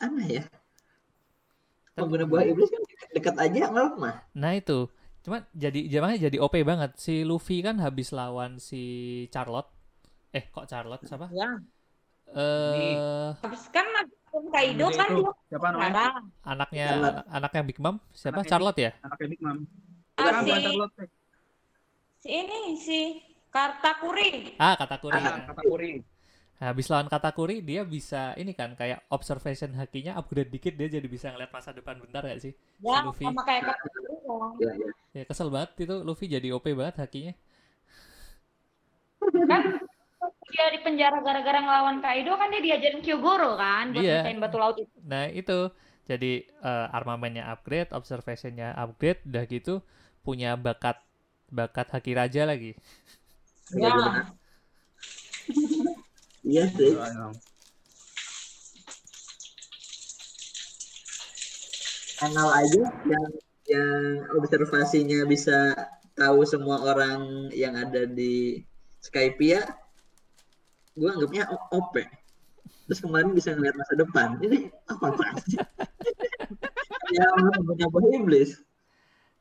aneh 0.00 0.28
ya. 0.40 0.44
Tapi- 0.46 1.98
Pengguna 1.98 2.24
buah 2.24 2.44
iblis 2.46 2.70
kan 2.70 2.82
dekat 3.12 3.36
aja 3.36 3.68
ngelemah. 3.68 4.16
Nah 4.38 4.52
itu, 4.56 4.86
cuma 5.20 5.44
jadi 5.52 5.90
zamannya 5.90 6.30
jadi 6.30 6.38
OP 6.40 6.54
banget. 6.64 6.96
Si 6.96 7.26
Luffy 7.26 7.60
kan 7.60 7.76
habis 7.82 8.14
lawan 8.14 8.56
si 8.62 8.80
Charlotte. 9.28 9.68
Eh 10.30 10.46
kok 10.48 10.70
Charlotte 10.70 11.04
siapa? 11.04 11.26
Ya. 11.34 11.58
Eh 12.30 13.34
Habis 13.42 13.66
kan 13.74 13.84
Kaido 14.30 14.86
kan 14.94 15.08
itu. 15.10 15.22
dia 15.22 15.32
Siapa 15.50 15.66
namanya? 15.74 16.04
anaknya 16.44 16.86
Charlotte. 16.86 17.10
anak- 17.18 17.26
anaknya 17.30 17.62
Big 17.66 17.78
Mom 17.82 17.96
siapa? 18.12 18.34
Anaknya 18.38 18.50
Charlotte 18.50 18.80
ya? 18.80 18.90
Anaknya 19.02 19.26
Big 19.34 19.40
Mom. 19.42 19.58
Ah, 20.14 20.32
si, 20.38 20.50
Charlotte. 20.52 21.04
si 22.20 22.28
ini 22.30 22.58
si 22.78 22.98
Kartakuri. 23.50 24.54
Ah 24.56 24.74
Katakuri. 24.78 25.18
Ah, 25.18 25.42
Katakuri. 25.42 25.92
Nah, 26.60 26.66
habis 26.70 26.86
lawan 26.86 27.08
Katakuri 27.08 27.64
dia 27.64 27.82
bisa 27.82 28.36
ini 28.36 28.52
kan 28.52 28.76
kayak 28.76 29.00
observation 29.08 29.72
hakinya 29.74 30.12
upgrade 30.14 30.52
dikit 30.52 30.76
dia 30.76 30.92
jadi 30.92 31.08
bisa 31.08 31.32
ngeliat 31.32 31.50
masa 31.50 31.72
depan 31.72 31.96
bentar 31.98 32.20
gak 32.22 32.38
sih? 32.38 32.52
Ya, 32.78 33.00
Luffy. 33.02 33.24
sama 33.26 33.42
kayak 33.42 33.62
Katakuri. 33.66 34.14
Ya, 34.60 34.72
ya. 34.76 34.88
Ya 35.10 35.22
kesel 35.26 35.50
banget 35.50 35.70
itu 35.80 35.94
Luffy 36.04 36.30
jadi 36.30 36.54
OP 36.54 36.70
banget 36.70 37.00
hakinya. 37.00 37.34
Kan 39.20 39.62
dia 40.50 40.66
di 40.74 40.78
penjara 40.82 41.18
gara-gara 41.22 41.58
ngelawan 41.62 42.02
Kaido 42.02 42.34
kan 42.34 42.50
dia 42.50 42.62
diajarin 42.62 43.00
Kyogoro 43.00 43.54
kan 43.56 43.94
buat 43.94 44.02
misahin 44.02 44.42
batu 44.42 44.58
laut 44.58 44.76
itu. 44.76 44.92
Nah 45.06 45.30
itu 45.30 45.70
jadi 46.10 46.42
eh, 46.42 46.86
armamennya 46.90 47.46
upgrade, 47.54 47.94
observationnya 47.94 48.74
upgrade, 48.74 49.22
udah 49.24 49.44
gitu 49.46 49.74
punya 50.26 50.58
bakat 50.58 50.98
bakat 51.50 51.90
haki 51.94 52.12
raja 52.18 52.46
lagi. 52.46 52.74
Iya, 53.74 53.90
Ya. 53.90 54.22
Iya 56.40 56.64
sih. 56.74 56.92
Kanal 62.18 62.48
aja 62.52 62.82
yang 63.06 63.26
yang 63.70 64.02
observasinya 64.34 65.24
bisa 65.30 65.72
tahu 66.18 66.42
semua 66.44 66.82
orang 66.84 67.48
yang 67.54 67.78
ada 67.78 68.04
di 68.04 68.60
Skypia. 69.00 69.64
Gue 70.98 71.08
anggapnya 71.14 71.44
OP. 71.76 71.94
Terus 72.86 73.00
kemarin 73.04 73.30
bisa 73.38 73.50
ngeliat 73.56 73.76
masa 73.80 73.94
depan. 74.02 74.28
Ini 74.46 74.58
apa 74.92 75.04
apaan 75.14 75.36
sih? 75.50 75.60
ya 77.16 77.26
buah 77.92 78.06
iblis. 78.18 78.50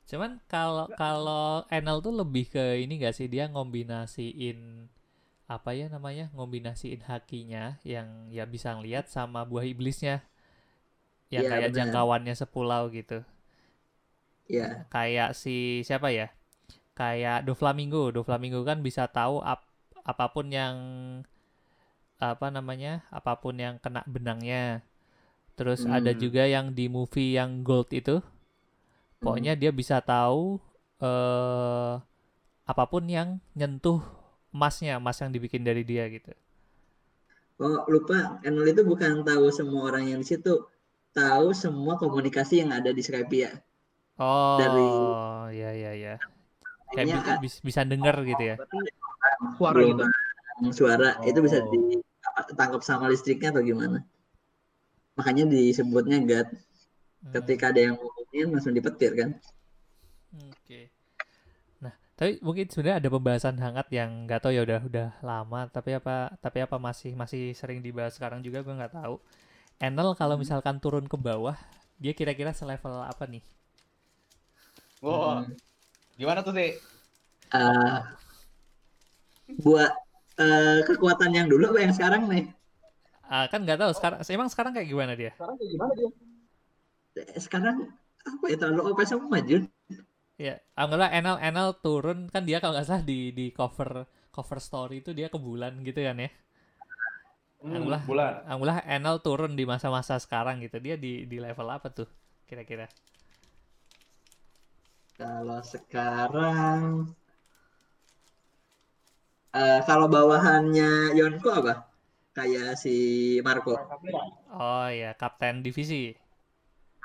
Cuman 0.09 0.31
kalau 0.53 0.87
kalau 1.01 1.47
Enel 1.77 1.97
tuh 2.05 2.11
lebih 2.21 2.45
ke 2.53 2.65
ini 2.83 2.93
gak 3.03 3.15
sih 3.17 3.27
dia 3.33 3.45
ngombinasiin 3.53 4.57
apa 5.55 5.69
ya 5.79 5.85
namanya 5.95 6.25
ngombinasiin 6.35 7.01
hakinya 7.11 7.65
yang 7.93 8.07
ya 8.37 8.43
bisa 8.53 8.69
ngeliat 8.77 9.05
sama 9.15 9.41
buah 9.51 9.65
iblisnya 9.73 10.15
yang 11.35 11.45
Iya, 11.45 11.49
kayak 11.51 11.73
benar. 11.73 11.75
jangkauannya 11.77 12.33
sepulau 12.41 12.83
gitu 12.97 13.17
Ya, 14.47 14.89
kayak 14.93 15.29
si 15.37 15.81
siapa 15.87 16.09
ya 16.13 16.27
kayak 16.99 17.45
Doflamingo 17.47 18.03
Doflamingo 18.15 18.61
kan 18.69 18.79
bisa 18.87 19.03
tahu 19.17 19.41
ap- 19.43 19.67
apa 20.11 20.25
pun 20.35 20.47
yang 20.51 20.75
apa 22.19 22.47
namanya 22.55 22.93
apa 23.17 23.33
pun 23.41 23.55
yang 23.65 23.75
kena 23.83 24.01
benangnya 24.07 24.83
Terus 25.59 25.81
ada 25.97 26.11
Hmm. 26.15 26.21
juga 26.23 26.43
yang 26.55 26.71
di 26.77 26.85
movie 26.87 27.35
yang 27.39 27.51
Gold 27.67 27.89
itu. 27.91 28.15
Pokoknya 29.23 29.53
dia 29.59 29.71
bisa 29.79 29.97
tahu 29.99 30.59
eh 31.03 31.93
apa 32.71 32.83
pun 32.91 33.03
yang 33.17 33.29
nyentuh 33.59 33.99
emasnya, 34.55 34.93
emas 35.01 35.17
yang 35.21 35.31
dibikin 35.35 35.63
dari 35.67 35.83
dia 35.91 36.05
gitu. 36.15 36.31
Oh, 37.65 37.77
lupa. 37.93 38.19
Enol 38.47 38.65
itu 38.73 38.81
bukan 38.91 39.13
tahu 39.29 39.45
semua 39.57 39.81
orang 39.91 40.03
yang 40.09 40.19
di 40.23 40.27
situ, 40.31 40.53
tahu 41.19 41.47
semua 41.63 41.93
komunikasi 42.01 42.53
yang 42.65 42.71
ada 42.77 42.89
di 42.97 43.01
Skypia. 43.07 43.49
Oh, 44.19 44.57
Dari- 44.59 45.55
ya 45.61 45.69
ya 45.83 45.91
ya. 45.95 46.13
Kayak 46.93 47.07
Kayaknya 47.07 47.17
bi- 47.39 47.41
bis- 47.47 47.63
bisa 47.67 47.81
denger 47.91 48.15
gitu 48.27 48.43
ya. 48.51 48.55
Suara 49.57 49.79
gitu. 49.89 50.03
suara 50.75 51.09
itu 51.29 51.39
bisa 51.45 51.59
Oh. 51.63 52.01
Ditangkap 52.59 52.83
sama 52.83 53.07
listriknya 53.07 53.49
atau 53.55 53.63
gimana? 53.63 53.97
Makanya 55.17 55.43
disebutnya 55.53 56.17
GAT. 56.29 56.47
Hmm, 57.23 57.49
Ketika 57.49 57.65
ada 57.71 57.81
yang 57.87 57.95
ngomongin 57.99 58.47
langsung 58.53 58.73
dipetir 58.77 59.11
kan? 59.19 59.29
Oke. 60.33 60.79
Nah, 61.83 61.93
tapi 62.19 62.31
mungkin 62.45 62.65
sebenarnya 62.71 62.97
ada 63.01 63.09
pembahasan 63.15 63.57
hangat 63.65 63.87
yang 63.97 64.09
nggak 64.27 64.41
tahu 64.43 64.51
ya 64.57 64.61
udah 64.67 64.81
udah 64.89 65.09
lama, 65.29 65.61
tapi 65.75 65.91
apa 65.99 66.15
tapi 66.45 66.59
apa 66.65 66.77
masih 66.87 67.11
masih 67.21 67.43
sering 67.59 67.79
dibahas 67.85 68.13
sekarang 68.17 68.41
juga 68.47 68.59
gue 68.65 68.75
nggak 68.79 68.95
tahu. 68.99 69.15
Enel 69.87 70.09
kalau 70.21 70.35
Hmm. 70.35 70.43
misalkan 70.43 70.77
turun 70.83 71.05
ke 71.13 71.17
bawah, 71.27 71.57
dia 72.03 72.13
kira-kira 72.19 72.51
selevel 72.55 72.95
apa 73.13 73.25
nih? 73.33 73.43
Wah, 75.05 75.37
Hmm. 75.37 75.53
gimana 76.19 76.41
tuh 76.45 76.53
sih? 76.57 76.69
Eh, 77.53 77.99
buat 79.63 79.91
eh, 80.43 80.79
kekuatan 80.87 81.31
yang 81.37 81.47
dulu 81.51 81.63
apa 81.71 81.79
yang 81.85 81.93
sekarang 81.97 82.21
nih? 82.31 82.43
Ah, 83.35 83.45
kan 83.51 83.59
nggak 83.63 83.79
tahu 83.81 83.91
sekarang 83.97 84.19
emang 84.35 84.49
sekarang 84.53 84.71
kayak 84.75 84.89
gimana 84.91 85.13
dia? 85.21 85.31
Sekarang 85.33 85.55
kayak 85.59 85.71
gimana 85.73 85.93
dia? 85.99 86.09
Eh, 87.19 87.41
Sekarang 87.45 87.77
apa 88.29 88.45
ya 88.51 88.55
terlalu 88.61 88.81
OP 88.89 88.99
semua 89.07 89.37
Jun? 89.47 89.63
Ya, 90.45 90.53
anggaplah 90.81 91.09
Enel 91.17 91.37
Enel 91.47 91.69
turun 91.85 92.19
kan 92.33 92.43
dia 92.47 92.57
kalau 92.61 92.73
nggak 92.75 92.87
salah 92.89 93.03
di 93.11 93.19
di 93.39 93.45
cover 93.59 93.91
cover 94.35 94.59
story 94.67 94.95
itu 95.03 95.11
dia 95.17 95.27
ke 95.33 95.37
bulan 95.47 95.73
gitu 95.87 95.99
kan 96.07 96.17
ya. 96.25 96.29
Anggaplah 97.75 98.03
bulan. 98.07 98.33
anggaplah 98.51 98.77
Enel 98.95 99.17
turun 99.25 99.51
di 99.59 99.63
masa-masa 99.71 100.15
sekarang 100.23 100.55
gitu. 100.65 100.77
Dia 100.85 100.95
di 101.03 101.11
di 101.31 101.37
level 101.45 101.67
apa 101.75 101.87
tuh 101.97 102.07
kira-kira? 102.49 102.85
Kalau 105.19 105.61
sekarang 105.71 107.13
eh 109.55 109.79
kalau 109.85 110.05
bawahannya 110.11 111.17
Yonko 111.17 111.49
apa? 111.49 111.73
Kayak 112.33 112.77
si 112.77 112.95
Marco, 113.41 113.75
Oh 114.53 114.87
ya, 114.87 115.11
kapten 115.17 115.65
divisi. 115.65 116.13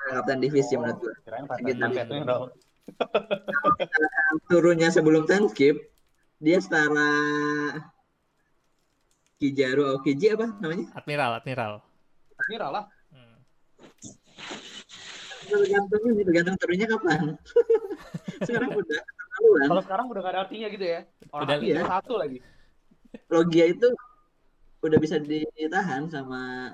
kapten 0.05 0.37
divisi 0.37 0.77
menurut 0.77 1.01
gue. 1.01 1.13
Kirain 1.25 1.45
Gitu. 1.65 2.37
Turunnya 4.45 4.93
sebelum 4.93 5.25
time 5.25 5.49
skip, 5.49 5.89
dia 6.37 6.61
setara 6.61 7.09
Kijaru 9.41 9.83
Aokiji 9.91 10.31
apa 10.31 10.47
namanya? 10.61 10.93
Admiral, 10.95 11.31
Admiral. 11.41 11.73
Kira 12.47 12.67
lah. 12.71 12.85
Hmm. 13.11 13.37
Tergantung 15.49 16.01
tergantung 16.23 16.55
turunnya 16.61 16.87
kapan. 16.87 17.35
Sekarang 18.47 18.71
udah 18.77 19.01
ketahuan. 19.35 19.67
Kalau 19.67 19.83
sekarang 19.83 20.05
udah 20.07 20.21
gak 20.21 20.33
ada 20.33 20.41
artinya 20.47 20.67
gitu 20.71 20.85
ya. 20.85 20.99
Orang 21.29 21.45
Udah- 21.45 21.59
Iya. 21.59 21.83
satu 21.83 22.13
lagi. 22.15 22.39
Logia 23.27 23.65
itu 23.67 23.87
udah 24.79 24.97
bisa 24.97 25.15
ditahan 25.19 26.07
sama 26.07 26.71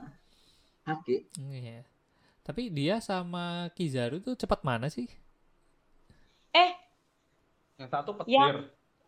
Haki. 0.86 1.26
Iya. 1.38 1.86
Tapi 2.42 2.70
dia 2.70 2.98
sama 2.98 3.70
Kizaru 3.74 4.18
tuh 4.18 4.34
cepat 4.34 4.62
mana 4.62 4.90
sih? 4.90 5.06
Eh, 6.52 6.72
Yang 7.78 7.90
satu 7.90 8.12
petir. 8.14 8.34
Ya. 8.38 8.46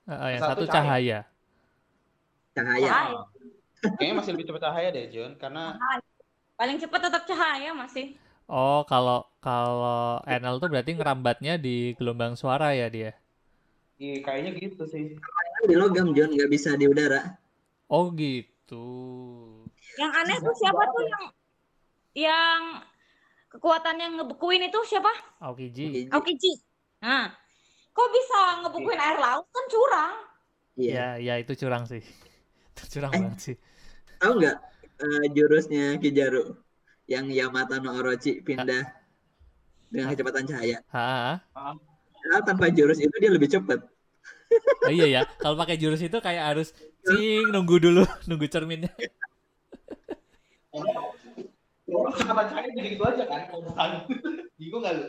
Eh, 0.03 0.13
eh, 0.13 0.29
yang 0.37 0.41
Satu 0.41 0.63
satu 0.65 0.73
cahaya. 0.73 1.19
Cahaya. 2.53 2.89
Cahaya. 2.89 3.21
Kayaknya 3.99 4.15
masih 4.15 4.31
lebih 4.33 4.45
cepat 4.47 4.61
cahaya 4.63 4.89
deh, 4.89 5.05
Jun. 5.11 5.31
Karena 5.35 5.75
paling 6.55 6.77
cepat 6.79 7.09
tetap 7.09 7.23
cahaya 7.25 7.73
masih. 7.73 8.15
Oh, 8.45 8.85
kalau 8.85 9.25
kalau 9.39 10.21
Enel 10.23 10.59
tuh 10.59 10.69
berarti 10.69 10.93
ngerambatnya 10.93 11.57
di 11.57 11.91
gelombang 11.97 12.37
suara 12.37 12.71
ya 12.71 12.87
dia. 12.87 13.11
Iya, 14.03 14.15
kayaknya 14.19 14.51
gitu 14.59 14.83
sih. 14.83 15.15
Di 15.63 15.75
logam 15.79 16.11
John 16.11 16.35
nggak 16.35 16.51
bisa 16.51 16.75
di 16.75 16.85
udara. 16.91 17.39
Oh 17.87 18.11
gitu. 18.11 18.85
Yang 19.95 20.11
aneh 20.19 20.37
tuh 20.43 20.55
siapa 20.59 20.83
tuh 20.91 21.03
yang 21.07 21.23
yang 22.13 22.61
kekuatan 23.47 23.95
yang 24.01 24.11
ngebekuin 24.19 24.67
itu 24.67 24.79
siapa? 24.83 25.09
Aokiji. 25.39 26.09
Aokiji. 26.11 26.51
Nah, 26.99 27.31
kok 27.93 28.09
bisa 28.11 28.39
ngebekuin 28.65 28.99
air 28.99 29.17
laut 29.21 29.45
kan 29.47 29.65
curang? 29.71 30.13
Iya. 30.75 30.91
Ya, 30.91 31.07
ya 31.21 31.33
itu 31.39 31.53
curang 31.55 31.85
sih. 31.85 32.01
Itu 32.73 32.97
curang 32.97 33.13
Eh. 33.13 33.21
banget 33.21 33.39
sih. 33.39 33.55
Tahu 34.17 34.41
nggak 34.41 34.57
eh, 34.97 35.25
jurusnya 35.37 36.01
Kijaru 36.01 36.57
yang 37.05 37.29
Yamata 37.29 37.77
no 37.77 37.93
Orochi 37.93 38.41
pindah 38.41 38.81
dengan 39.93 40.09
kecepatan 40.09 40.49
cahaya? 40.49 40.81
Ha, 40.89 41.37
Karena 42.17 42.37
tanpa 42.41 42.73
jurus 42.73 42.97
itu 42.97 43.13
dia 43.21 43.29
lebih 43.29 43.45
cepat. 43.45 43.85
Oh 44.87 44.91
iya 44.91 45.07
ya, 45.07 45.21
kalau 45.39 45.55
pakai 45.55 45.79
jurus 45.79 46.03
itu 46.03 46.17
kayak 46.19 46.43
harus 46.53 46.75
cing 47.07 47.47
nunggu 47.55 47.79
dulu, 47.79 48.03
nunggu 48.27 48.51
cerminnya. 48.51 48.91
Gitu 52.73 53.03
aja 53.03 53.23
kan. 53.23 53.41
Bingung 54.59 54.83
gak 54.83 54.93
lu? 54.99 55.07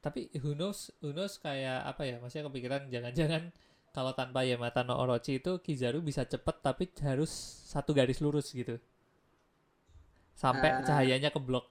Tapi 0.00 0.28
who 0.40 0.52
knows, 0.56 0.92
who 1.00 1.12
knows 1.12 1.36
kayak 1.40 1.84
apa 1.84 2.04
ya? 2.08 2.16
Maksudnya 2.20 2.48
kepikiran 2.48 2.88
jangan-jangan 2.92 3.52
kalau 3.94 4.12
tanpa 4.12 4.44
Yamata 4.44 4.82
no 4.84 4.96
Orochi 5.00 5.40
itu 5.40 5.60
Kizaru 5.60 6.00
bisa 6.04 6.24
cepet 6.24 6.60
tapi 6.60 6.88
harus 7.04 7.30
satu 7.68 7.92
garis 7.96 8.20
lurus 8.20 8.52
gitu. 8.52 8.76
Sampai 10.34 10.76
Ah. 10.76 10.82
cahayanya 10.82 11.28
keblok. 11.32 11.70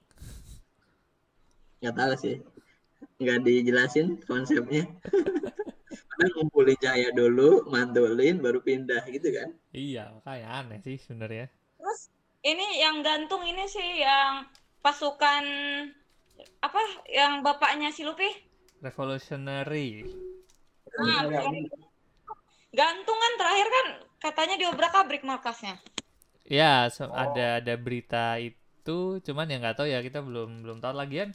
Nggak 1.82 1.94
tahu 1.94 2.12
sih. 2.16 2.36
Nggak 3.20 3.38
dijelasin 3.44 4.18
konsepnya. 4.24 4.86
Padahal 6.14 6.30
ngumpulin 6.38 6.78
cahaya 6.78 7.10
dulu, 7.10 7.66
mantulin, 7.66 8.38
baru 8.38 8.62
pindah 8.62 9.02
gitu 9.10 9.34
kan. 9.34 9.50
Iya, 9.74 10.14
makanya 10.14 10.62
aneh 10.62 10.78
sih 10.86 10.94
sebenarnya. 10.94 11.50
Terus 11.74 12.00
ini 12.46 12.78
yang 12.78 13.02
gantung 13.02 13.42
ini 13.42 13.66
sih 13.66 13.98
yang 13.98 14.46
pasukan 14.78 15.42
apa 16.62 16.80
yang 17.10 17.42
bapaknya 17.42 17.90
si 17.90 18.06
Luffy? 18.06 18.30
Revolutionary. 18.78 20.06
Nah, 21.02 21.26
gantung 22.70 23.18
kan 23.18 23.32
terakhir 23.34 23.66
kan 23.66 23.86
katanya 24.22 24.54
diobrak-abrik 24.54 25.26
markasnya. 25.26 25.82
Ya, 26.46 26.86
so- 26.94 27.10
ada 27.10 27.58
ada 27.58 27.74
berita 27.74 28.38
itu, 28.38 29.18
cuman 29.18 29.50
yang 29.50 29.66
nggak 29.66 29.82
tahu 29.82 29.90
ya 29.90 29.98
kita 29.98 30.22
belum 30.22 30.62
belum 30.62 30.78
tahu 30.78 30.94
lagian. 30.94 31.34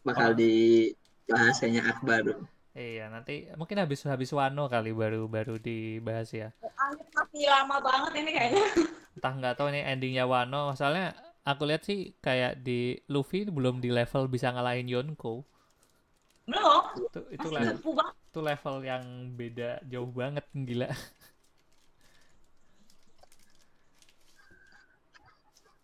Bakal 0.00 0.32
di 0.32 0.88
bahasanya 1.28 1.92
Akbar. 1.92 2.40
Iya, 2.72 3.12
nanti 3.12 3.52
mungkin 3.60 3.84
habis 3.84 4.00
habis 4.08 4.32
Wano 4.32 4.64
kali 4.64 4.96
baru 4.96 5.28
baru 5.28 5.60
dibahas 5.60 6.32
ya. 6.32 6.48
Masih 7.12 7.44
lama 7.44 7.76
banget 7.84 8.12
ini 8.24 8.30
kayaknya. 8.32 8.64
Entah 9.12 9.32
nggak 9.36 9.54
tahu 9.60 9.68
ini 9.76 9.84
endingnya 9.84 10.24
Wano. 10.24 10.72
Soalnya 10.72 11.12
aku 11.44 11.68
lihat 11.68 11.84
sih 11.84 12.16
kayak 12.24 12.64
di 12.64 12.96
Luffy 13.12 13.44
belum 13.44 13.84
di 13.84 13.92
level 13.92 14.24
bisa 14.32 14.48
ngalahin 14.56 14.88
Yonko. 14.88 15.44
Belum, 16.48 16.84
Itu 16.96 17.20
itu 17.28 17.48
masih 17.52 17.76
level 17.76 18.08
itu 18.32 18.40
level 18.40 18.76
yang 18.80 19.04
beda 19.36 19.70
jauh 19.84 20.08
banget 20.08 20.48
gila. 20.56 20.88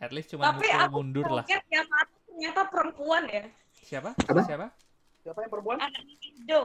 At 0.00 0.14
least 0.14 0.32
cuma 0.32 0.56
Tapi 0.56 0.64
mukul 0.64 0.80
aku 0.80 0.94
mundur 0.96 1.26
lah. 1.28 1.44
Yamato 1.68 2.16
ternyata 2.24 2.62
perempuan 2.70 3.22
ya. 3.28 3.44
Siapa? 3.84 4.14
Apa? 4.14 4.40
Siapa? 4.46 4.66
Siapa 5.28 5.44
yang 5.44 5.52
perempuan? 5.52 5.76
Anaknya 5.76 6.16
Indo. 6.24 6.62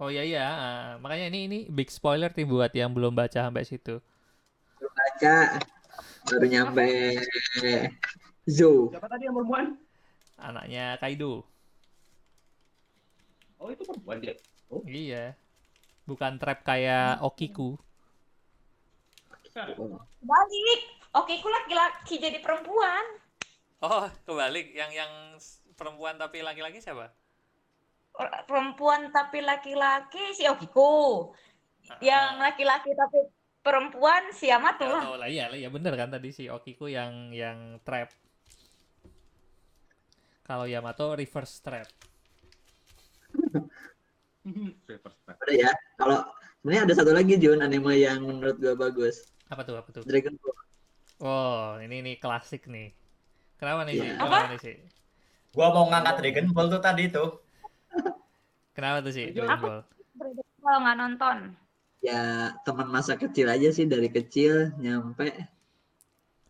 Oh 0.00 0.08
iya 0.08 0.24
iya, 0.24 0.44
ah, 0.48 0.88
makanya 1.04 1.28
ini 1.28 1.40
ini 1.44 1.58
big 1.68 1.92
spoiler 1.92 2.32
nih 2.32 2.48
buat 2.48 2.72
yang 2.72 2.96
belum 2.96 3.12
baca 3.12 3.44
sampai 3.44 3.68
situ. 3.68 4.00
Baru 4.80 4.88
baca, 4.88 5.60
baru 6.24 6.46
nyampe 6.48 7.20
Zoo. 8.48 8.88
Siapa 8.88 9.04
tadi 9.04 9.28
yang 9.28 9.36
perempuan? 9.36 9.76
Anaknya 10.40 10.96
Kaido. 10.96 11.44
Oh, 13.60 13.68
itu 13.68 13.84
perempuan 13.84 14.24
dia. 14.24 14.40
Iya. 14.88 15.36
Bukan 16.08 16.40
trap 16.40 16.64
kayak 16.64 17.20
Okiku. 17.20 17.76
Balik. 20.24 20.80
Oke, 21.20 21.36
aku 21.36 21.52
laki-laki 21.52 22.16
jadi 22.16 22.40
perempuan. 22.40 23.19
Oh, 23.80 24.06
kebalik. 24.28 24.76
Yang 24.76 24.90
yang 25.00 25.12
perempuan 25.76 26.20
tapi 26.20 26.44
laki-laki 26.44 26.84
siapa? 26.84 27.08
Perempuan 28.44 29.08
tapi 29.08 29.40
laki-laki 29.40 30.36
si 30.36 30.44
Okiku. 30.44 31.32
Yang 32.04 32.26
laki-laki 32.44 32.92
tapi 32.92 33.18
perempuan 33.64 34.32
si 34.36 34.48
Yamato 34.52 34.84
Ya, 34.84 34.92
lah. 34.92 35.02
lah 35.16 35.28
iya 35.28 35.44
lah, 35.52 35.56
ya 35.56 35.68
bener 35.72 35.92
kan 35.96 36.08
tadi 36.12 36.28
si 36.32 36.44
Okiku 36.52 36.92
yang 36.92 37.32
yang 37.32 37.80
trap. 37.80 38.12
Kalau 40.44 40.68
Yamato 40.68 41.16
reverse 41.16 41.62
trap. 41.64 41.88
Udah 44.44 45.54
ya. 45.56 45.70
Kalau 45.96 46.26
sebenarnya 46.60 46.82
ada 46.84 46.94
satu 46.96 47.12
lagi 47.16 47.38
Jun 47.40 47.62
anime 47.64 47.96
yang 47.96 48.20
menurut 48.20 48.60
gua 48.60 48.74
bagus. 48.76 49.24
Apa 49.48 49.62
tuh? 49.64 49.78
Apa 49.80 49.88
tuh? 49.94 50.02
Dragon 50.04 50.34
Ball. 50.36 50.56
Oh, 51.20 51.76
ini 51.80 52.00
nih 52.00 52.16
klasik 52.20 52.64
nih. 52.68 52.92
Kenapa 53.60 53.80
nih 53.84 53.94
sih? 53.94 54.00
Iya. 54.02 54.12
Kenapa 54.16 54.34
Apa? 54.34 54.50
nih 54.50 54.60
sih? 54.60 54.74
Gua 55.52 55.66
mau 55.70 55.84
ngangkat 55.86 56.14
Dragon 56.18 56.46
Ball 56.50 56.68
tuh 56.68 56.80
tadi 56.80 57.04
tuh. 57.10 57.28
Kenapa 58.72 58.98
tuh 59.04 59.12
sih? 59.12 59.26
Dragon 59.30 59.60
Ball? 59.60 59.80
Kalau 60.60 60.78
nggak 60.80 60.96
nonton. 60.96 61.36
Ya 62.00 62.20
teman 62.64 62.88
masa 62.88 63.12
kecil 63.14 63.44
aja 63.46 63.68
sih 63.68 63.84
dari 63.84 64.08
kecil 64.08 64.72
nyampe 64.80 65.28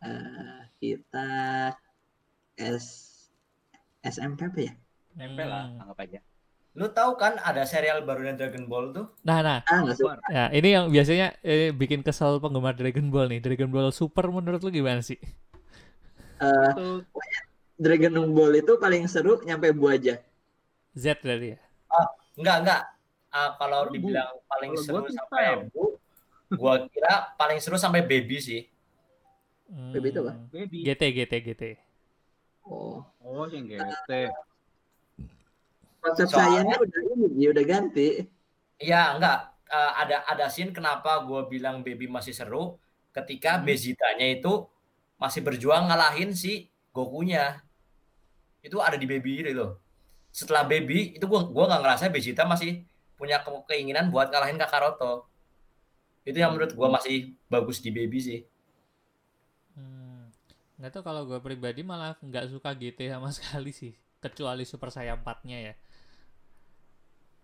eh, 0.01 0.59
kita 0.79 1.29
S 2.57 2.87
SMP 4.01 4.47
apa 4.47 4.61
ya? 4.63 4.73
Nempel 5.19 5.49
lah, 5.51 5.67
Hmm. 5.67 5.81
anggap 5.83 5.99
aja. 6.01 6.21
Lu 6.79 6.87
tahu 6.89 7.19
kan 7.19 7.35
ada 7.43 7.67
serial 7.67 8.07
barunya 8.07 8.39
Dragon 8.39 8.71
Ball 8.71 8.95
tuh? 8.95 9.11
Nah, 9.27 9.43
nah, 9.43 9.59
Ah 9.67 9.83
nggak 9.83 9.97
suka. 9.99 10.15
ya 10.31 10.55
ini 10.55 10.69
yang 10.71 10.87
biasanya 10.87 11.35
eh, 11.43 11.75
bikin 11.75 12.07
kesel 12.07 12.39
penggemar 12.39 12.79
Dragon 12.79 13.11
Ball 13.11 13.27
nih. 13.27 13.43
Dragon 13.43 13.69
Ball 13.69 13.91
Super 13.91 14.31
menurut 14.31 14.63
lu 14.63 14.71
gimana 14.71 15.03
sih? 15.03 15.19
Eh, 16.41 16.71
Tuh, 16.73 16.99
Dragon 17.77 18.13
Ball 18.31 18.59
itu 18.59 18.73
paling 18.77 19.05
seru 19.07 19.41
nyampe 19.41 19.69
Bu 19.71 19.89
aja. 19.89 20.17
Z 20.93 21.05
tadi 21.17 21.53
ya. 21.53 21.59
Enggak, 22.35 22.57
enggak. 22.61 22.83
Ah, 23.29 23.55
kalau 23.55 23.87
Bu- 23.87 23.93
dibilang 23.93 24.41
paling 24.45 24.73
kalau 24.73 24.83
seru 24.83 25.01
sampai 25.07 25.45
style. 25.47 25.63
Bu, 25.71 25.85
gua 26.53 26.75
kira 26.87 27.15
paling 27.37 27.59
seru 27.59 27.77
sampai 27.77 28.03
Baby 28.03 28.37
sih. 28.39 28.63
Baby 29.71 30.11
itu 30.11 30.21
apa? 30.21 30.33
Hmm. 30.33 30.49
baby. 30.49 30.83
GT 30.83 31.03
GT 31.15 31.33
GT. 31.43 31.65
Oh, 32.65 33.07
Oh, 33.21 33.47
yang 33.47 33.71
GT. 33.71 34.11
konsep 36.01 36.27
Soalnya- 36.27 36.65
sayangnya 36.65 36.77
udah 36.81 37.01
ini, 37.29 37.45
udah 37.47 37.65
ganti. 37.65 38.09
Iya, 38.77 39.15
enggak. 39.15 39.39
Eh, 39.69 39.93
ada 39.97 40.17
ada 40.27 40.47
scene 40.49 40.73
kenapa 40.73 41.23
gua 41.23 41.47
bilang 41.47 41.81
Baby 41.81 42.09
masih 42.09 42.33
seru 42.33 42.75
ketika 43.13 43.55
Hmm. 43.55 43.65
Vegeta-nya 43.65 44.27
itu 44.33 44.67
masih 45.21 45.45
berjuang 45.45 45.87
ngalahin 45.87 46.33
si 46.33 46.73
Goku-nya. 46.91 47.61
Itu 48.65 48.81
ada 48.81 48.97
di 48.97 49.05
Baby 49.05 49.45
itu. 49.45 49.69
Setelah 50.33 50.65
Baby 50.65 51.15
itu 51.15 51.25
gua 51.29 51.45
gua 51.47 51.69
nggak 51.69 51.83
ngerasa 51.85 52.05
Vegeta 52.09 52.49
masih 52.49 52.83
punya 53.21 53.45
ke- 53.45 53.65
keinginan 53.69 54.09
buat 54.09 54.33
ngalahin 54.33 54.57
Kakaroto. 54.57 55.29
Itu 56.25 56.41
yang 56.41 56.57
menurut 56.57 56.73
gua 56.73 56.89
masih 56.97 57.37
bagus 57.53 57.85
di 57.85 57.93
Baby 57.93 58.19
sih. 58.19 58.41
Hmm. 59.77 60.33
Nggak 60.81 60.91
tahu 60.97 61.03
kalau 61.05 61.23
gue 61.29 61.41
pribadi 61.45 61.85
malah 61.85 62.17
nggak 62.25 62.49
suka 62.49 62.73
GT 62.73 63.13
sama 63.13 63.29
sekali 63.37 63.71
sih. 63.77 63.93
Kecuali 64.21 64.65
Super 64.65 64.89
Saiyan 64.93 65.21
4-nya 65.21 65.59
ya. 65.61 65.75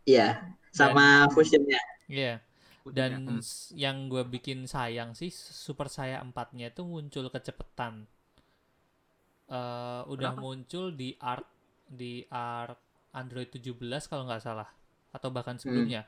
Iya, 0.07 0.29
sama 0.71 1.27
fusionnya. 1.35 1.81
Iya. 2.07 2.39
Dan 2.95 3.13
Hmm. 3.27 3.39
s- 3.43 3.75
yang 3.85 3.97
gue 4.13 4.23
bikin 4.35 4.59
sayang 4.71 5.11
sih 5.19 5.31
Super 5.65 5.89
Saiyan 5.91 6.31
4-nya 6.31 6.67
itu 6.73 6.83
muncul 6.87 7.27
kecepetan. 7.35 7.95
Eh 9.47 10.03
udah 10.11 10.31
Kenapa? 10.35 10.41
muncul 10.43 10.85
di 11.01 11.15
art 11.23 11.47
di 11.87 12.13
art 12.31 12.79
Android 13.15 13.49
17 13.55 14.11
kalau 14.11 14.27
nggak 14.27 14.43
salah 14.43 14.69
atau 15.15 15.29
bahkan 15.31 15.57
sebelumnya. 15.57 16.03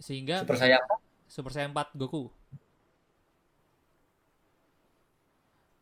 Sehingga 0.00 0.44
Super 0.44 0.56
Saiyan 0.60 0.82
Super 1.26 1.50
Saiyan 1.52 1.72
4 1.74 1.88
Goku. 1.96 2.28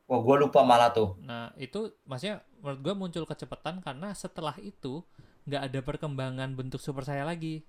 Wah, 0.09 0.20
gua 0.24 0.36
lupa 0.42 0.61
malah 0.70 0.90
tuh. 0.92 1.16
Nah, 1.24 1.51
itu 1.57 1.80
maksudnya 2.05 2.36
menurut 2.61 2.80
gua 2.84 2.95
muncul 2.97 3.24
kecepatan 3.24 3.80
karena 3.80 4.12
setelah 4.12 4.57
itu 4.61 5.01
nggak 5.49 5.62
ada 5.72 5.80
perkembangan 5.88 6.51
bentuk 6.59 6.80
Super 6.80 7.05
Saiyan 7.09 7.28
lagi. 7.28 7.64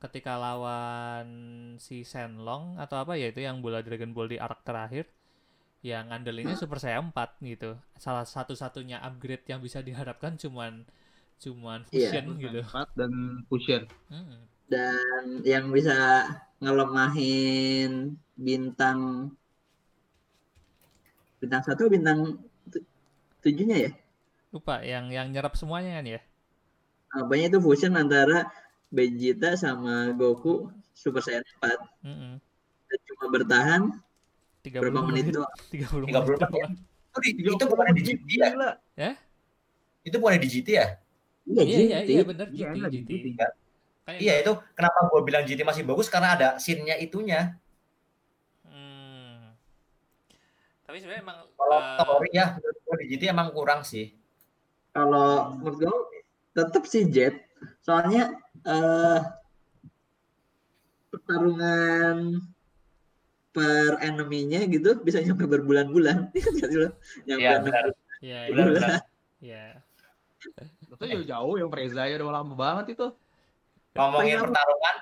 Ketika 0.00 0.40
lawan 0.40 1.28
si 1.76 2.08
Shenlong 2.08 2.80
atau 2.80 3.04
apa 3.04 3.20
ya 3.20 3.28
itu 3.28 3.44
yang 3.44 3.60
bola 3.60 3.84
Dragon 3.84 4.16
Ball 4.16 4.32
di 4.32 4.40
arc 4.40 4.64
terakhir, 4.64 5.04
yang 5.84 6.08
ngandelinnya 6.08 6.56
Super 6.56 6.80
Saiyan 6.80 7.12
4 7.12 7.36
gitu. 7.44 7.76
Salah 8.00 8.24
satu-satunya 8.24 8.96
upgrade 9.00 9.44
yang 9.48 9.60
bisa 9.60 9.84
diharapkan 9.84 10.40
cuman 10.40 10.88
cuman 11.40 11.84
Iya. 11.92 12.12
fusion 12.16 12.26
gitu. 12.40 12.60
Empat 12.64 12.88
dan 12.96 13.12
fusion. 13.48 13.82
Mm-mm. 14.12 14.40
Dan 14.68 15.24
yang 15.44 15.68
bisa 15.72 16.28
ngelemahin 16.60 18.16
bintang 18.36 19.32
bintang 21.40 21.62
satu 21.64 21.88
bintang 21.88 22.36
tu- 22.68 22.84
tujuhnya 23.40 23.88
ya. 23.88 23.90
Lupa 24.52 24.84
yang 24.84 25.08
yang 25.08 25.32
nyerap 25.32 25.56
semuanya 25.56 26.00
kan 26.00 26.06
ya. 26.08 26.20
Apanya 27.10 27.56
itu 27.56 27.58
fusion 27.64 27.96
antara 27.96 28.46
Vegeta 28.90 29.54
sama 29.54 30.10
Goku 30.12 30.66
Super 30.92 31.22
Saiyan 31.22 31.46
4 31.62 32.04
Mm-mm. 32.04 32.32
dan 32.90 32.98
cuma 33.06 33.24
bertahan 33.30 33.82
30 34.60 34.82
berapa 34.82 35.00
menit 35.06 35.26
doang. 35.32 35.54
30 35.72 36.04
menit. 36.04 36.12
30 36.12 36.36
menit. 36.36 36.38
doang. 36.52 36.72
Itu, 37.10 37.18
di, 37.24 37.30
itu 37.40 37.64
bukan 37.64 37.84
di 37.90 38.02
GT 38.04 38.22
ya? 38.28 38.48
Gila. 38.52 38.70
Itu 40.02 40.16
bukan 40.18 40.36
di 40.36 40.48
GT 40.50 40.68
ya? 40.70 40.86
Iya, 41.48 41.62
Iya 41.64 41.78
iya 41.80 41.98
GT. 42.04 42.10
iya 42.12 42.22
bener 42.22 42.46
Iya, 42.52 42.66
GT 42.68 42.76
lagi 42.78 42.98
GT. 43.00 43.10
GT. 43.10 43.26
Kayak 44.00 44.18
Iya, 44.20 44.34
itu 44.42 44.52
kenapa 44.74 44.98
gua 45.08 45.20
bilang 45.22 45.42
GT 45.42 45.60
masih 45.62 45.82
bagus 45.82 46.06
karena 46.06 46.28
ada 46.36 46.48
scene-nya 46.58 46.98
itunya. 46.98 47.56
Hmm. 48.62 49.54
Tapi 50.84 50.96
sebenarnya 50.98 51.22
emang 51.24 51.38
Kalau 51.54 51.78
eh, 51.78 51.94
story 51.96 52.30
ya, 52.34 52.46
menurut 52.58 52.98
di 53.00 53.06
GT 53.08 53.22
emang 53.30 53.48
kurang 53.50 53.80
sih. 53.82 54.12
Kalau 54.90 55.54
menurut 55.56 55.76
gue 55.78 55.94
tetap 56.52 56.82
sih 56.84 57.06
Jet. 57.06 57.46
Soalnya 57.80 58.34
eh 58.62 59.20
pertarungan 61.10 62.38
per 63.50 63.98
enemy-nya 63.98 64.62
gitu 64.66 64.94
bisa 65.00 65.18
nyampe 65.18 65.44
berbulan-bulan. 65.44 66.30
Iya? 66.70 66.88
Nyampe 67.26 67.40
Iya, 67.40 67.50
enam 67.50 67.64
benar. 67.66 67.84
ya 68.20 68.38
Benar, 68.52 68.66
ya, 68.66 68.72
benar. 68.72 68.90
ya. 69.40 69.64
Itu 70.86 71.04
jauh-jauh 71.04 71.54
yang 71.56 71.68
Freza 71.68 72.02
ya 72.06 72.14
udah 72.16 72.40
lama 72.40 72.54
banget 72.54 72.94
itu. 72.94 73.06
Ngomongin 73.90 74.38
pertarungan, 74.38 74.96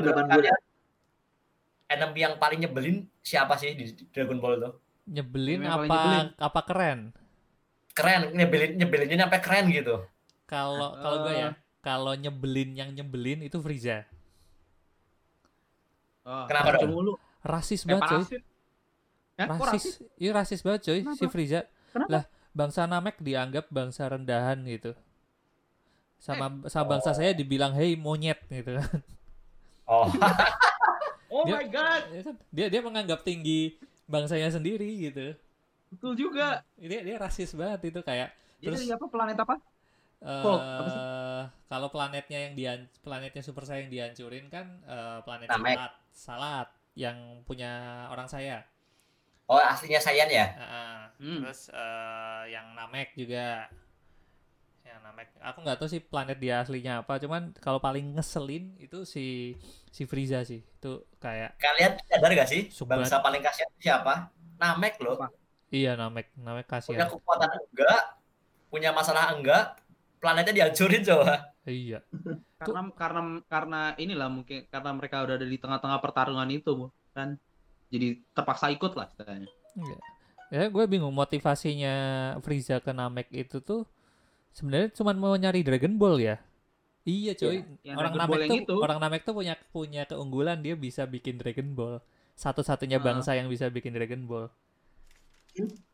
delapan 0.00 0.26
bulan. 0.30 0.58
enemy 1.84 2.18
yang 2.18 2.34
paling 2.40 2.58
nyebelin 2.58 2.96
siapa 3.20 3.54
sih 3.54 3.76
di 3.76 3.84
Dragon 4.10 4.40
Ball 4.40 4.56
tuh? 4.56 4.72
Nyebelin 5.04 5.60
Yang 5.60 5.74
apa 5.74 5.84
nyebelin. 5.84 6.26
apa 6.40 6.60
keren? 6.64 6.98
Keren, 7.92 8.22
nyebelin 8.32 8.70
nyebelinnya 8.74 9.18
sampai 9.20 9.40
keren 9.44 9.66
gitu. 9.68 9.96
Kalau 10.48 10.96
kalau 10.96 11.16
gue 11.28 11.34
ya, 11.36 11.48
Eh. 11.48 11.52
Kalau 11.84 12.16
nyebelin 12.16 12.72
yang 12.72 12.90
nyebelin 12.90 13.44
itu 13.44 13.60
Frieza. 13.60 14.08
Oh, 16.24 16.48
Kenapa 16.48 16.80
dong? 16.80 16.90
mulu. 16.90 17.12
Rasis 17.44 17.84
Kayak 17.84 18.00
banget 18.00 18.08
coy. 18.08 18.40
kok 19.36 19.66
Rasis. 19.68 19.94
Iya 20.16 20.30
rasis 20.32 20.60
banget 20.64 20.80
coy 20.82 21.00
si? 21.12 21.24
Frieza. 21.28 21.60
Kenapa? 21.92 22.08
Lah, 22.08 22.24
bangsa 22.50 22.88
Namek 22.88 23.20
dianggap 23.20 23.68
bangsa 23.68 24.08
rendahan 24.08 24.56
gitu. 24.64 24.96
Sama 26.16 26.48
sama 26.66 26.86
bangsa 26.88 27.12
Oh. 27.12 27.14
saya 27.14 27.36
dibilang 27.36 27.76
hey 27.76 27.92
monyet 27.94 28.40
gitu. 28.48 28.80
Oh, 29.84 30.08
Oh 31.34 31.42
Dia- 31.44 31.60
my 31.60 31.66
god, 31.66 32.02
kan? 32.14 32.34
Dia 32.48 32.66
dia 32.70 32.80
menganggap 32.80 33.20
tinggi 33.20 33.76
bangsanya 34.06 34.48
sendiri 34.48 34.86
gitu. 35.02 35.34
betul 35.90 36.14
juga. 36.16 36.62
Dia 36.74 37.02
dia 37.02 37.16
rasis 37.16 37.52
banget 37.52 37.92
itu 37.92 38.00
kayak 38.00 38.32
Jadi 38.58 38.80
Terus- 38.80 38.96
apa 38.96 39.06
planet 39.06 39.36
apa? 39.36 39.54
Apa 40.24 40.88
sih? 40.88 41.02
kalau 41.68 41.88
planetnya 41.88 42.38
yang 42.48 42.54
dian 42.54 42.80
planetnya 43.00 43.42
Super 43.44 43.68
Saiyan 43.68 43.92
dihancurin 43.92 44.48
kan 44.48 44.80
eh, 44.84 45.18
planet 45.22 45.48
Namek. 45.48 45.76
Salat, 45.76 45.92
Salat 46.10 46.68
yang 46.94 47.16
punya 47.44 47.70
orang 48.08 48.24
saya. 48.24 48.64
oh 49.44 49.60
aslinya 49.60 50.00
Saiyan 50.00 50.30
ya? 50.30 50.46
Ah. 50.56 51.04
Hmm. 51.20 51.44
Terus 51.44 51.68
eh, 51.68 52.42
yang 52.50 52.72
Namek 52.72 53.12
juga. 53.14 53.68
Yang 54.80 55.00
Namek. 55.02 55.28
Aku 55.40 55.58
nggak 55.60 55.76
tahu 55.76 55.88
sih 55.88 56.00
planet 56.00 56.38
dia 56.38 56.60
aslinya 56.60 57.02
apa, 57.02 57.16
cuman 57.18 57.52
kalau 57.58 57.80
paling 57.80 58.14
ngeselin 58.14 58.76
itu 58.78 59.04
si 59.04 59.56
si 59.90 60.04
Frieza 60.04 60.40
sih. 60.44 60.60
Itu 60.60 61.04
kayak 61.18 61.56
Kalian 61.56 61.96
sadar 62.04 62.30
gak 62.32 62.48
sih 62.48 62.68
Subat. 62.68 63.00
bangsa 63.00 63.20
paling 63.20 63.40
kasihan 63.40 63.68
siapa? 63.76 64.28
Namek 64.56 65.00
loh. 65.02 65.18
Iya 65.68 65.96
Namek, 65.98 66.30
Namek 66.38 66.64
Punya 66.86 67.04
kasihan. 67.04 67.08
kekuatan 67.10 67.50
enggak, 67.50 68.00
punya 68.70 68.90
masalah 68.94 69.34
enggak, 69.34 69.74
planetnya 70.24 70.54
dihancurin 70.56 71.04
coba. 71.04 71.52
Iya. 71.68 72.00
Karena 72.56 72.80
karena 72.96 73.20
karena 73.44 73.80
inilah 74.00 74.32
mungkin 74.32 74.64
karena 74.72 74.90
mereka 74.96 75.20
udah 75.20 75.36
ada 75.36 75.44
di 75.44 75.60
tengah-tengah 75.60 76.00
pertarungan 76.00 76.48
itu, 76.48 76.72
Bu, 76.72 76.86
kan. 77.12 77.36
Jadi 77.92 78.24
terpaksa 78.32 78.72
ikut 78.72 78.96
lah 78.96 79.12
ceritanya. 79.12 79.48
Iya. 79.76 79.98
Ya, 80.52 80.64
gue 80.72 80.84
bingung 80.86 81.12
motivasinya 81.12 81.94
Frieza 82.40 82.80
ke 82.80 82.92
Namek 82.92 83.28
itu 83.32 83.60
tuh 83.60 83.84
sebenarnya 84.52 84.92
cuma 84.94 85.12
mau 85.12 85.36
nyari 85.36 85.60
Dragon 85.60 85.92
Ball 85.96 86.20
ya. 86.20 86.36
Iya, 87.04 87.36
coy. 87.36 87.60
Yang 87.84 87.96
orang 88.00 88.12
Dragon 88.16 88.30
Namek 88.32 88.48
tuh 88.48 88.60
itu. 88.64 88.74
orang 88.80 88.98
Namek 89.02 89.20
tuh 89.28 89.34
punya 89.36 89.54
punya 89.72 90.02
keunggulan 90.08 90.58
dia 90.64 90.72
bisa 90.72 91.04
bikin 91.04 91.36
Dragon 91.36 91.76
Ball. 91.76 92.00
satu-satunya 92.34 92.98
Ah. 92.98 93.04
bangsa 93.06 93.38
yang 93.38 93.46
bisa 93.46 93.70
bikin 93.70 93.94
Dragon 93.94 94.26
Ball. 94.26 94.50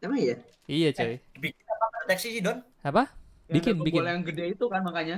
Emang 0.00 0.16
iya? 0.16 0.40
Iya, 0.64 0.88
coy. 0.96 1.20
Bikin 1.36 1.64
apa 1.68 1.84
deteksi 2.08 2.28
sih 2.32 2.40
Don? 2.40 2.64
Apa? 2.80 3.12
Yang 3.51 3.55
Bikin, 3.59 3.74
Dragon 3.74 3.86
bikin. 3.86 4.01
Ball 4.01 4.11
yang 4.14 4.22
gede 4.22 4.44
itu 4.55 4.64
kan 4.70 4.80
makanya. 4.86 5.16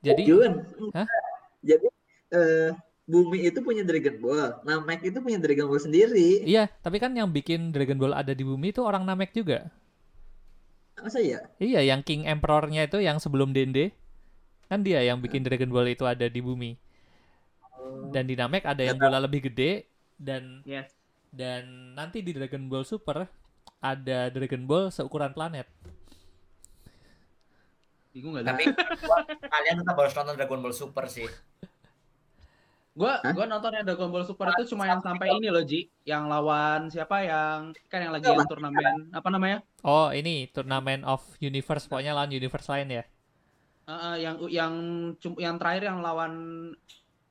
Jadi 0.00 0.22
Jun. 0.24 0.52
Hah? 0.96 1.06
Jadi 1.60 1.86
eh, 2.32 2.70
Bumi 3.04 3.44
itu 3.44 3.60
punya 3.60 3.84
Dragon 3.84 4.16
Ball. 4.16 4.64
Namek 4.64 5.04
itu 5.04 5.20
punya 5.20 5.36
Dragon 5.36 5.68
Ball 5.68 5.76
sendiri. 5.76 6.40
iya, 6.40 6.72
tapi 6.80 6.96
kan 6.96 7.12
yang 7.12 7.28
bikin 7.28 7.68
Dragon 7.68 8.00
Ball 8.00 8.16
ada 8.16 8.32
di 8.32 8.40
bumi 8.40 8.72
itu 8.72 8.80
orang 8.80 9.04
Namek 9.04 9.36
juga. 9.36 9.68
Masa 10.96 11.20
ya? 11.20 11.44
Iya, 11.60 11.84
yang 11.84 12.00
King 12.00 12.24
Emperor-nya 12.24 12.88
itu 12.88 13.04
yang 13.04 13.20
sebelum 13.20 13.52
Dende. 13.52 13.92
Kan 14.72 14.80
dia 14.80 15.04
yang 15.04 15.20
bikin 15.20 15.44
Dragon 15.44 15.68
Ball 15.68 15.92
itu 15.92 16.08
ada 16.08 16.24
di 16.24 16.40
bumi. 16.40 16.80
Dan 18.08 18.24
di 18.24 18.32
Namek 18.40 18.64
ada 18.64 18.80
yang 18.80 18.96
bola 18.96 19.20
lebih 19.20 19.52
gede 19.52 19.84
dan 20.16 20.64
Yes. 20.64 20.88
dan 21.28 21.92
nanti 21.92 22.24
di 22.24 22.32
Dragon 22.32 22.64
Ball 22.72 22.88
Super 22.88 23.28
ada 23.84 24.32
Dragon 24.32 24.64
Ball 24.64 24.88
seukuran 24.88 25.36
planet. 25.36 25.68
Bingung 28.14 28.38
gak 28.38 28.46
Tapi 28.46 28.62
gua- 29.02 29.26
kalian 29.26 29.82
tetap 29.82 29.96
harus 29.98 30.14
nonton 30.14 30.34
Dragon 30.38 30.60
Ball 30.62 30.72
Super 30.72 31.04
sih. 31.06 31.26
Gua 32.94 33.18
Hah? 33.18 33.34
gua 33.34 33.44
nonton 33.44 33.74
yang 33.74 33.82
Dragon 33.82 34.06
Ball 34.06 34.22
Super 34.22 34.54
itu 34.54 34.70
cuma 34.70 34.86
yang 34.86 35.02
sampai 35.02 35.34
ini 35.34 35.50
loh 35.50 35.66
Ji, 35.66 35.90
yang 36.04 36.30
lawan 36.30 36.86
siapa 36.86 37.26
yang 37.26 37.74
kan 37.90 37.98
yang 38.00 38.14
lagi 38.14 38.22
Apa? 38.24 38.38
yang 38.38 38.46
turnamen 38.46 38.94
apa 39.10 39.28
namanya? 39.28 39.58
Oh, 39.82 40.14
ini 40.14 40.46
Tournament 40.48 41.02
of 41.02 41.18
Universe 41.38 41.84
pokoknya 41.84 42.14
lawan 42.14 42.30
universe 42.30 42.70
lain 42.70 42.88
ya. 42.92 43.04
Eh, 43.84 43.90
eh, 43.90 44.16
yang 44.22 44.34
yang 44.46 44.72
yang 45.34 45.54
terakhir 45.58 45.90
yang 45.90 45.98
lawan 46.00 46.32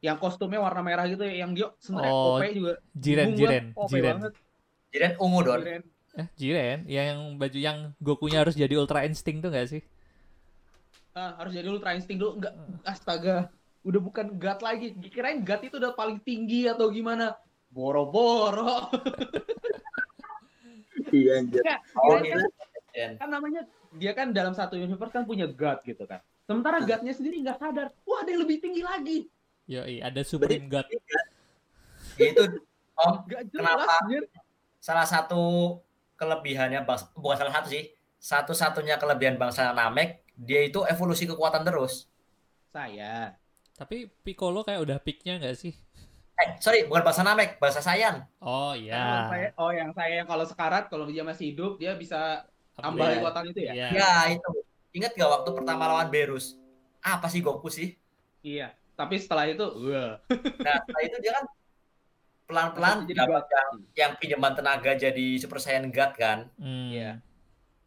yang 0.04 0.20
kostumnya 0.20 0.60
warna 0.60 0.84
merah 0.84 1.08
gitu 1.08 1.24
ya, 1.24 1.48
yang 1.48 1.56
dia 1.56 1.72
sebenarnya 1.80 2.12
Oh, 2.12 2.36
OP 2.36 2.44
juga. 2.52 2.74
Jiren, 2.92 3.32
Jiren, 3.32 3.66
Jiren. 3.88 4.16
banget. 4.20 4.34
Jiren 4.92 5.14
ungu 5.16 5.40
Don. 5.42 5.60
Jiren. 5.64 5.84
Eh, 6.14 6.28
Jiren 6.36 6.80
yang 6.86 7.18
baju 7.40 7.56
yang 7.58 7.78
Gokunya 7.98 8.44
harus 8.44 8.54
jadi 8.54 8.76
Ultra 8.76 9.08
Instinct 9.08 9.42
tuh 9.42 9.50
gak 9.50 9.66
sih? 9.66 9.82
Ah, 11.14 11.38
harus 11.38 11.54
jadi 11.54 11.70
Ultra 11.70 11.94
Instinct 11.94 12.20
dulu. 12.22 12.42
Enggak, 12.42 12.54
astaga. 12.82 13.54
Udah 13.86 14.02
bukan 14.02 14.34
God 14.42 14.60
lagi. 14.66 14.98
Kirain 15.14 15.46
God 15.46 15.62
itu 15.62 15.76
udah 15.78 15.94
paling 15.94 16.18
tinggi 16.26 16.66
atau 16.66 16.90
gimana. 16.90 17.38
Boro-boro. 17.70 18.90
Iya 21.14 21.46
anjir. 21.46 21.62
Oh, 21.94 22.18
kirain 22.18 22.42
kan, 22.42 22.50
Jiren. 22.90 23.14
kan 23.22 23.30
namanya 23.30 23.62
dia 23.94 24.18
kan 24.18 24.34
dalam 24.34 24.58
satu 24.58 24.74
universe 24.82 25.14
kan 25.14 25.30
punya 25.30 25.46
God 25.46 25.86
gitu 25.86 26.10
kan. 26.10 26.26
Sementara 26.50 26.82
God-nya 26.82 27.14
sendiri 27.14 27.38
nggak 27.46 27.62
sadar. 27.62 27.94
Wah, 28.02 28.26
ada 28.26 28.34
yang 28.34 28.42
lebih 28.42 28.58
tinggi 28.58 28.82
lagi. 28.82 29.30
Yoi, 29.70 30.02
ada 30.02 30.22
Supreme 30.26 30.66
God. 30.66 30.90
Itu 32.18 32.66
Om 32.98 33.26
Gak 33.30 33.42
jelas, 33.54 33.78
Kenapa? 33.78 33.94
salah 34.82 35.06
satu 35.06 35.44
kelebihannya 36.18 36.82
bangsa 36.82 37.10
bukan 37.14 37.38
salah 37.38 37.54
satu 37.62 37.68
sih. 37.70 37.94
Satu-satunya 38.18 38.98
kelebihan 38.98 39.38
bangsa 39.38 39.70
Namek, 39.70 40.23
dia 40.38 40.66
itu 40.66 40.82
evolusi 40.86 41.30
kekuatan 41.30 41.62
terus. 41.62 42.10
Saya. 42.74 43.38
Tapi 43.78 44.10
Piccolo 44.22 44.66
kayak 44.66 44.82
udah 44.82 44.98
peaknya 45.02 45.38
gak 45.42 45.58
sih? 45.58 45.74
Eh, 46.34 46.58
sorry, 46.58 46.90
bukan 46.90 47.06
bangsa 47.06 47.22
Namek, 47.22 47.62
bangsa 47.62 47.82
Saiyan. 47.82 48.26
Oh 48.42 48.74
iya. 48.74 49.30
saya, 49.30 49.48
oh 49.62 49.70
yang 49.70 49.94
saya 49.94 50.22
yang 50.22 50.28
kalau 50.30 50.46
sekarat 50.46 50.90
kalau 50.90 51.06
dia 51.06 51.22
masih 51.22 51.54
hidup 51.54 51.78
dia 51.78 51.94
bisa 51.94 52.50
tambah 52.74 53.06
Upgrade. 53.06 53.22
kekuatan 53.22 53.44
itu 53.54 53.60
ya. 53.70 53.74
Iya. 53.74 53.88
Ya, 53.94 54.12
itu. 54.34 54.50
Ingat 54.94 55.14
gak 55.14 55.30
waktu 55.30 55.50
pertama 55.54 55.84
lawan 55.90 56.10
Berus? 56.10 56.58
Apa 57.02 57.30
sih 57.30 57.42
Goku 57.42 57.70
sih? 57.70 57.94
Iya. 58.42 58.74
Tapi 58.94 59.18
setelah 59.18 59.50
itu, 59.50 59.66
wah. 59.66 60.22
Nah, 60.62 60.78
setelah 60.86 61.04
itu 61.06 61.18
dia 61.22 61.34
kan 61.34 61.46
pelan-pelan 62.46 62.98
Jadi 63.10 63.18
dapat 63.18 63.46
yang, 63.50 63.70
yang 63.98 64.12
pinjaman 64.22 64.54
tenaga 64.54 64.92
jadi 64.94 65.28
Super 65.42 65.58
Saiyan 65.58 65.90
God 65.90 66.12
kan. 66.18 66.50
Hmm. 66.58 66.90
Iya. 66.94 67.12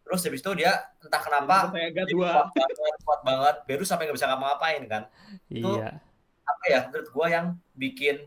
Terus 0.07 0.23
habis 0.23 0.39
itu 0.39 0.53
dia 0.55 0.71
entah 1.03 1.19
kenapa 1.19 1.75
dua. 2.07 2.47
kuat 2.55 2.71
banget, 2.79 2.99
kuat 3.03 3.21
banget. 3.27 3.57
Berus 3.67 3.91
sampai 3.91 4.07
nggak 4.07 4.15
bisa 4.15 4.31
ngapa-ngapain 4.31 4.83
kan. 4.87 5.03
Iya. 5.51 5.99
Apa 6.47 6.65
ya, 6.71 6.81
menurut 6.87 7.09
gua 7.11 7.27
yang 7.27 7.47
bikin 7.75 8.23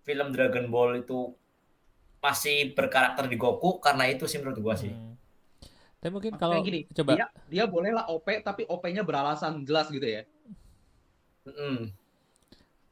film 0.00 0.32
Dragon 0.32 0.72
Ball 0.72 1.04
itu 1.04 1.36
masih 2.24 2.72
berkarakter 2.72 3.28
di 3.28 3.36
Goku 3.36 3.76
karena 3.84 4.08
itu 4.08 4.24
sih 4.24 4.40
menurut 4.40 4.64
gua 4.64 4.74
sih. 4.80 4.96
Hmm. 4.96 5.20
Tapi 6.00 6.08
mungkin 6.08 6.32
kalau 6.40 6.64
gini, 6.64 6.88
coba 6.96 7.12
Dia, 7.12 7.26
dia 7.52 7.64
bolehlah 7.68 8.08
OP 8.08 8.24
tapi 8.40 8.64
OP-nya 8.64 9.04
beralasan 9.04 9.68
jelas 9.68 9.92
gitu 9.92 10.08
ya. 10.08 10.24
Mm-mm. 11.44 11.92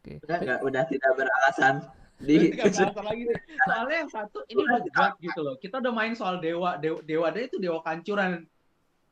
Oke. 0.04 0.20
Udah 0.20 0.36
nggak 0.44 0.60
udah 0.60 0.82
tidak 0.84 1.12
beralasan 1.16 1.74
di 2.18 2.34
lagi 3.08 3.22
nih. 3.30 3.36
Soalnya 3.62 3.96
yang 4.02 4.10
satu 4.10 4.38
ini 4.50 4.60
udah 4.62 4.80
God 4.90 5.14
gitu 5.22 5.40
loh. 5.42 5.54
Kita 5.58 5.78
udah 5.78 5.92
main 5.94 6.12
soal 6.18 6.42
dewa, 6.42 6.74
dewa, 6.76 6.98
dewa 7.02 7.26
dia 7.30 7.46
itu 7.46 7.56
dewa 7.62 7.78
kancuran 7.82 8.44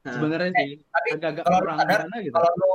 Nah, 0.07 0.14
sebenarnya 0.14 0.54
sih. 0.54 0.78
tapi 0.86 1.09
Agak-agak 1.18 1.42
kalau 1.50 1.59
kurang 1.66 1.78
sadar, 1.82 2.00
gimana 2.07 2.16
gitu. 2.22 2.34
Kalau 2.38 2.50
lo 2.54 2.70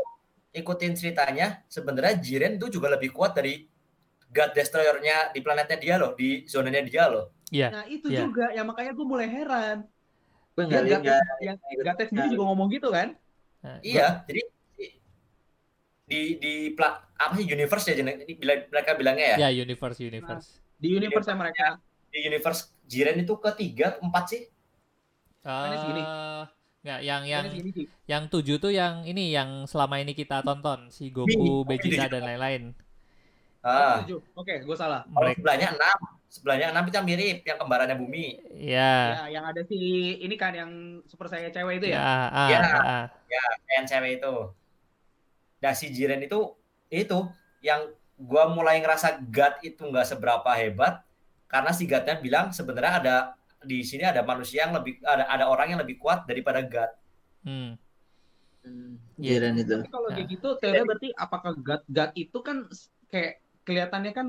ikutin 0.52 0.94
ceritanya, 1.00 1.48
sebenarnya 1.72 2.20
Jiren 2.20 2.60
tuh 2.60 2.68
juga 2.68 2.92
lebih 2.92 3.16
kuat 3.16 3.32
dari 3.40 3.72
God 4.28 4.52
Destroyer-nya 4.52 5.32
di 5.32 5.40
planetnya 5.40 5.80
dia 5.80 5.96
loh, 5.96 6.12
di 6.12 6.44
zonanya 6.44 6.84
dia 6.84 7.08
loh. 7.08 7.32
Iya. 7.48 7.68
Nah 7.72 7.84
itu 7.88 8.12
Iya. 8.12 8.28
juga, 8.28 8.52
ya 8.52 8.68
makanya 8.68 8.92
gue 8.92 9.06
mulai 9.08 9.28
heran. 9.32 9.88
gue 10.52 10.68
nggak 10.68 10.84
yang 11.40 11.56
Gates 11.96 12.12
sendiri 12.12 12.36
juga 12.36 12.44
ngomong 12.52 12.68
gitu 12.76 12.92
kan? 12.92 13.16
Nah, 13.64 13.80
Iya, 13.80 14.28
jadi 14.28 14.44
di 16.12 16.22
di 16.36 16.54
pla- 16.72 17.00
apa 17.16 17.34
sih 17.34 17.48
universe 17.48 17.86
ya? 17.88 17.96
Ini 17.96 18.36
bila- 18.36 18.68
mereka 18.68 18.92
bilangnya 18.94 19.28
ya. 19.32 19.48
Ya, 19.48 19.50
universe 19.56 20.00
universe. 20.00 20.60
Di 20.76 20.92
universe 20.92 21.32
mereka. 21.32 21.80
Di 22.12 22.20
universe 22.22 22.62
Jiren 22.84 23.18
itu 23.18 23.40
ketiga, 23.40 23.96
keempat 23.96 24.26
sih. 24.28 24.42
Mana 25.42 25.76
segini? 25.80 26.04
Eh, 26.04 26.44
nggak, 26.84 27.00
yang 27.02 27.22
yang 27.24 27.24
Yang 27.24 27.46
segini 27.50 27.70
sih. 27.72 27.86
yang 28.06 28.24
tujuh 28.28 28.60
tuh 28.60 28.70
yang 28.70 29.08
ini 29.08 29.32
yang 29.32 29.64
selama 29.64 29.98
ini 29.98 30.12
kita 30.12 30.44
tonton 30.44 30.92
si 30.92 31.08
Goku, 31.10 31.32
Mini, 31.64 31.64
Vegeta 31.66 32.06
mini. 32.06 32.12
dan 32.12 32.24
lain-lain. 32.28 32.64
Ah, 33.62 34.02
Tujuh. 34.02 34.20
Oke, 34.34 34.60
gue 34.60 34.74
salah. 34.76 35.06
Mereka, 35.08 35.38
sebelahnya 35.38 35.70
enam, 35.72 35.98
sebelahnya 36.28 36.68
enam 36.70 36.84
itu 36.84 36.96
yang 36.98 37.08
mirip, 37.08 37.40
yang 37.44 37.58
kembarannya 37.58 37.94
bumi. 37.96 38.26
ya, 38.52 39.30
Ya, 39.30 39.40
yang 39.40 39.46
ada 39.46 39.62
si 39.64 39.78
ini 40.18 40.34
kan 40.34 40.50
yang 40.52 40.70
super 41.06 41.30
saya 41.30 41.46
cewek 41.48 41.78
itu 41.78 41.94
ya, 41.94 41.96
ya. 41.96 42.02
ah, 42.02 42.50
Ya. 42.50 42.60
ah, 42.60 42.82
ah. 42.82 43.06
yang 43.72 43.86
cewek 43.86 44.18
itu. 44.18 44.34
Nah 45.62 45.74
si 45.78 45.94
Jiren 45.94 46.26
itu 46.26 46.58
itu 46.90 47.20
yang 47.62 47.88
gua 48.18 48.50
mulai 48.50 48.82
ngerasa 48.82 49.22
God 49.30 49.62
itu 49.62 49.82
nggak 49.82 50.06
seberapa 50.10 50.50
hebat 50.58 51.06
karena 51.48 51.72
si 51.72 51.86
God-nya 51.86 52.18
bilang 52.18 52.50
sebenarnya 52.50 52.94
ada 53.02 53.16
di 53.62 53.86
sini 53.86 54.02
ada 54.02 54.26
manusia 54.26 54.66
yang 54.66 54.74
lebih 54.74 54.98
ada 55.06 55.30
ada 55.30 55.46
orang 55.46 55.78
yang 55.78 55.80
lebih 55.82 56.02
kuat 56.02 56.26
daripada 56.26 56.66
God. 56.66 56.92
Hmm. 57.46 57.78
Hmm, 58.62 59.02
Iya. 59.18 59.42
Jiren 59.42 59.58
itu. 59.58 59.74
Tapi 59.82 59.90
kalau 59.90 60.10
Nah. 60.10 60.16
kayak 60.18 60.28
gitu, 60.30 60.48
teori 60.62 60.82
berarti 60.86 61.10
apakah 61.18 61.52
God 61.58 61.82
God 61.90 62.12
itu 62.14 62.38
kan 62.46 62.58
kayak 63.10 63.42
kelihatannya 63.66 64.12
kan 64.14 64.28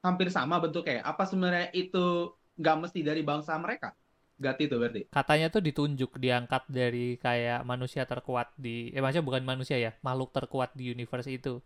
hampir 0.00 0.28
sama 0.28 0.60
bentuknya. 0.60 1.00
Apa 1.04 1.24
sebenarnya 1.28 1.68
itu 1.76 2.32
nggak 2.56 2.76
mesti 2.84 3.00
dari 3.04 3.20
bangsa 3.24 3.56
mereka? 3.60 3.92
God 4.34 4.56
itu 4.58 4.74
berarti. 4.74 5.00
Katanya 5.14 5.46
tuh 5.50 5.62
ditunjuk 5.62 6.18
diangkat 6.18 6.66
dari 6.66 7.14
kayak 7.22 7.62
manusia 7.62 8.02
terkuat 8.02 8.50
di 8.58 8.90
eh 8.90 8.98
maksudnya 8.98 9.22
bukan 9.26 9.42
manusia 9.46 9.78
ya, 9.78 9.94
makhluk 10.02 10.34
terkuat 10.34 10.74
di 10.74 10.90
universe 10.90 11.30
itu. 11.30 11.62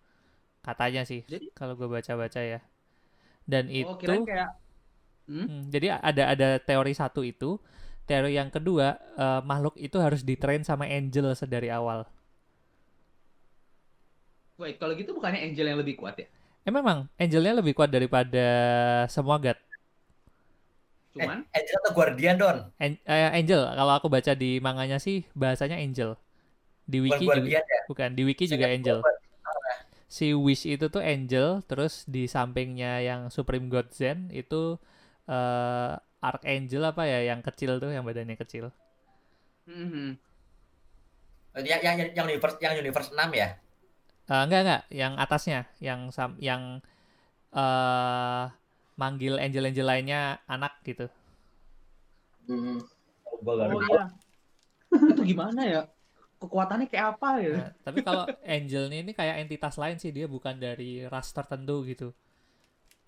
Katanya 0.61 1.03
sih 1.09 1.25
Jadi- 1.25 1.51
kalau 1.57 1.75
gue 1.81 1.89
baca-baca 1.89 2.41
ya. 2.45 2.61
Dan 3.49 3.73
Oh, 3.73 3.97
itu 3.97 4.15
kayak 4.29 4.53
Hmm? 5.29 5.45
Hmm, 5.45 5.63
jadi 5.69 6.01
ada 6.01 6.25
ada 6.33 6.49
teori 6.57 6.97
satu 6.97 7.21
itu, 7.21 7.61
teori 8.09 8.33
yang 8.41 8.49
kedua 8.49 8.97
eh, 8.97 9.41
makhluk 9.45 9.77
itu 9.77 10.01
harus 10.01 10.25
ditrain 10.25 10.65
sama 10.65 10.89
angel 10.89 11.37
sedari 11.37 11.69
awal. 11.69 12.09
Wait, 14.59 14.75
kalau 14.83 14.91
gitu 14.99 15.15
bukannya 15.15 15.39
Angel 15.39 15.71
yang 15.71 15.79
lebih 15.79 15.95
kuat 15.95 16.19
ya? 16.19 16.27
Eh 16.67 16.73
memang 16.75 17.07
angelnya 17.15 17.63
lebih 17.63 17.73
kuat 17.79 17.95
daripada 17.95 18.47
semua 19.07 19.39
god. 19.39 19.55
Cuman 21.15 21.39
Eh, 21.53 21.59
Angel 21.59 21.77
atau 21.83 21.93
Guardian 21.97 22.37
Don? 22.41 22.59
An- 22.79 23.01
eh, 23.07 23.31
angel 23.39 23.63
kalau 23.79 23.93
aku 23.99 24.07
baca 24.15 24.33
di 24.43 24.59
manganya 24.63 24.99
sih 25.03 25.17
bahasanya 25.35 25.77
angel. 25.85 26.11
Di 26.93 26.99
Bukan 27.05 27.07
wiki 27.07 27.25
juga 27.27 27.35
Guardian 27.35 27.65
ya? 27.75 27.81
bukan 27.91 28.11
di 28.19 28.23
wiki 28.29 28.45
juga 28.53 28.67
Saya 28.67 28.75
angel. 28.77 28.99
lupa. 29.03 29.11
Si 30.09 30.33
Wish 30.33 30.65
itu 30.65 30.87
tuh 30.95 31.03
angel, 31.05 31.49
terus 31.69 32.05
di 32.09 32.25
sampingnya 32.35 32.93
yang 33.05 33.21
Supreme 33.29 33.69
God 33.73 33.89
Zen 33.93 34.19
itu 34.33 34.81
eh 35.29 35.93
Archangel 36.29 36.83
apa 36.91 37.03
ya 37.13 37.19
yang 37.31 37.41
kecil 37.47 37.79
tuh 37.83 37.91
yang 37.95 38.05
badannya 38.09 38.37
kecil. 38.43 38.73
Mhm. 39.67 40.19
Yang, 41.59 41.81
yang, 41.85 41.97
yang, 42.01 42.11
yang 42.17 42.27
universe 42.31 42.57
yang 42.65 42.75
universe 42.81 43.11
6 43.13 43.29
ya? 43.35 43.49
Eh, 44.29 44.43
enggak 44.45 44.61
enggak, 44.65 44.83
yang 44.93 45.13
atasnya, 45.25 45.61
yang 45.81 46.01
sam 46.13 46.37
yang 46.49 46.63
eh 47.55 48.45
manggil 48.99 49.39
angel-angel 49.39 49.87
lainnya 49.87 50.43
anak 50.51 50.83
gitu. 50.83 51.07
Hmm. 52.51 52.83
Oh 53.29 53.55
lupa. 53.71 53.87
iya. 53.87 54.05
itu 55.15 55.23
gimana 55.23 55.63
ya? 55.63 55.83
Kekuatannya 56.43 56.87
kayak 56.91 57.07
apa 57.19 57.29
ya? 57.39 57.55
Nah, 57.63 57.71
tapi 57.87 57.99
kalau 58.03 58.27
angel 58.43 58.91
ini 58.91 59.15
kayak 59.15 59.47
entitas 59.47 59.79
lain 59.79 59.99
sih, 60.03 60.11
dia 60.11 60.27
bukan 60.27 60.59
dari 60.59 61.07
ras 61.07 61.31
tertentu 61.31 61.87
gitu. 61.87 62.11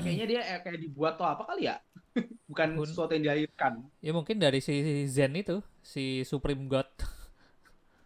kayaknya 0.00 0.26
dia 0.26 0.40
eh, 0.56 0.60
kayak 0.64 0.80
dibuat 0.80 1.18
atau 1.20 1.28
apa 1.28 1.44
kali 1.44 1.68
ya? 1.68 1.76
Bukan 2.50 2.80
Hun- 2.80 2.88
sesuatu 2.88 3.12
yang 3.14 3.30
dilahirkan. 3.30 3.84
Ya 4.00 4.10
mungkin 4.16 4.40
dari 4.40 4.58
si 4.64 5.04
Zen 5.06 5.36
itu, 5.36 5.60
si 5.84 6.24
Supreme 6.24 6.66
God. 6.66 6.88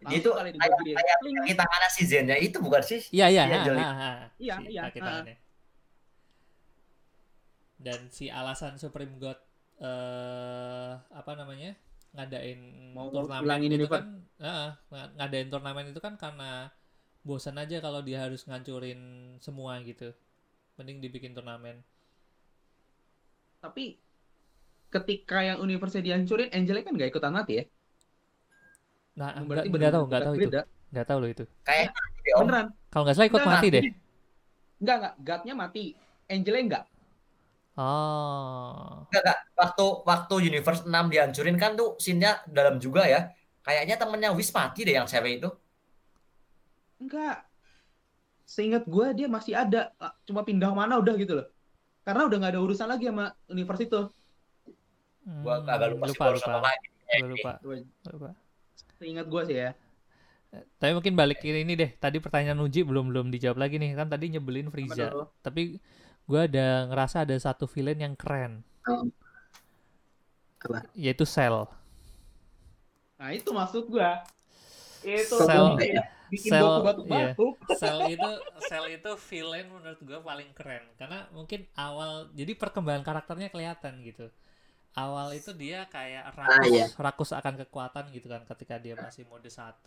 Langsung 0.04 0.20
Itu 0.20 0.30
kali 0.36 0.50
kayak 0.52 1.18
kaki 1.24 1.54
tangannya 1.56 1.88
si 1.88 2.02
Zennya 2.04 2.36
itu 2.36 2.60
bukan 2.60 2.82
sih? 2.84 3.00
Iya 3.08 3.26
iya, 3.32 3.42
Iya. 3.48 3.64
Iya, 4.36 4.54
Si 4.60 5.00
iya. 5.00 5.34
Dan 7.84 8.00
si 8.16 8.24
alasan 8.32 8.74
Supreme 8.82 9.14
God 9.22 9.38
eh 9.84 10.92
apa 11.20 11.32
namanya? 11.40 11.72
ngadain 12.14 12.60
Mau 12.94 13.10
turnamen 13.10 13.58
itu 13.58 13.74
universe. 13.74 13.90
kan 13.94 14.06
Heeh, 14.44 14.70
ng- 14.94 15.12
ngadain 15.18 15.48
turnamen 15.52 15.86
itu 15.90 16.00
kan 16.06 16.14
karena 16.14 16.50
bosan 17.28 17.56
aja 17.62 17.76
kalau 17.84 18.00
dia 18.06 18.18
harus 18.24 18.40
ngancurin 18.48 19.00
semua 19.44 19.72
gitu. 19.82 20.08
Mending 20.78 20.98
dibikin 21.04 21.32
turnamen. 21.36 21.76
Tapi 23.62 23.84
ketika 24.94 25.38
yang 25.42 25.58
universe 25.66 25.98
dihancurin, 25.98 26.48
Angelnya 26.54 26.84
kan 26.86 26.94
nggak 26.94 27.10
ikutan 27.12 27.32
mati 27.34 27.52
ya? 27.60 27.64
Nah, 29.18 29.30
nggak 29.38 29.46
Berarti 29.48 29.68
nggak 29.70 29.92
tahu, 29.94 30.04
nggak 30.10 30.22
tahu 30.26 30.34
itu. 30.38 30.48
Nggak 30.92 31.06
tahu 31.10 31.18
loh 31.22 31.30
itu. 31.34 31.44
Kayak 31.66 31.90
gitu 32.18 32.28
ya, 32.30 32.34
Om. 32.38 32.42
Beneran. 32.46 32.66
Kalau 32.92 33.02
nggak 33.04 33.16
salah 33.16 33.28
ikut 33.30 33.42
Nggak, 33.42 33.50
mati 33.50 33.66
nggak. 33.66 33.74
deh. 33.74 33.84
Enggak, 34.80 34.96
enggak. 35.00 35.14
God-nya 35.26 35.54
mati. 35.62 35.84
Angelnya 36.30 36.62
enggak. 36.66 36.84
Oh. 37.74 39.06
Enggak, 39.10 39.22
enggak. 39.24 39.38
Waktu 39.58 39.84
waktu 40.10 40.34
Universe 40.50 40.82
6 40.86 41.04
dihancurin 41.12 41.56
kan 41.62 41.70
tuh 41.80 41.88
scene-nya 42.02 42.30
dalam 42.46 42.78
juga 42.78 43.02
ya. 43.06 43.20
Kayaknya 43.66 43.94
temennya 44.00 44.30
Wis 44.38 44.50
mati 44.54 44.80
deh 44.86 44.94
yang 44.98 45.08
cewek 45.10 45.32
itu. 45.42 45.48
Enggak. 47.02 47.36
Seingat 48.44 48.84
gue 48.86 49.06
dia 49.18 49.26
masih 49.36 49.54
ada. 49.56 49.90
Ah, 49.98 50.12
Cuma 50.26 50.44
pindah 50.48 50.70
mana 50.76 51.00
udah 51.02 51.14
gitu 51.16 51.32
loh. 51.38 51.46
Karena 52.04 52.22
udah 52.28 52.36
nggak 52.40 52.52
ada 52.54 52.60
urusan 52.64 52.88
lagi 52.92 53.04
sama 53.08 53.26
universe 53.48 53.82
itu. 53.88 54.00
Gua 55.40 55.54
Hmm, 55.60 55.72
agak 55.72 55.88
lupa, 55.96 56.04
sih 56.12 56.20
lupa, 56.20 56.24
lupa, 56.36 56.44
sama 56.44 56.58
lagi. 56.60 56.86
Gua 57.16 57.26
lupa, 57.32 57.52
lupa. 58.12 58.30
Seingat 59.00 59.26
gue 59.32 59.42
sih 59.48 59.56
ya. 59.56 59.70
Tapi 60.78 60.92
mungkin 60.94 61.14
balik 61.18 61.42
ke 61.42 61.50
ini 61.50 61.74
deh. 61.74 61.90
Tadi 61.98 62.22
pertanyaan 62.22 62.60
Uji 62.62 62.86
belum 62.86 63.10
belum 63.10 63.26
dijawab 63.34 63.58
lagi 63.58 63.80
nih. 63.82 63.96
Kan 63.98 64.06
tadi 64.06 64.30
nyebelin 64.30 64.70
Frieza. 64.70 65.10
Tapi 65.42 65.82
gua 66.24 66.44
ada 66.44 66.88
ngerasa 66.88 67.22
ada 67.22 67.34
satu 67.34 67.64
villain 67.64 68.00
yang 68.00 68.14
keren, 68.14 68.64
Oh. 68.84 69.04
Apa? 70.64 70.88
yaitu 70.96 71.24
Cell. 71.24 71.68
Nah 73.14 73.30
itu 73.30 73.52
maksud 73.52 73.84
gue. 73.86 74.10
Itu 75.04 75.36
Sel- 75.36 75.76
bikin, 75.76 76.00
bikin 76.32 76.50
sel- 76.56 76.80
batuk-batuk. 76.80 77.54
Cell 77.76 78.00
itu 78.08 78.30
Cell 78.64 78.86
itu 78.88 79.10
villain 79.28 79.68
menurut 79.68 80.00
gua 80.00 80.20
paling 80.20 80.50
keren 80.56 80.84
karena 80.96 81.28
mungkin 81.30 81.68
awal 81.76 82.32
jadi 82.32 82.56
perkembangan 82.56 83.04
karakternya 83.04 83.52
kelihatan 83.52 84.00
gitu. 84.00 84.32
Awal 84.94 85.34
itu 85.34 85.50
dia 85.52 85.84
kayak 85.90 86.32
rakus, 86.32 86.70
iya. 86.70 86.86
rakus 86.94 87.30
akan 87.34 87.66
kekuatan 87.66 88.14
gitu 88.14 88.30
kan 88.30 88.46
ketika 88.46 88.78
dia 88.78 88.94
masih 88.94 89.26
mode 89.26 89.50
1. 89.50 89.82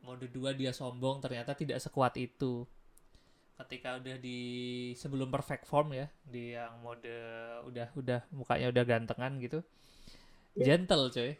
Mode 0.00 0.26
2 0.32 0.56
dia 0.56 0.72
sombong 0.72 1.20
ternyata 1.20 1.52
tidak 1.52 1.78
sekuat 1.78 2.16
itu. 2.16 2.64
Ketika 3.56 3.96
udah 3.96 4.16
di 4.20 4.38
sebelum 4.92 5.32
perfect 5.32 5.64
form 5.64 5.96
ya, 5.96 6.06
di 6.22 6.52
yang 6.52 6.76
mode 6.84 7.08
udah 7.64 7.88
udah 7.96 8.20
mukanya 8.32 8.68
udah 8.68 8.84
gantengan 8.84 9.32
gitu. 9.40 9.64
Gentle 10.56 11.08
coy. 11.12 11.36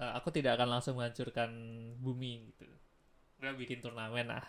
Eh, 0.00 0.12
aku 0.16 0.32
tidak 0.32 0.56
akan 0.56 0.80
langsung 0.80 0.96
menghancurkan 0.96 1.52
bumi 2.00 2.48
gitu 2.48 2.64
gue 3.40 3.52
bikin 3.56 3.84
turnamen 3.84 4.32
ah 4.32 4.44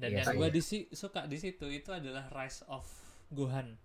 dan 0.00 0.16
Iya 0.16 0.24
yang 0.24 0.36
gue 0.36 0.48
di 0.48 0.62
si- 0.64 0.88
suka 0.92 1.28
di 1.28 1.36
situ 1.36 1.68
itu 1.68 1.92
adalah 1.92 2.28
Rise 2.32 2.64
of 2.72 2.88
Gohan 3.28 3.76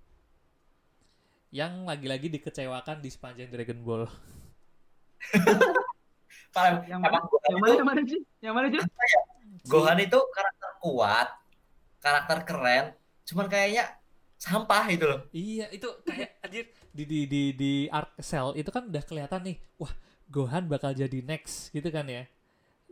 yang 1.52 1.84
lagi-lagi 1.84 2.32
dikecewakan 2.32 3.04
di 3.04 3.12
sepanjang 3.12 3.52
Dragon 3.52 3.80
Ball 3.84 4.08
Yang 6.56 6.88
Yang 6.88 7.02
mana 7.04 7.20
yang 7.76 7.88
mana 7.88 8.02
sih? 8.08 8.22
Yang 8.40 8.54
mana 8.56 8.68
sih? 8.72 8.80
Gohan 9.66 9.98
itu 10.00 10.20
karakter 10.32 10.72
kuat, 10.80 11.28
karakter 12.00 12.38
keren, 12.46 12.86
cuman 13.24 13.48
kayaknya 13.48 13.86
sampah 14.38 14.86
itu 14.88 15.06
loh. 15.08 15.22
iya 15.32 15.66
itu 15.72 15.88
kayak 16.06 16.38
anjir 16.44 16.66
di 16.92 17.04
di 17.04 17.20
di 17.26 17.42
di 17.56 17.74
arc 17.90 18.14
cell 18.22 18.54
itu 18.54 18.68
kan 18.70 18.86
udah 18.86 19.02
kelihatan 19.02 19.42
nih 19.42 19.58
wah 19.76 19.90
Gohan 20.28 20.68
bakal 20.68 20.92
jadi 20.94 21.20
next 21.24 21.72
gitu 21.72 21.88
kan 21.90 22.06
ya 22.06 22.28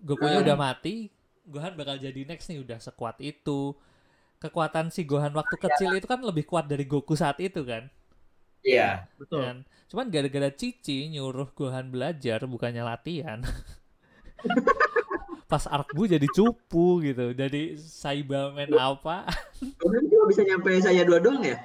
Goku-nya 0.02 0.40
Hmm. 0.42 0.46
udah 0.50 0.58
mati 0.58 1.12
Gohan 1.46 1.76
bakal 1.76 2.00
jadi 2.00 2.24
next 2.26 2.48
nih 2.50 2.64
udah 2.64 2.80
sekuat 2.80 3.20
itu 3.22 3.76
kekuatan 4.40 4.90
si 4.90 5.04
Gohan 5.04 5.32
waktu 5.32 5.56
kecil 5.60 5.94
itu 5.94 6.08
kan 6.08 6.24
lebih 6.24 6.48
kuat 6.48 6.66
dari 6.66 6.88
Goku 6.88 7.14
saat 7.14 7.38
itu 7.40 7.62
kan 7.64 7.92
Iya. 8.64 9.06
Betul. 9.20 9.44
kan 9.44 9.58
cuman 9.92 10.08
gara-gara 10.10 10.50
Cici 10.50 11.12
nyuruh 11.12 11.52
Gohan 11.54 11.92
belajar 11.92 12.48
bukannya 12.48 12.82
latihan 12.82 13.44
pas 15.54 15.70
arc 15.70 15.94
bu 15.94 16.10
jadi 16.10 16.26
cupu 16.28 17.06
gitu 17.06 17.30
jadi 17.32 17.78
Saibaman 17.78 18.74
apa 18.74 19.30
Gohan 19.78 20.04
cuma 20.10 20.26
bisa 20.26 20.42
nyampe 20.42 20.74
saya 20.82 21.06
dua 21.06 21.22
doang 21.22 21.46
ya? 21.46 21.62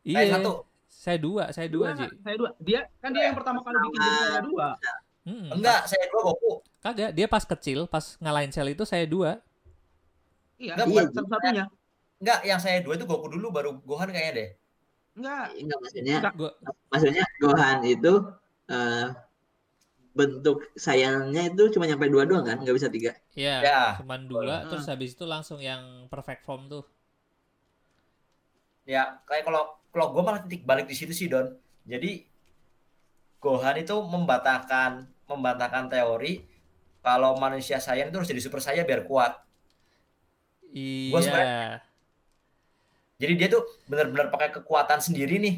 iya 0.00 0.22
Kayak 0.22 0.32
satu. 0.38 0.52
saya 0.86 1.18
dua 1.18 1.44
saya 1.50 1.66
dua 1.66 1.86
Dua, 1.88 1.98
Ji 1.98 2.06
saya 2.22 2.36
dua. 2.38 2.50
Dia 2.62 2.80
kan 2.98 3.10
dia 3.10 3.22
yang 3.26 3.34
pertama 3.34 3.58
kali 3.60 3.74
bikin 3.82 3.98
jadi 3.98 4.18
saya 4.22 4.42
dua. 4.42 4.68
Mm-mm. 5.26 5.50
Enggak, 5.58 5.80
saya 5.84 6.04
dua 6.06 6.22
Goku. 6.24 6.52
kagak 6.78 7.10
dia 7.10 7.26
pas 7.26 7.42
kecil 7.42 7.78
pas 7.86 8.14
ngalahin 8.16 8.54
Cell 8.54 8.70
itu 8.70 8.86
saya 8.86 9.02
dua 9.04 9.42
Iya, 10.56 10.72
Nggak, 10.72 10.86
Iya, 10.86 10.92
bukan 10.94 11.04
satu-satunya. 11.12 11.64
Enggak, 12.16 12.40
yang 12.46 12.60
saya 12.62 12.78
dua 12.80 12.94
itu 12.94 13.04
Goku 13.04 13.26
dulu 13.28 13.50
baru 13.50 13.70
Gohan 13.82 14.08
kayaknya 14.08 14.32
deh. 14.32 14.48
Enggak. 15.18 15.44
Enggak 15.58 15.78
maksudnya 15.82 16.16
gua 16.32 16.50
maksudnya 16.88 17.24
Gohan 17.42 17.78
itu 17.82 18.12
eh, 18.70 19.06
bentuk 20.16 20.64
sayangnya 20.74 21.46
itu 21.46 21.68
cuma 21.68 21.84
nyampe 21.84 22.08
dua 22.08 22.24
doang 22.24 22.42
kan? 22.42 22.56
Nggak 22.56 22.72
bisa 22.74 22.88
tiga. 22.88 23.12
ya 23.36 23.60
Ya. 23.60 23.82
cuman 24.00 24.24
dua 24.24 24.64
Hmm. 24.64 24.72
terus 24.72 24.86
habis 24.86 25.12
itu 25.12 25.24
langsung 25.24 25.60
yang 25.60 25.80
perfect 26.06 26.40
form 26.42 26.66
tuh 26.66 26.84
Ya, 28.84 29.18
kayak 29.24 29.44
kalau 29.44 29.62
kalau 29.90 30.06
gue 30.10 30.22
malah 30.22 30.40
titik 30.40 30.62
balik 30.62 30.86
di 30.86 30.94
situ 30.94 31.10
sih 31.10 31.26
Don. 31.26 31.50
Jadi 31.84 32.22
Gohan 33.36 33.76
itu 33.76 33.92
membantahkan 33.92 35.04
membantahkan 35.24 35.86
teori 35.86 36.46
kalau 37.00 37.34
manusia 37.36 37.76
Saiyan 37.76 38.08
itu 38.08 38.16
harus 38.16 38.26
jadi 38.26 38.38
super 38.40 38.58
saya 38.58 38.82
biar 38.82 39.02
kuat. 39.04 39.34
Gua 40.66 40.72
iya 40.72 41.18
sebenarnya- 41.20 41.78
Jadi 43.16 43.32
dia 43.34 43.48
tuh 43.48 43.62
benar-benar 43.84 44.28
pakai 44.28 44.52
kekuatan 44.52 44.98
sendiri 44.98 45.36
nih. 45.36 45.56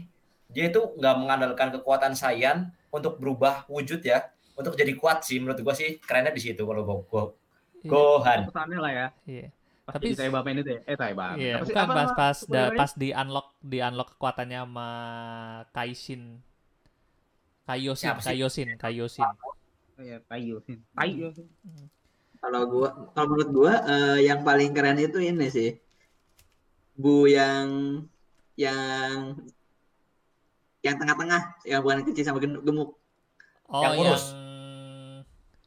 Dia 0.48 0.64
itu 0.68 0.80
nggak 0.94 1.14
mengandalkan 1.16 1.68
kekuatan 1.74 2.12
Saiyan 2.14 2.58
untuk 2.88 3.16
berubah 3.16 3.68
wujud 3.68 4.00
ya, 4.00 4.24
untuk 4.58 4.74
jadi 4.74 4.92
kuat 4.92 5.22
sih 5.22 5.38
menurut 5.38 5.58
gua 5.58 5.72
sih 5.72 5.96
kerennya 5.98 6.30
di 6.30 6.42
situ 6.42 6.60
kalau 6.60 6.82
Go- 6.82 7.06
Go- 7.06 7.34
Iya. 7.78 7.88
Gohan. 7.88 8.38
Pesannya 8.44 8.78
lah 8.78 8.90
ya. 8.92 9.06
iya 9.24 9.46
Pas 9.86 9.96
Tapi- 9.96 10.12
saya 10.12 10.28
bapak 10.28 10.50
itu 10.52 10.68
ya. 10.68 10.80
Eh, 10.84 10.96
saya 10.98 11.14
bapak. 11.14 11.34
Iya, 11.38 11.54
bukan 11.62 11.80
Apa 11.80 11.94
pas 11.94 12.10
pas 12.12 12.36
da- 12.44 12.72
pas 12.74 12.90
di 12.92 13.08
unlock 13.10 13.48
di 13.58 13.78
unlock 13.78 14.08
kekuatannya 14.12 14.58
sama 14.60 14.88
Kaishin. 15.70 16.22
Kaiosin, 17.64 18.04
Siapa 18.04 18.20
sih? 18.20 18.28
Kaiosin, 18.28 18.68
Kaiosin. 18.76 19.24
Iya, 19.96 20.18
Tayo. 20.22 20.60
Tayo. 20.92 21.26
Kalau 22.38 22.62
gua 22.66 22.88
kalau 23.10 23.26
menurut 23.30 23.50
gua 23.50 23.72
eh, 23.80 24.18
yang 24.24 24.42
paling 24.42 24.70
keren 24.70 24.98
itu 24.98 25.18
ini 25.18 25.46
sih. 25.48 25.70
Bu 26.94 27.24
yang 27.24 28.02
yang 28.54 29.38
yang 30.80 30.96
tengah-tengah, 30.96 31.42
yang 31.62 31.80
bukan 31.80 32.02
kecil 32.04 32.24
sama 32.24 32.38
gemuk, 32.38 32.94
Oh, 33.68 33.82
Yang 33.82 33.92
yang, 33.92 34.00
kurus. 34.00 34.24
yang 34.26 34.47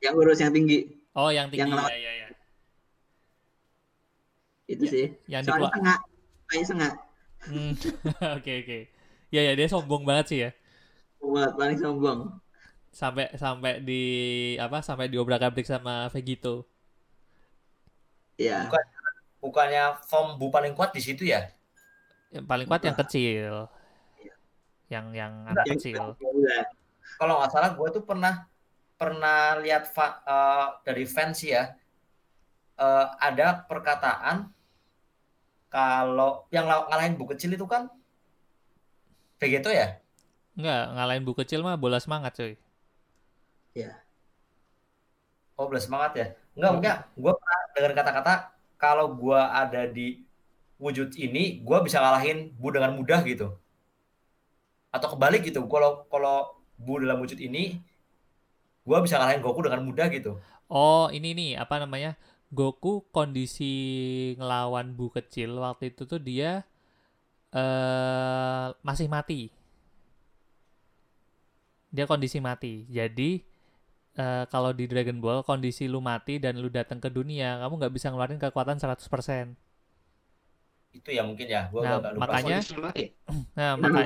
urus 0.10 0.42
yang 0.42 0.50
tinggi. 0.50 0.98
Oh, 1.14 1.30
yang 1.30 1.54
tinggi. 1.54 1.70
Yang 1.70 1.78
ya, 1.78 1.98
ya, 1.98 2.12
ya. 2.18 2.28
Itu 4.66 4.84
Ya, 4.88 4.92
sih. 4.92 5.06
Yang 5.30 5.42
di 5.46 5.48
Soalnya 5.52 5.70
tengah, 5.70 5.98
kayak 6.50 6.66
sengak. 6.66 6.94
Hmm, 7.42 7.74
Oke, 8.38 8.52
oke. 8.62 8.80
Ya, 9.34 9.42
ya 9.42 9.54
dia 9.58 9.68
sombong 9.70 10.04
banget 10.06 10.26
sih 10.30 10.40
ya. 10.46 10.50
Buat 11.22 11.54
paling 11.58 11.78
sombong. 11.78 12.20
Sampai 12.92 13.32
sampai 13.40 13.80
di 13.80 14.02
apa? 14.58 14.84
Sampai 14.84 15.08
diobrak-abrik 15.08 15.64
sama 15.64 16.10
Vegito. 16.10 16.66
Iya. 18.38 18.68
Bukan. 18.68 18.84
Bukannya 19.42 19.98
form 20.06 20.38
Bu 20.38 20.54
paling 20.54 20.78
kuat 20.78 20.94
di 20.94 21.02
situ 21.02 21.26
ya? 21.26 21.50
Yang 22.30 22.46
paling 22.46 22.68
kuat 22.70 22.82
yang 22.86 22.94
Enggak. 22.94 23.10
kecil. 23.10 23.54
Yang 24.92 25.06
yang 25.18 25.34
anak 25.50 25.66
Yang 25.66 25.76
kecil. 25.82 26.04
Iya. 26.20 26.60
Kalau 27.18 27.34
nggak 27.42 27.52
salah 27.52 27.70
gue 27.74 27.88
tuh 27.90 28.04
pernah 28.06 28.46
pernah 29.02 29.42
lihat 29.64 29.84
fa- 29.96 30.20
eh, 30.36 30.68
dari 30.88 31.04
fans 31.16 31.40
ya. 31.54 31.64
eh, 32.86 33.06
ada 33.28 33.48
perkataan 33.70 34.38
kalau 35.74 36.32
yang 36.56 36.66
ngalahin 36.68 37.16
Bu 37.20 37.26
kecil 37.32 37.52
itu 37.58 37.66
kan 37.74 37.84
Vegeto 39.40 39.70
ya? 39.74 40.02
Enggak, 40.58 40.84
ngalahin 40.96 41.24
bu 41.28 41.34
kecil 41.40 41.60
mah 41.68 41.76
bola 41.84 41.98
semangat, 42.04 42.32
cuy. 42.40 42.54
Oh, 45.60 45.66
belas 45.70 45.84
semangat 45.88 46.12
ya? 46.20 46.26
Enggak, 46.58 46.72
enggak. 46.78 46.96
Gue 47.22 47.34
pernah 47.40 47.60
dengar 47.76 47.92
kata-kata 48.00 48.34
kalau 48.82 49.06
gue 49.22 49.40
ada 49.62 49.82
di 49.96 50.08
wujud 50.84 51.10
ini 51.26 51.62
gue 51.68 51.78
bisa 51.86 51.98
ngalahin 52.04 52.38
Bu 52.60 52.68
dengan 52.76 52.92
mudah 53.00 53.20
gitu. 53.32 53.48
Atau 54.96 55.08
kebalik 55.16 55.42
gitu. 55.48 55.60
Kalau 55.72 55.92
kalau 56.12 56.36
Bu 56.80 57.00
dalam 57.04 57.18
wujud 57.24 57.40
ini 57.40 57.80
gue 58.88 58.98
bisa 59.06 59.16
ngalahin 59.18 59.42
Goku 59.46 59.62
dengan 59.66 59.82
mudah 59.88 60.08
gitu. 60.16 60.32
Oh, 60.72 61.12
ini 61.12 61.30
nih 61.38 61.50
apa 61.64 61.76
namanya? 61.84 62.16
Goku 62.52 63.08
kondisi 63.16 63.74
ngelawan 64.40 64.88
Bu 64.98 65.08
kecil 65.16 65.56
waktu 65.64 65.84
itu 65.96 66.04
tuh 66.12 66.20
dia 66.20 66.64
eh 67.56 68.68
masih 68.88 69.08
mati. 69.16 69.52
Dia 71.96 72.06
kondisi 72.12 72.40
mati. 72.48 72.74
Jadi 72.98 73.30
eh, 74.24 74.44
kalau 74.54 74.72
di 74.80 74.86
Dragon 74.92 75.20
Ball 75.24 75.40
kondisi 75.50 75.86
lu 75.94 76.00
mati 76.12 76.36
dan 76.44 76.54
lu 76.64 76.70
datang 76.78 77.00
ke 77.04 77.10
dunia, 77.18 77.50
kamu 77.62 77.74
nggak 77.80 77.94
bisa 77.98 78.08
ngeluarin 78.12 78.40
kekuatan 78.44 78.78
100%. 78.82 79.48
Itu 80.98 81.10
ya 81.18 81.22
mungkin 81.30 81.48
ya. 81.56 81.62
Gue 81.72 81.82
Nah, 81.84 81.98
agak 82.00 82.12
lupa. 82.16 82.26
makanya-. 82.28 82.64
Nah, 83.58 83.72
Nah, 83.80 84.06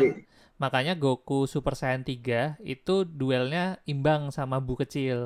makanya 0.62 0.94
Goku 1.04 1.40
Super 1.54 1.74
Saiyan 1.80 2.04
3 2.08 2.42
itu 2.76 2.96
duelnya 3.20 3.64
imbang 3.94 4.22
sama 4.38 4.58
Bu 4.66 4.74
kecil. 4.82 5.20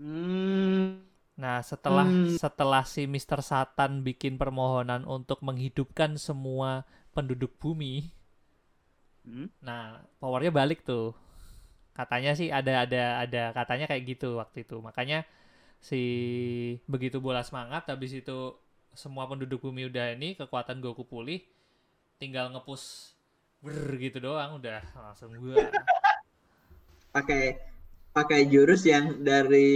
Hmm. 0.00 1.04
Nah, 1.42 1.58
setelah 1.70 2.08
Hmm. 2.08 2.32
setelah 2.42 2.82
si 2.92 3.02
Mr. 3.14 3.40
Satan 3.50 3.92
bikin 4.06 4.34
permohonan 4.40 5.02
untuk 5.16 5.38
menghidupkan 5.44 6.16
semua 6.26 6.70
penduduk 7.16 7.52
bumi, 7.60 7.94
Hmm. 9.26 9.48
nah 9.66 10.00
powernya 10.22 10.52
balik 10.54 10.86
tuh. 10.86 11.12
Katanya 11.98 12.32
sih 12.38 12.48
ada 12.52 12.84
ada 12.86 13.02
ada 13.24 13.42
katanya 13.56 13.86
kayak 13.90 14.04
gitu 14.16 14.28
waktu 14.40 14.64
itu. 14.66 14.76
Makanya 14.80 15.24
si 15.80 16.00
begitu 16.92 17.18
bola 17.22 17.42
semangat 17.46 17.88
habis 17.92 18.12
itu 18.16 18.56
semua 18.96 19.24
penduduk 19.30 19.60
bumi 19.66 19.88
udah 19.90 20.16
ini 20.16 20.34
kekuatan 20.40 20.80
Goku 20.84 21.04
pulih, 21.04 21.40
tinggal 22.16 22.52
ngepus 22.52 23.12
ber 23.60 23.96
gitu 23.98 24.18
doang 24.20 24.60
udah 24.60 24.80
langsung 24.94 25.32
gua. 25.36 25.68
pakai 27.14 27.56
pakai 28.12 28.48
jurus 28.48 28.84
yang 28.84 29.20
dari 29.24 29.72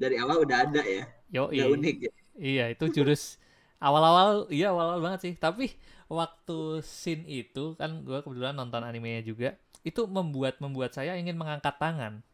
dari 0.00 0.16
awal 0.16 0.42
udah 0.42 0.58
ada 0.66 0.82
ya. 0.82 1.04
Yo, 1.30 1.46
Udah 1.52 1.66
unik 1.78 1.96
ya. 2.02 2.12
Iya, 2.40 2.64
itu 2.72 2.90
jurus 2.90 3.36
awal-awal, 3.78 4.50
iya 4.50 4.72
awal-awal 4.72 4.98
banget 5.04 5.20
sih. 5.28 5.34
Tapi 5.36 5.70
waktu 6.10 6.82
scene 6.82 7.22
itu 7.28 7.78
kan 7.78 8.02
gue 8.02 8.18
kebetulan 8.24 8.56
nonton 8.56 8.82
animenya 8.82 9.22
juga, 9.22 9.54
itu 9.86 10.08
membuat 10.10 10.58
membuat 10.58 10.96
saya 10.96 11.14
ingin 11.20 11.36
mengangkat 11.36 11.76
tangan. 11.78 12.24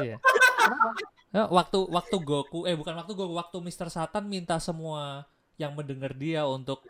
iya. 0.00 0.16
Nah, 1.34 1.46
waktu 1.58 1.78
waktu 1.90 2.16
Goku, 2.22 2.64
eh 2.64 2.72
bukan 2.78 2.96
waktu 2.96 3.12
Goku, 3.12 3.34
waktu 3.36 3.58
Mr. 3.60 3.92
Satan 3.92 4.24
minta 4.30 4.56
semua 4.56 5.28
yang 5.60 5.76
mendengar 5.76 6.16
dia 6.16 6.48
untuk 6.48 6.88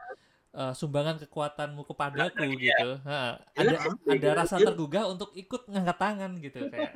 eh, 0.55 0.71
sumbangan 0.79 1.19
kekuatanmu 1.27 1.83
kepadaku 1.91 2.47
gitu. 2.63 3.03
Nah, 3.03 3.43
ada 3.59 3.77
ada 4.07 4.29
rasa 4.47 4.63
tergugah 4.63 5.11
untuk 5.11 5.35
ikut 5.35 5.67
ngangkat 5.67 5.99
tangan 5.99 6.31
gitu 6.39 6.71
kayak. 6.71 6.95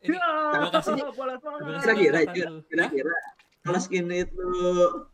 Ini 0.00 0.16
kasih 0.72 0.96
gua 1.12 1.36
semangat. 1.36 1.84
kasih 1.84 2.08
Kira-kira? 2.08 2.52
Kira-kira 2.64 3.16
kalau 3.60 3.76
skin 3.76 4.08
itu 4.08 4.48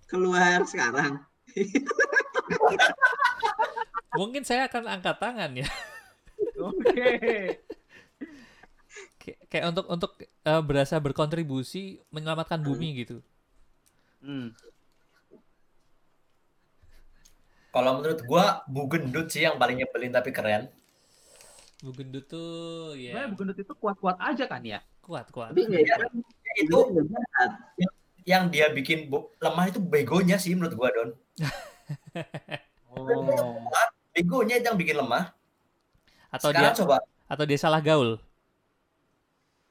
keluar 0.06 0.62
sekarang, 0.62 1.18
Mungkin 4.18 4.44
saya 4.46 4.68
akan 4.68 4.84
angkat 4.88 5.18
tangan 5.20 5.56
ya. 5.56 5.68
Oke. 6.60 7.12
Kayak, 9.26 9.42
kayak 9.50 9.66
untuk 9.74 9.86
untuk 9.90 10.12
eh, 10.22 10.62
berasa 10.62 11.02
berkontribusi 11.02 11.98
menyelamatkan 12.14 12.62
bumi 12.62 13.02
gitu. 13.02 13.18
Hmm. 14.22 14.54
Kalau 17.76 18.00
menurut 18.00 18.20
gue 18.22 18.44
Bu 18.66 18.88
Gendut 18.88 19.28
sih 19.28 19.44
yang 19.44 19.60
paling 19.60 19.76
nyebelin 19.76 20.08
tapi 20.08 20.32
keren. 20.32 20.72
Bu 21.78 21.92
Gendut 21.92 22.24
tuh 22.24 22.96
ya 22.96 23.12
Sebenarnya 23.12 23.30
bukan 23.30 23.46
itu 23.52 23.74
kuat-kuat 23.76 24.16
aja 24.18 24.44
kan 24.46 24.64
ya. 24.64 24.80
kuat 25.04 25.28
kuat. 25.28 25.52
tapi 25.52 25.68
ya, 25.68 25.84
Itu 26.56 26.64
itu 26.64 26.76
nggak 26.88 27.04
jahat. 27.06 27.50
yang 28.24 28.48
dia 28.48 28.66
bikin 28.68 29.06
bu- 29.06 29.28
lemah 29.38 29.68
itu 29.68 29.78
begonya 29.78 30.34
sih 30.34 30.56
menurut 30.56 30.72
gua 30.72 30.88
Don. 30.90 31.10
Oh. 32.88 33.60
Begonya 34.10 34.56
itu 34.56 34.66
yang 34.66 34.74
bikin 34.74 34.96
lemah. 34.96 35.36
Atau 36.26 36.48
Sekarang 36.50 36.72
dia 36.72 36.80
coba 36.80 36.96
atau 37.26 37.44
dia 37.44 37.58
salah 37.60 37.78
gaul. 37.78 38.16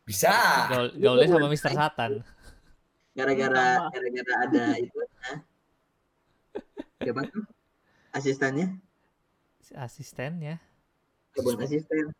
bisa. 0.06 0.30
Gaul 0.70 0.88
gaulnya 0.93 1.28
sama 1.28 1.47
Mr. 1.49 1.72
Satan. 1.74 2.12
gara-gara 3.12 3.89
gara-gara 3.89 4.34
ada 4.43 4.64
itu 4.76 4.99
siapa 6.99 7.22
tuh 7.26 7.47
asistennya 8.16 8.80
Asistennya. 9.76 10.61
Ya, 11.36 11.39
bukan 11.41 11.66
asisten 11.66 12.13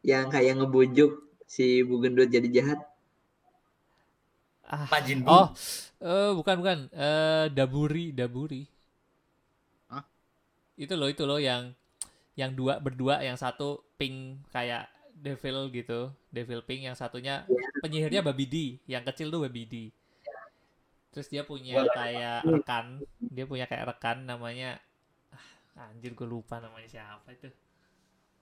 yang 0.00 0.32
kayak 0.32 0.58
ngebujuk 0.58 1.22
si 1.44 1.84
Bu 1.84 2.00
Gendut 2.02 2.32
jadi 2.32 2.48
jahat 2.50 2.80
Ah. 4.66 4.90
Majin 4.90 5.22
Bu. 5.22 5.30
Oh, 5.30 5.46
eh, 6.02 6.30
bukan 6.34 6.58
bukan. 6.58 6.78
Eh 6.90 7.46
Daburi, 7.54 8.10
Daburi. 8.10 8.66
Hah? 9.86 10.02
Itu 10.74 10.98
loh, 10.98 11.06
itu 11.06 11.22
loh 11.22 11.38
yang 11.38 11.70
yang 12.34 12.50
dua 12.50 12.82
berdua, 12.82 13.22
yang 13.22 13.38
satu 13.38 13.86
pink 13.94 14.42
kayak 14.50 14.90
devil 15.14 15.70
gitu, 15.70 16.10
devil 16.34 16.66
pink, 16.66 16.82
yang 16.82 16.98
satunya 16.98 17.46
penyihirnya 17.78 18.26
Babi 18.26 18.44
D, 18.50 18.56
yang 18.90 19.06
kecil 19.06 19.30
tuh 19.30 19.46
Babi 19.46 19.62
D. 19.70 19.74
Terus 21.14 21.30
dia 21.30 21.46
punya 21.46 21.86
kayak 21.86 22.42
rekan, 22.44 23.06
dia 23.22 23.46
punya 23.46 23.70
kayak 23.70 23.94
rekan 23.94 24.26
namanya 24.26 24.82
anjir 25.78 26.12
gue 26.12 26.24
lupa 26.24 26.56
namanya 26.56 26.88
siapa 26.88 27.28
itu. 27.30 27.52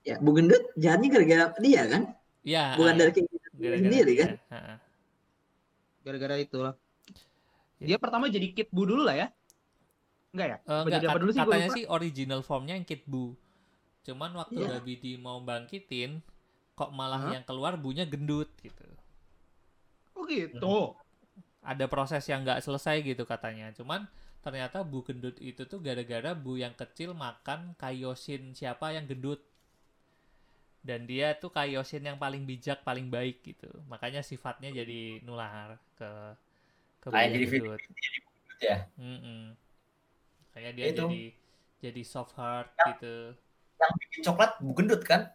ya 0.03 0.17
Bu 0.19 0.33
Gendut 0.33 0.71
jahatnya 0.75 1.09
gara-gara 1.11 1.45
dia 1.59 1.83
kan 1.87 2.03
Ya, 2.45 2.77
bukan 2.77 2.95
dari 2.95 3.11
dia 3.11 3.25
gara-gara 3.25 3.77
sendiri 3.81 4.13
dia. 4.13 4.21
kan. 4.21 4.77
Gara-gara 6.05 6.37
itu 6.37 6.59
lah. 6.61 6.75
Ya. 7.81 7.87
Dia 7.89 7.97
pertama 7.97 8.29
jadi 8.29 8.53
Kid 8.53 8.69
Bu 8.69 8.85
dulu 8.85 9.01
lah 9.01 9.17
ya. 9.17 9.29
Enggak 10.31 10.47
ya? 10.47 10.57
Apa 10.63 10.85
enggak, 10.85 11.01
kat- 11.03 11.21
dulu 11.21 11.31
sih? 11.33 11.41
Katanya 11.41 11.69
sih 11.73 11.85
original 11.87 12.41
formnya 12.41 12.77
yang 12.77 12.85
Kid 12.85 13.03
Bu. 13.05 13.33
Cuman 14.05 14.37
waktu 14.37 14.61
Iya. 14.61 14.77
Babi 14.77 14.95
D 15.01 15.05
mau 15.17 15.41
bangkitin, 15.41 16.21
kok 16.75 16.93
malah 16.93 17.17
Hah? 17.19 17.33
yang 17.33 17.45
keluar 17.45 17.81
bunya 17.81 18.05
gendut 18.05 18.53
gitu. 18.61 18.85
Oh 20.13 20.29
gitu. 20.29 20.93
Ada 21.65 21.89
proses 21.89 22.21
yang 22.29 22.45
nggak 22.45 22.61
selesai 22.61 23.01
gitu 23.01 23.25
katanya. 23.25 23.73
Cuman 23.73 24.05
ternyata 24.45 24.85
Bu 24.85 25.01
gendut 25.01 25.41
itu 25.41 25.65
tuh 25.65 25.81
gara-gara 25.81 26.37
Bu 26.37 26.61
yang 26.61 26.77
kecil 26.77 27.17
makan 27.17 27.73
Kaioshin 27.81 28.53
siapa 28.53 28.93
yang 28.93 29.09
gendut. 29.09 29.41
Dan 30.85 31.09
dia 31.09 31.33
tuh 31.33 31.49
Kaioshin 31.49 32.05
yang 32.05 32.21
paling 32.21 32.45
bijak, 32.45 32.85
paling 32.85 33.09
baik 33.09 33.41
gitu. 33.41 33.73
Makanya 33.89 34.21
sifatnya 34.21 34.69
jadi 34.69 35.25
nular 35.25 35.81
ke 35.97 36.11
ke 37.01 37.07
Bu 37.09 37.17
Ah, 37.17 37.25
yang 37.25 37.33
jadi 37.35 37.47
fit- 37.49 37.63
gendut. 37.65 37.81
ya. 38.61 38.77
Kayak 40.53 40.73
dia 40.77 40.85
Itu. 40.93 41.05
jadi 41.09 41.23
jadi 41.81 42.03
soft 42.05 42.37
heart 42.37 42.69
gitu. 42.95 43.33
Yang 43.81 43.93
bikin 44.05 44.21
coklat 44.23 44.51
Bu 44.61 44.71
Gendut 44.77 45.03
kan. 45.03 45.33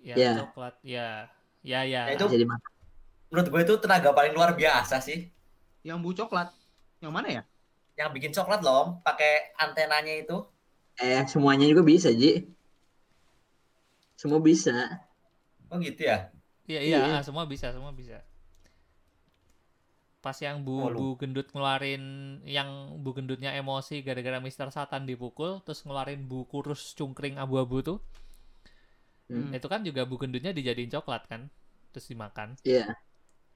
Ya, 0.00 0.16
Ya. 0.16 0.32
coklat. 0.40 0.74
Ya. 0.80 1.08
Ya, 1.60 1.80
ya. 1.84 2.08
Nah, 2.08 2.16
itu- 2.16 2.28
jadi. 2.32 2.44
Menurut 3.28 3.46
gue 3.48 3.60
itu 3.64 3.74
tenaga 3.80 4.12
paling 4.12 4.32
luar 4.32 4.52
biasa 4.52 5.00
sih. 5.00 5.28
Yang 5.84 5.98
Bu 6.00 6.10
coklat. 6.14 6.48
Yang 7.00 7.12
mana 7.12 7.28
ya? 7.30 7.42
Yang 7.98 8.08
bikin 8.16 8.32
coklat 8.36 8.60
loh, 8.66 8.82
pakai 9.06 9.32
antenanya 9.64 10.14
itu. 10.22 10.36
eh 11.04 11.20
semuanya 11.32 11.64
juga 11.70 11.82
bisa 11.90 12.08
Ji 12.20 12.30
semua 14.16 14.40
bisa 14.42 14.72
Oh 15.72 15.76
gitu 15.82 16.00
ya. 16.10 16.16
Iya, 16.70 16.80
iya, 16.88 16.98
Iya. 16.98 17.16
ah, 17.20 17.22
semua 17.26 17.44
bisa, 17.52 17.66
semua 17.76 17.92
bisa. 17.92 18.24
Pas 20.24 20.34
yang 20.46 20.58
Bu 20.66 20.76
Oh, 20.80 20.90
Bu 20.96 21.06
Gendut 21.20 21.46
ngeluarin 21.52 22.02
yang 22.56 22.68
Bu 23.04 23.10
Gendutnya 23.16 23.50
emosi 23.60 23.96
gara-gara 24.06 24.38
Mister 24.46 24.68
Satan 24.76 25.02
dipukul, 25.10 25.50
terus 25.64 25.80
ngeluarin 25.86 26.20
Bu 26.30 26.38
Kurus 26.50 26.82
cungkring 26.98 27.36
abu-abu 27.44 27.78
tuh. 27.88 27.98
Hmm. 29.28 29.52
Itu 29.56 29.66
kan 29.72 29.80
juga 29.88 30.04
Bu 30.08 30.16
Gendutnya 30.20 30.52
dijadiin 30.58 30.92
coklat 30.94 31.22
kan, 31.30 31.48
terus 31.92 32.06
dimakan. 32.12 32.48
Iya 32.64 32.84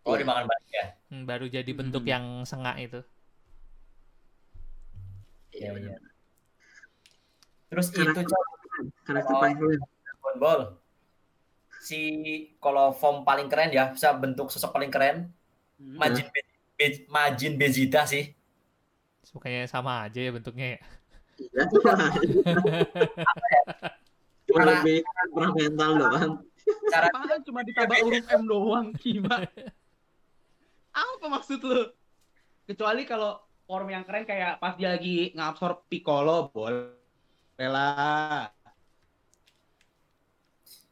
Oh 0.06 0.14
Iya. 0.16 0.20
dimakan 0.24 0.44
balik 0.50 0.68
ya. 0.72 0.84
Hmm, 1.12 1.22
baru 1.28 1.44
jadi 1.56 1.70
bentuk 1.78 2.02
Hmm. 2.04 2.12
yang 2.14 2.24
sengak 2.50 2.76
itu. 2.80 3.00
Iya 5.58 5.68
Iya, 5.68 5.70
benar. 5.74 6.00
Terus 7.68 7.86
Karakter- 7.90 8.24
itu 8.24 8.34
karakter 9.02 9.34
Oh. 9.34 9.40
paling 9.40 9.56
keren 9.56 9.80
Dragon 9.82 10.36
Ball. 10.38 10.60
Si 11.78 12.00
kalau 12.56 12.90
form 12.90 13.22
paling 13.22 13.46
keren 13.46 13.70
ya, 13.70 13.88
bisa 13.88 14.10
bentuk 14.12 14.48
sosok 14.48 14.72
paling 14.72 14.88
keren, 14.88 15.28
Hmm. 15.76 15.94
Majin 15.94 16.26
Be- 16.26 16.48
Be- 16.74 17.06
Majin 17.06 17.54
Vegeta 17.54 18.02
sih. 18.02 18.34
Bukannya 19.28 19.62
sama 19.64 20.02
aja 20.02 20.18
ya 20.18 20.32
bentuknya 20.32 20.74
ya. 20.74 20.80
Iya, 21.38 21.62
cuma 21.68 21.92
cuma 24.44 24.62
lebih 24.64 24.98
perang 25.28 25.52
mental 25.54 25.90
doang 25.94 26.30
Cara 26.88 27.06
Apaan 27.08 27.40
cuma 27.42 27.60
ditambah 27.62 27.96
huruf 28.02 28.26
M 28.28 28.42
doang, 28.44 28.86
gimana? 28.94 29.46
Apa 30.98 31.26
maksud 31.30 31.60
lu? 31.60 31.88
Kecuali 32.64 33.04
kalau 33.04 33.40
form 33.68 33.86
yang 33.94 34.04
keren 34.08 34.24
kayak 34.24 34.52
pas 34.62 34.74
dia 34.80 34.88
lagi 34.96 35.36
ngabsorb 35.36 35.84
Piccolo 35.90 36.48
boleh 36.56 37.68
lah. 37.68 38.48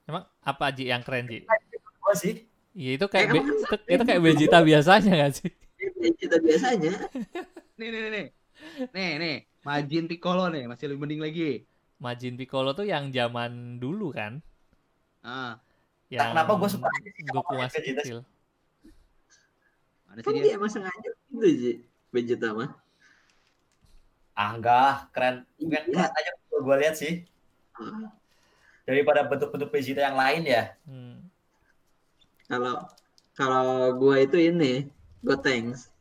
Emang 0.06 0.24
apa 0.44 0.66
Ji 0.76 0.84
yang 0.92 1.02
keren 1.02 1.26
Ji? 1.26 1.38
Gua 2.02 2.14
sih. 2.14 2.34
Iya 2.76 2.90
itu 3.00 3.06
kayak 3.08 3.26
Eh, 3.26 3.32
Be- 3.32 3.42
itu, 3.42 3.74
itu 3.88 4.02
kayak 4.04 4.20
Vegeta 4.22 4.58
biasanya 4.60 5.12
gak 5.26 5.32
sih? 5.40 5.50
Kita 6.20 6.36
biasanya. 6.44 6.92
Nih 7.80 7.88
nih 7.92 8.00
nih 8.04 8.10
nih. 8.16 8.26
Nih 8.94 9.10
nih, 9.22 9.36
Majin 9.66 10.04
Piccolo 10.10 10.44
nih 10.54 10.64
masih 10.70 10.84
lebih 10.92 11.00
mending 11.02 11.22
lagi. 11.26 11.50
Majin 12.04 12.34
Piccolo 12.40 12.70
tuh 12.78 12.86
yang 12.92 13.08
zaman 13.12 13.80
dulu 13.80 14.12
kan? 14.12 14.32
Ah, 15.26 15.58
Yang 16.12 16.28
kenapa 16.32 16.52
gua 16.60 16.68
suka 16.70 16.86
aja 16.96 17.10
sih 17.16 17.22
Goku 17.26 17.52
masih 17.58 17.80
Vegeta? 17.82 18.00
kecil. 18.00 18.18
mana 20.06 20.20
Kan 20.24 20.32
sih 20.34 20.42
dia 20.44 20.54
emang 20.58 20.70
sengaja 20.74 21.08
gitu 21.30 21.46
Ji. 21.60 21.72
Vegeta 22.16 22.56
mah. 22.56 22.72
Ah 24.32 24.56
enggak, 24.56 25.12
keren. 25.12 25.44
Mungkin 25.60 25.82
Iya. 25.92 26.08
keren 26.08 26.16
aja 26.16 26.30
kalau 26.48 26.62
gua 26.64 26.76
lihat 26.80 26.96
sih. 26.96 27.28
Ah, 27.76 28.08
Daripada 28.88 29.28
bentuk-bentuk 29.28 29.68
Vegeta 29.68 30.00
yang 30.00 30.16
lain 30.16 30.42
ya. 30.48 30.72
Hmm. 30.88 31.28
Kalau 32.48 32.88
kalau 33.36 33.68
gua 33.94 34.24
itu 34.24 34.40
ini 34.40 34.88
Gotenks. 35.20 35.92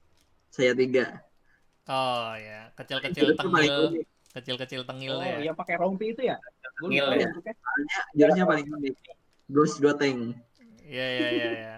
Saya 0.48 0.72
tiga. 0.72 1.20
Oh 1.86 2.32
ya, 2.40 2.72
kecil-kecil 2.74 3.36
tengil, 3.36 3.92
unik. 3.94 4.06
kecil-kecil 4.34 4.82
tengil 4.88 5.14
Oh, 5.16 5.22
ya. 5.22 5.38
yang 5.44 5.54
pakai 5.54 5.76
rompi 5.78 6.16
itu 6.16 6.26
ya? 6.26 6.40
Tengil 6.80 7.06
lupa 7.06 7.20
ya. 7.20 7.28
bentuknya. 7.30 7.54
Jurusnya 8.16 8.46
paling 8.48 8.66
unik. 8.72 8.96
Ghost 9.52 9.78
Goteng. 9.78 10.34
Iya 10.82 11.06
iya 11.12 11.28
iya 11.30 11.52
ya. 11.54 11.76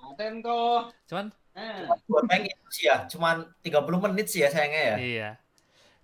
Aten 0.00 0.40
kok. 0.40 0.96
Cuman 1.04 1.26
Eh. 1.60 1.84
Gua 2.08 2.24
pengen 2.24 2.48
itu 2.48 2.68
sih 2.72 2.84
ya, 2.88 3.04
cuman 3.04 3.44
30 3.60 4.04
menit 4.08 4.26
sih 4.32 4.40
ya 4.40 4.48
sayangnya 4.48 4.82
ya. 4.82 4.96
iya. 4.96 5.30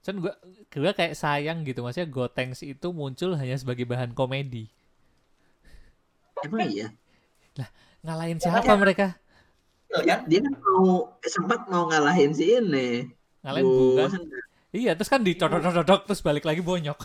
Cuman 0.05 0.17
gua 0.29 0.35
gua 0.69 0.93
kayak 0.93 1.17
sayang 1.17 1.65
gitu 1.65 1.81
maksudnya 1.81 2.13
Gotenks 2.13 2.61
itu 2.61 2.93
muncul 2.93 3.33
hanya 3.41 3.57
sebagai 3.57 3.89
bahan 3.89 4.13
komedi. 4.13 4.69
Emang 6.45 6.69
iya. 6.69 6.93
Ngalahin 8.05 8.39
siapa 8.39 8.77
mereka? 8.77 9.17
Betul 9.89 10.03
kan? 10.07 10.21
Dia 10.29 10.41
kan 10.45 10.55
mau 10.61 11.17
sempat 11.25 11.61
mau 11.73 11.89
ngalahin 11.89 12.31
si 12.37 12.45
ini. 12.53 13.09
Ngalahin 13.43 13.65
Bu 13.65 13.75
bukan? 13.97 14.11
Iya, 14.77 14.93
terus 14.93 15.09
kan 15.09 15.25
dicodok-codok 15.25 16.11
terus 16.11 16.21
balik 16.21 16.45
lagi 16.45 16.61
bonyok. 16.61 16.99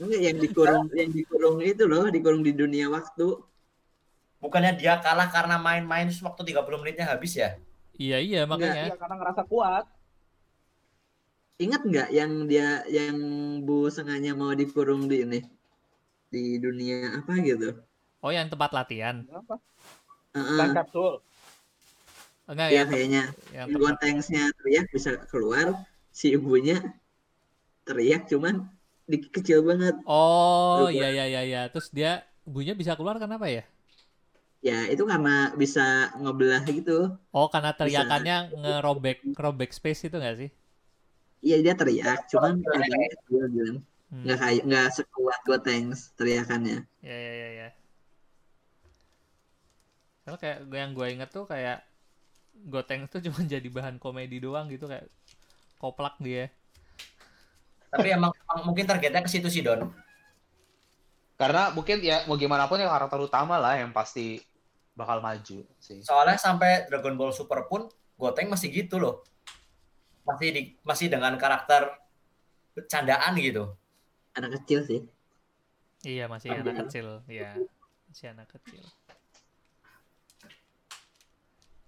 Enggak 0.00 0.20
yang 0.24 0.38
dikurung 0.40 0.84
yang 0.96 1.10
dikurung 1.12 1.56
itu 1.60 1.84
loh, 1.86 2.08
dikurung 2.08 2.42
di 2.42 2.56
dunia 2.56 2.88
waktu. 2.90 3.38
Bukannya 4.40 4.72
dia 4.80 4.96
kalah 5.04 5.28
karena 5.28 5.60
main-main 5.60 6.08
terus 6.08 6.24
waktu 6.24 6.56
30 6.56 6.80
menitnya 6.80 7.04
habis 7.04 7.36
ya? 7.36 7.60
Iya 8.00 8.18
iya 8.24 8.40
makanya. 8.48 8.88
Iya, 8.88 8.96
karena 8.96 9.16
ngerasa 9.20 9.42
kuat. 9.44 9.84
Ingat 11.60 11.84
nggak 11.84 12.08
yang 12.08 12.32
dia 12.48 12.80
yang 12.88 13.16
Bu 13.68 13.92
sengaja 13.92 14.32
mau 14.32 14.56
dikurung 14.56 15.04
di 15.12 15.28
ini 15.28 15.40
di 16.32 16.56
dunia 16.56 17.20
apa 17.20 17.36
gitu? 17.44 17.76
Oh 18.24 18.32
yang 18.32 18.48
tempat 18.48 18.72
latihan. 18.72 19.28
Kenapa? 19.28 19.60
Heeh. 20.32 20.56
Time 20.56 20.72
capsule. 20.72 21.20
Enggak 22.48 22.68
ya 22.72 22.82
kayaknya 22.88 23.22
yang 23.52 23.68
yang 23.68 23.76
tempat 23.76 23.96
tanksnya 24.00 24.42
teriak 24.56 24.86
bisa 24.88 25.20
keluar, 25.28 25.84
si 26.10 26.32
ibunya 26.32 26.80
teriak 27.84 28.24
cuman 28.24 28.72
di 29.04 29.20
kecil 29.20 29.60
banget. 29.68 30.00
Oh 30.08 30.88
iya 30.88 31.12
iya 31.12 31.24
iya 31.28 31.40
iya. 31.44 31.62
Terus 31.68 31.92
dia 31.92 32.24
ibunya 32.48 32.72
bisa 32.72 32.96
keluar 32.96 33.20
kenapa 33.20 33.52
ya? 33.52 33.68
Ya 34.60 34.84
itu 34.92 35.08
karena 35.08 35.56
bisa 35.56 36.12
ngebelah 36.20 36.62
gitu. 36.68 37.16
Oh 37.32 37.48
karena 37.48 37.72
teriakannya 37.72 38.52
ngerobek 38.60 39.24
ngerobek 39.32 39.70
space 39.72 40.12
itu 40.12 40.16
nggak 40.20 40.36
sih? 40.36 40.50
Iya 41.40 41.56
dia 41.64 41.72
teriak, 41.72 42.28
cuman 42.28 42.60
agak 42.60 42.98
kecil 43.16 43.44
gitu. 43.48 43.72
Hmm. 44.12 44.22
Nggak 44.28 44.38
kayak 44.42 44.62
nggak 44.68 44.88
sekuat 45.00 45.40
gua 45.48 45.58
tanks 45.64 46.12
teriakannya. 46.20 46.84
Ya 47.00 47.16
ya 47.16 47.32
ya 47.32 47.48
ya. 47.64 47.68
Kalau 50.28 50.36
kayak 50.36 50.58
gua- 50.68 50.80
yang 50.84 50.92
gue 50.92 51.06
inget 51.08 51.30
tuh 51.32 51.44
kayak 51.48 51.80
Goteng 52.68 53.08
tuh 53.08 53.24
cuma 53.24 53.40
jadi 53.56 53.68
bahan 53.72 53.96
komedi 53.96 54.36
doang 54.36 54.68
gitu 54.68 54.84
kayak 54.84 55.08
koplak 55.80 56.20
dia. 56.20 56.52
Tapi 57.88 58.12
emang, 58.12 58.30
emang 58.30 58.60
mungkin 58.68 58.84
targetnya 58.84 59.24
ke 59.24 59.30
situ 59.32 59.48
sih 59.48 59.64
Don. 59.64 59.88
Karena 61.40 61.72
mungkin 61.72 62.04
ya 62.04 62.22
mau 62.28 62.36
gimana 62.36 62.68
pun 62.68 62.76
ya 62.76 62.86
karakter 62.86 63.16
utama 63.24 63.56
lah 63.56 63.80
yang 63.80 63.96
pasti 63.96 64.44
bakal 64.92 65.18
maju 65.20 65.64
sih. 65.78 65.98
Soalnya 66.02 66.36
sampai 66.36 66.86
Dragon 66.86 67.14
Ball 67.14 67.30
Super 67.30 67.64
pun 67.66 67.86
Goteng 68.14 68.48
masih 68.48 68.68
gitu 68.68 69.00
loh. 69.00 69.24
Masih 70.22 70.48
di, 70.52 70.60
masih 70.84 71.08
dengan 71.08 71.32
karakter 71.34 71.88
bercandaan 72.72 73.32
gitu. 73.40 73.72
Anak 74.36 74.60
kecil 74.60 74.84
sih. 74.84 75.00
Iya 76.00 76.26
masih 76.26 76.52
Iya. 76.52 76.60
anak 76.60 76.74
kecil, 76.86 77.06
iya 77.28 77.50
masih 78.08 78.26
anak 78.32 78.48
kecil. 78.50 78.80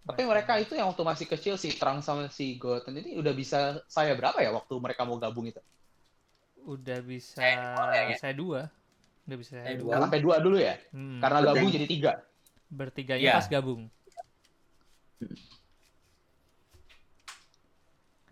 Tapi 0.03 0.23
mereka 0.27 0.59
itu 0.59 0.75
yang 0.75 0.91
waktu 0.91 1.05
masih 1.07 1.27
kecil 1.31 1.55
si 1.55 1.71
Trunks 1.73 2.03
sama 2.05 2.27
si 2.27 2.59
Goten 2.59 2.99
ini 2.99 3.15
udah 3.15 3.31
bisa 3.31 3.79
saya 3.87 4.19
berapa 4.19 4.43
ya 4.43 4.51
waktu 4.51 4.75
mereka 4.77 5.07
mau 5.07 5.17
gabung 5.17 5.47
itu? 5.47 5.61
udah 6.63 7.03
bisa 7.03 7.43
Saya 7.43 7.75
dua 7.75 7.91
ya. 7.91 8.17
saya 8.23 8.35
dua, 8.39 8.61
udah 9.27 9.37
bisa 9.37 9.51
saya 9.59 9.67
Saya 9.67 9.77
dua. 9.83 9.91
dua. 9.91 10.03
Sampai 10.07 10.19
dua 10.23 10.37
dulu 10.39 10.57
ya? 10.63 10.75
Hmm, 10.95 11.19
Karena 11.19 11.39
gabung 11.43 11.71
jadi 11.71 11.87
tiga. 11.87 12.13
Bertiganya 12.73 13.29
Iya. 13.29 13.37
pas 13.37 13.47
gabung. 13.47 13.93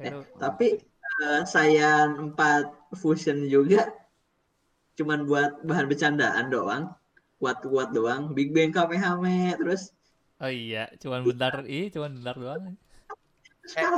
Eh, 0.00 0.12
tapi 0.40 0.80
eh, 1.20 1.42
Saiyan 1.44 2.32
4 2.32 2.96
Fusion 2.96 3.44
juga 3.46 3.92
cuman 4.96 5.28
buat 5.28 5.60
bahan 5.62 5.86
bercandaan 5.86 6.48
doang. 6.48 6.84
Kuat-kuat 7.36 7.92
doang. 7.92 8.32
Big 8.32 8.52
Bang 8.52 8.72
Kamehame 8.72 9.56
terus 9.56 9.92
Oh 10.40 10.48
iya, 10.48 10.88
cuman 10.96 11.20
bentar, 11.20 11.68
ih, 11.68 11.92
cuman 11.92 12.16
bentar 12.16 12.32
doang. 12.32 12.62
Eh, 13.76 13.92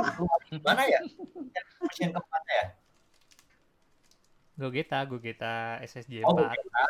gimana 0.51 0.83
ya? 0.83 0.99
Yang 2.03 2.19
keempat 2.19 2.43
ya? 2.51 2.63
Gogeta, 4.59 4.99
Gogeta 5.07 5.55
SSJ 5.81 6.19
4. 6.19 6.27
Oh, 6.27 6.35
gue 6.35 6.51
kira, 6.51 6.83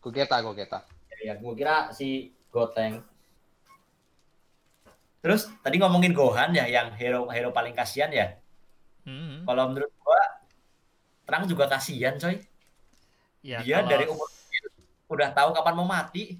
Gogeta, 0.00 0.36
Gogeta. 0.40 0.78
ya, 1.20 1.36
gue 1.36 1.52
kira 1.52 1.92
si 1.92 2.32
Goteng. 2.52 3.00
Terus 5.22 5.46
tadi 5.62 5.78
ngomongin 5.78 6.12
Gohan 6.12 6.50
ya, 6.52 6.66
yang 6.66 6.92
hero 6.98 7.30
hero 7.30 7.54
paling 7.54 7.72
kasihan 7.72 8.10
ya. 8.10 8.36
Hmm, 9.02 9.42
Kalau 9.42 9.70
menurut 9.70 9.90
gua, 9.98 10.22
Terang 11.22 11.46
juga 11.46 11.64
kasihan 11.66 12.18
coy. 12.18 12.36
ya 13.42 13.62
Dia 13.62 13.82
kalau 13.82 13.90
dari 13.90 14.04
umur 14.06 14.28
udah 15.08 15.28
tahu 15.34 15.50
kapan 15.52 15.74
mau 15.74 15.86
mati. 15.86 16.38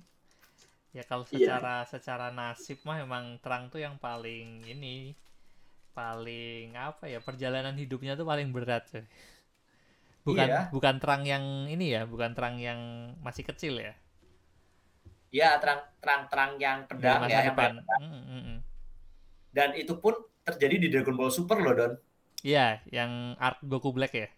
ya 0.92 1.00
kalau 1.08 1.24
Iya. 1.32 1.56
secara 1.56 1.74
secara 1.88 2.26
nasib 2.28 2.78
mah 2.84 3.00
emang 3.00 3.40
Terang 3.40 3.72
tuh 3.72 3.80
yang 3.80 3.96
paling 3.96 4.60
ini 4.68 5.16
paling 5.92 6.72
apa 6.76 7.04
ya 7.08 7.20
perjalanan 7.20 7.72
hidupnya 7.76 8.12
tuh 8.14 8.26
paling 8.28 8.52
berat 8.52 8.84
coy. 8.90 9.04
Bukan 10.22 10.46
Iya. 10.46 10.60
bukan 10.74 10.94
Terang 11.02 11.22
yang 11.26 11.66
ini 11.66 11.94
ya, 11.94 12.02
bukan 12.06 12.34
Terang 12.36 12.58
yang 12.58 12.78
masih 13.22 13.42
kecil 13.46 13.78
ya. 13.78 13.94
Ya, 15.32 15.56
terang 15.56 15.80
terang 15.98 16.22
terang 16.28 16.52
yang 16.60 16.84
pedang 16.84 17.24
masa 17.24 17.32
ya, 17.32 17.40
yang 17.48 17.56
pedang. 17.56 17.80
Mm, 18.04 18.20
mm, 18.20 18.42
mm. 18.44 18.58
Dan 19.48 19.68
itu 19.80 19.96
pun 19.96 20.12
terjadi 20.44 20.76
di 20.76 20.92
Dragon 20.92 21.16
Ball 21.16 21.32
Super 21.32 21.56
loh, 21.64 21.72
Don. 21.72 21.92
Iya, 22.44 22.84
yang 22.92 23.32
arc 23.40 23.64
Goku 23.64 23.96
Black 23.96 24.12
ya. 24.12 24.28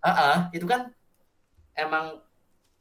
Ah, 0.00 0.08
ah, 0.10 0.38
itu 0.56 0.64
kan 0.64 0.88
emang 1.76 2.24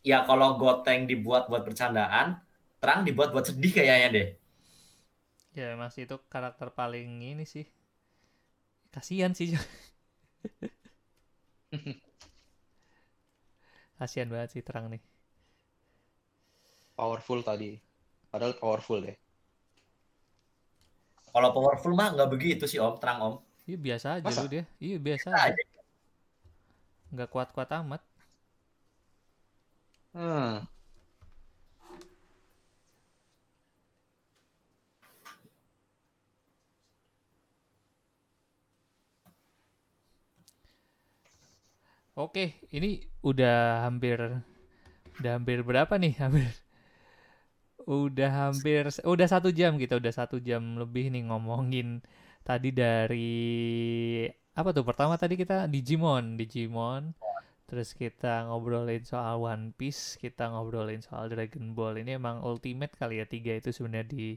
ya 0.03 0.23
kalau 0.23 0.55
Goteng 0.55 1.03
dibuat 1.03 1.51
buat 1.51 1.67
bercandaan, 1.67 2.39
Terang 2.83 3.07
dibuat 3.07 3.31
buat 3.31 3.47
sedih 3.47 3.71
kayaknya 3.71 4.07
deh. 4.11 4.27
Ya 5.55 5.71
masih 5.79 6.03
itu 6.03 6.19
karakter 6.27 6.67
paling 6.75 7.23
ini 7.23 7.47
sih. 7.47 7.63
Kasihan 8.91 9.31
sih. 9.31 9.55
Kasihan 13.95 14.27
banget 14.27 14.59
sih 14.59 14.61
Terang 14.67 14.91
nih. 14.91 15.12
Powerful 16.99 17.39
tadi. 17.49 17.71
Padahal 18.31 18.53
powerful 18.61 18.99
deh. 19.05 19.17
Kalau 21.33 21.49
powerful 21.57 21.93
mah 21.97 22.09
nggak 22.13 22.29
begitu 22.33 22.63
sih 22.69 22.77
Om, 22.81 22.95
Terang 23.01 23.19
Om. 23.27 23.35
Iya 23.69 23.77
biasa 23.85 24.07
aja 24.21 24.25
Masa? 24.29 24.41
lu 24.43 24.47
dia. 24.53 24.63
Iya 24.77 24.97
biasa 25.01 25.27
Nah, 25.33 25.43
aja. 25.49 25.61
Nggak 27.13 27.29
kuat-kuat 27.33 27.69
amat. 27.81 28.01
Hmm. 30.13 30.65
Oke, 42.13 42.61
ini 42.69 43.01
udah 43.25 43.89
hampir 43.89 44.17
udah 45.17 45.31
hampir 45.37 45.57
berapa 45.65 45.93
nih? 45.97 46.13
Hampir 46.21 46.45
udah 47.87 48.29
hampir 48.31 48.81
udah 49.03 49.27
satu 49.33 49.49
jam 49.59 49.75
kita 49.81 49.93
udah 50.01 50.13
satu 50.19 50.37
jam 50.39 50.63
lebih 50.81 51.11
nih 51.13 51.23
ngomongin 51.29 51.87
tadi 52.47 52.69
dari 52.71 53.21
apa 54.59 54.69
tuh? 54.75 54.85
Pertama 54.85 55.13
tadi 55.21 55.33
kita 55.41 55.65
Digimon, 55.73 56.37
Digimon. 56.39 57.03
Terus 57.69 57.89
kita 57.97 58.45
ngobrolin 58.49 59.03
soal 59.11 59.35
One 59.41 59.65
Piece, 59.79 60.03
kita 60.21 60.43
ngobrolin 60.53 61.01
soal 61.07 61.25
Dragon 61.33 61.73
Ball. 61.77 61.95
Ini 62.03 62.11
emang 62.21 62.37
ultimate 62.45 62.93
kali 62.99 63.15
ya 63.21 63.25
tiga 63.25 63.53
itu 63.59 63.69
sebenarnya 63.73 64.07
di 64.13 64.27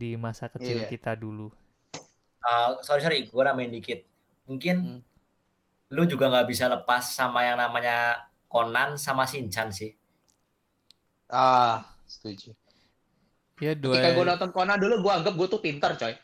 di 0.00 0.10
masa 0.24 0.46
kecil 0.54 0.78
Iya. 0.80 0.88
kita 0.92 1.12
dulu. 1.24 1.48
Uh, 2.42 2.78
sorry 2.86 3.00
sorry, 3.04 3.18
gue 3.30 3.42
namain 3.46 3.70
dikit. 3.70 4.00
Mungkin 4.50 4.76
Hmm. 4.82 5.00
lu 5.96 6.02
juga 6.12 6.24
nggak 6.32 6.48
bisa 6.52 6.64
lepas 6.74 7.04
sama 7.18 7.40
yang 7.48 7.58
namanya 7.64 7.96
Conan 8.52 8.90
sama 9.04 9.24
Shinchan 9.30 9.68
sih. 9.78 9.90
Ah, 11.28 11.96
setuju. 12.06 12.54
Ya, 13.62 13.78
dua... 13.78 13.94
Ketika 13.94 14.18
gue 14.18 14.26
nonton 14.26 14.50
Conan 14.50 14.74
dulu, 14.82 15.06
gue 15.06 15.12
anggap 15.14 15.38
gue 15.38 15.46
tuh 15.46 15.62
pinter, 15.62 15.94
coy. 15.94 16.10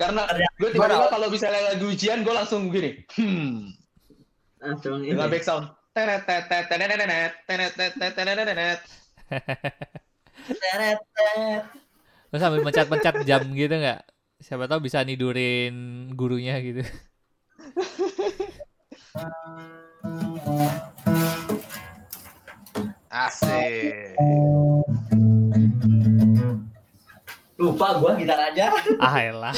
Karena 0.00 0.24
gue 0.56 0.68
tiba-tiba 0.72 1.12
kalau 1.12 1.28
bisa 1.28 1.52
lagi 1.52 1.84
ujian, 1.84 2.24
gue 2.24 2.32
langsung 2.32 2.72
gini. 2.72 3.04
Hmm. 3.20 3.68
Langsung 4.64 5.04
ini. 5.04 5.12
Dengan 5.12 5.28
back 5.28 5.44
sound. 5.44 5.68
Tenet, 5.92 6.24
tenet, 6.24 6.48
tenet, 6.48 6.66
tenet, 6.66 6.96
tenet, 6.96 6.96
tenet, 6.96 7.36
tenet, 7.36 7.72
tenet. 7.76 8.16
tenet, 8.16 8.48
tenet, 8.48 8.48
tenet, 8.48 8.80
tenet, 10.56 10.98
tenet. 11.04 11.62
Lo 12.32 12.36
sambil 12.40 12.64
mencat-mencat 12.64 13.28
jam 13.28 13.44
gitu 13.52 13.74
nggak? 13.76 14.08
Siapa 14.40 14.64
tahu 14.66 14.88
bisa 14.88 15.04
nidurin 15.04 16.08
gurunya 16.16 16.58
gitu. 16.64 16.80
Asik. 23.14 24.18
Lupa 27.54 27.94
gue 28.02 28.12
gitar 28.26 28.50
aja. 28.50 28.74
Ah 28.98 29.22
elah. 29.22 29.54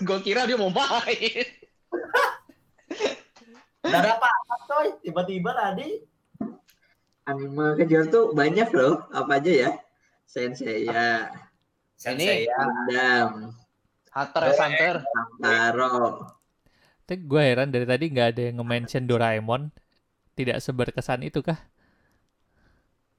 gue 0.00 0.18
kira 0.24 0.48
dia 0.48 0.56
mau 0.56 0.72
main. 0.72 1.44
Gak 3.84 4.00
ada 4.00 4.16
apa-apa 4.16 4.54
coy. 4.64 4.88
Tiba-tiba 5.04 5.52
tadi. 5.52 6.00
Anime 7.28 7.76
kejuaraan 7.76 8.08
tuh 8.08 8.32
banyak 8.32 8.68
loh. 8.72 9.04
Apa 9.12 9.36
aja 9.36 9.52
ya? 9.68 9.70
Sensei 10.24 10.88
ya, 10.88 11.28
Sensei 11.96 12.48
ya. 12.48 12.56
Gundam, 12.56 13.52
Hunter 14.12 14.42
x 14.48 14.56
Hunter. 14.60 14.96
Taro. 15.40 16.24
Tapi 17.04 17.24
gue 17.24 17.42
heran 17.44 17.72
dari 17.72 17.84
tadi 17.84 18.08
nggak 18.12 18.28
ada 18.32 18.42
yang 18.48 18.56
nge-mention 18.60 19.04
Doraemon. 19.04 19.72
Tidak 20.36 20.56
seberkesan 20.60 21.24
itu 21.24 21.44
kah? 21.44 21.60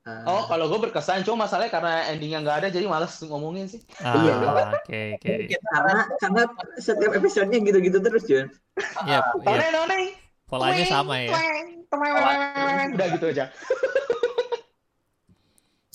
Uh, 0.10 0.26
Oh, 0.26 0.42
kalau 0.50 0.66
gue 0.66 0.90
berkesan, 0.90 1.22
cuma 1.22 1.46
masalahnya 1.46 1.70
karena 1.70 2.10
endingnya 2.10 2.42
nggak 2.42 2.58
ada, 2.66 2.68
jadi 2.74 2.90
males 2.90 3.14
ngomongin 3.22 3.70
sih. 3.70 3.78
Iya. 4.02 4.34
Ah, 4.42 4.74
oke 4.74 5.02
oke. 5.22 5.34
karena 5.54 6.02
karena 6.18 6.44
setiap 6.82 7.14
episodenya 7.14 7.62
gitu-gitu 7.62 8.02
terus 8.02 8.26
Jun. 8.26 8.50
Ya, 9.06 9.22
ya, 9.22 9.38
Noneng, 9.46 9.72
noneng. 9.76 10.04
polanya 10.50 10.86
sama 10.90 11.14
ya. 11.22 11.38
Udah 12.90 13.08
gitu 13.14 13.26
aja. 13.30 13.46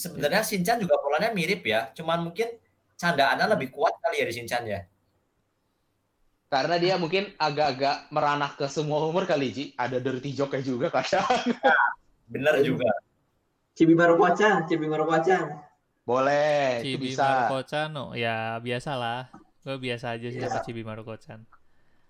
Sebenarnya 0.04 0.44
Shinchan 0.44 0.78
juga 0.78 1.00
polanya 1.00 1.32
mirip 1.34 1.64
ya. 1.64 1.90
Cuman 1.96 2.30
mungkin 2.30 2.54
candaannya 3.00 3.56
lebih 3.56 3.72
kuat 3.74 3.98
kali 3.98 4.22
ya 4.22 4.26
di 4.28 4.34
Shinchan 4.36 4.62
ya. 4.68 4.80
Karena 6.52 6.78
dia 6.78 6.94
mungkin 7.00 7.34
agak-agak 7.34 8.12
meranah 8.14 8.52
ke 8.54 8.68
semua 8.70 9.02
umur 9.02 9.26
kali, 9.26 9.50
Ji. 9.50 9.64
Ada 9.74 9.98
dirty 9.98 10.30
joke 10.36 10.60
juga 10.62 10.92
kadang. 10.92 11.24
Bener 12.30 12.62
juga. 12.62 12.92
Cibi 13.74 13.94
Maruko-chan, 13.98 14.70
Cibi 14.70 14.86
Maruko-chan. 14.86 15.50
Boleh, 16.06 16.78
itu 16.80 16.94
Chibi 16.94 17.10
bisa. 17.10 17.26
Maruko-chan, 17.50 17.90
oh, 17.98 18.14
ya 18.14 18.62
biasa 18.62 18.94
lah. 18.94 19.26
Gue 19.64 19.80
biasa 19.80 20.14
aja 20.14 20.28
sih 20.30 20.38
sama 20.38 20.62
Chibi 20.62 20.86
Maruko-chan. 20.86 21.42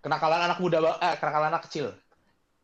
Kenakalan 0.05 0.45
anak 0.45 0.59
muda, 0.61 0.79
eh, 1.01 1.17
kenakalan 1.17 1.49
anak 1.57 1.65
kecil. 1.65 1.97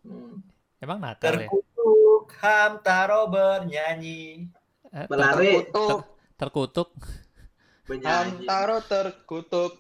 Hmm. 0.05 0.45
Emang 0.81 1.01
nakal 1.01 1.33
ya? 1.33 1.49
Terkutuk 1.49 2.29
Hamtaro 2.41 3.29
bernyanyi. 3.33 4.49
Eh, 4.91 5.05
ter- 5.05 5.09
Pelari, 5.09 5.65
Terkutuk, 5.65 6.01
terkutuk. 6.37 6.91
penyanyi. 7.89 8.45
Hamtaro 8.45 8.79
terkutuk. 8.85 9.75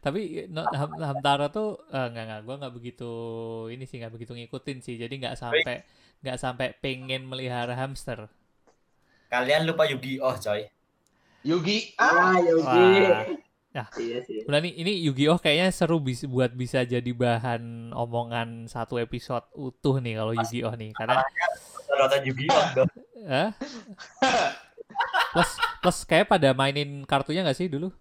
Tapi 0.00 0.46
no, 0.46 0.62
Ham- 0.70 1.00
Hamtaro 1.02 1.50
tuh 1.50 1.82
eh, 1.90 2.06
nggak 2.08 2.24
nggak 2.24 2.40
gue 2.46 2.54
nggak 2.62 2.74
begitu 2.74 3.12
ini 3.74 3.84
sih 3.84 3.98
nggak 3.98 4.14
begitu 4.14 4.32
ngikutin 4.38 4.78
sih. 4.80 4.94
Jadi 4.94 5.14
nggak 5.18 5.36
sampai 5.36 5.82
nggak 6.20 6.38
sampai 6.38 6.72
pengen 6.78 7.24
melihara 7.24 7.72
hamster. 7.72 8.28
Kalian 9.26 9.66
lupa 9.66 9.84
Yu-Gi-Oh 9.84 10.36
coy. 10.36 10.70
Yugi. 11.42 11.94
Ah, 11.94 12.34
Yogi. 12.38 12.62
Wah. 12.62 13.22
Ya. 13.70 13.84
Iya 13.92 14.18
sih. 14.24 14.40
Nih 14.42 14.72
ini 14.72 15.04
Yu-Gi-Oh 15.04 15.36
kayaknya 15.36 15.68
seru 15.68 16.00
bis, 16.00 16.24
buat 16.24 16.50
bisa 16.50 16.80
jadi 16.82 17.10
bahan 17.12 17.92
omongan 17.92 18.64
satu 18.66 18.96
episode 18.96 19.44
utuh 19.52 20.00
nih 20.00 20.16
kalau 20.16 20.32
Yu-Gi-Oh 20.32 20.74
nih 20.74 20.90
karena 20.92 21.20
Nonton 21.98 22.20
Yu-Gi-Oh 22.24 22.64
dong. 22.74 22.90
eh? 23.28 23.50
plus 25.30 25.50
plus 25.78 25.98
kayak 26.02 26.26
pada 26.26 26.50
mainin 26.50 27.04
kartunya 27.04 27.44
nggak 27.44 27.58
sih 27.58 27.68
dulu? 27.68 27.92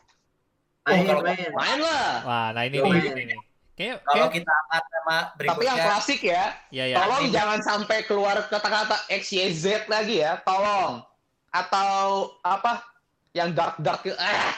Main, 0.86 1.04
kalau- 1.04 1.24
main. 1.26 1.50
Main 1.52 1.80
lah. 1.82 2.08
Wah, 2.24 2.48
nah 2.54 2.64
ini 2.64 2.78
Yo, 2.80 2.86
nih, 2.86 2.92
main. 2.94 3.12
ini 3.12 3.24
nih. 3.34 3.40
Kayak 3.76 4.00
Kalau 4.02 4.26
kayak 4.26 4.34
kita 4.34 4.52
angkat 4.56 4.84
tema 4.88 5.04
Tapi 5.12 5.20
yang 5.44 5.56
berikutnya. 5.60 5.84
klasik 5.86 6.22
ya, 6.24 6.44
ya 6.72 6.86
ya. 6.88 6.96
tolong 6.96 7.24
ini- 7.24 7.36
jangan 7.36 7.60
sampai 7.60 7.98
keluar 8.04 8.48
kata-kata 8.48 8.96
X, 9.12 9.24
Y, 9.32 9.52
Z 9.52 9.66
lagi 9.86 10.24
ya. 10.24 10.40
Tolong. 10.42 11.04
Atau 11.50 11.96
apa? 12.40 12.88
Yang 13.32 13.50
dark-dark. 13.54 14.02
Eh. 14.08 14.16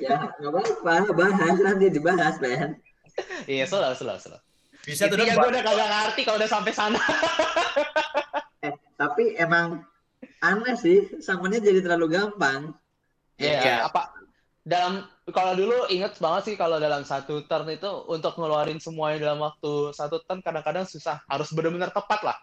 Ya, 0.00 0.16
nggak 0.40 0.48
apa-apa, 0.48 1.12
bahas 1.12 1.58
nanti 1.60 1.86
dibahas, 1.88 2.40
Ben. 2.40 2.80
Iya, 3.46 3.68
slow, 3.68 3.92
slow, 3.92 4.16
slow. 4.16 4.40
Bisa 4.80 5.06
tuh 5.06 5.20
dong 5.20 5.28
gue 5.28 5.48
udah 5.50 5.60
kagak 5.60 5.88
ngerti 5.88 6.20
kalau 6.24 6.40
udah 6.40 6.48
sampai 6.48 6.72
sana. 6.72 6.96
Tapi 8.96 9.36
emang 9.36 9.84
aneh 10.40 10.74
sih, 10.74 10.98
summonnya 11.20 11.60
jadi 11.60 11.78
terlalu 11.78 12.06
gampang. 12.10 12.74
Iya, 13.36 13.60
Iya. 13.60 13.76
apa 13.86 14.10
dalam 14.64 15.06
kalau 15.30 15.52
dulu 15.54 15.76
inget 15.92 16.16
banget 16.16 16.42
sih 16.52 16.54
kalau 16.56 16.80
dalam 16.80 17.04
satu 17.04 17.44
turn 17.44 17.68
itu 17.68 17.90
untuk 18.08 18.34
ngeluarin 18.40 18.80
semuanya 18.80 19.28
dalam 19.28 19.44
waktu 19.44 19.92
satu 19.92 20.24
turn 20.24 20.40
kadang-kadang 20.40 20.88
susah, 20.88 21.20
harus 21.28 21.52
benar-benar 21.52 21.92
tepat 21.92 22.20
lah. 22.24 22.36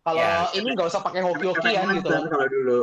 Kalau 0.00 0.20
Ya. 0.20 0.48
ini 0.56 0.72
nggak 0.72 0.88
usah 0.88 1.04
pakai 1.04 1.20
hoki-hokian 1.20 1.84
Karena 1.84 1.96
gitu. 2.00 2.08
Kalau 2.08 2.48
dulu. 2.48 2.80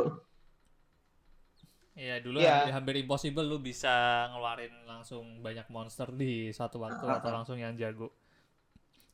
Iya 1.98 2.22
dulu 2.22 2.38
Iya. 2.38 2.62
hampir, 2.62 2.72
hampir 2.78 2.94
impossible 3.02 3.42
lu 3.42 3.58
bisa 3.58 3.90
ngeluarin 4.30 4.70
langsung 4.86 5.42
banyak 5.42 5.66
monster 5.66 6.06
di 6.14 6.54
satu 6.54 6.78
waktu 6.78 7.02
atau 7.02 7.30
langsung 7.34 7.58
yang 7.58 7.74
jago. 7.74 8.14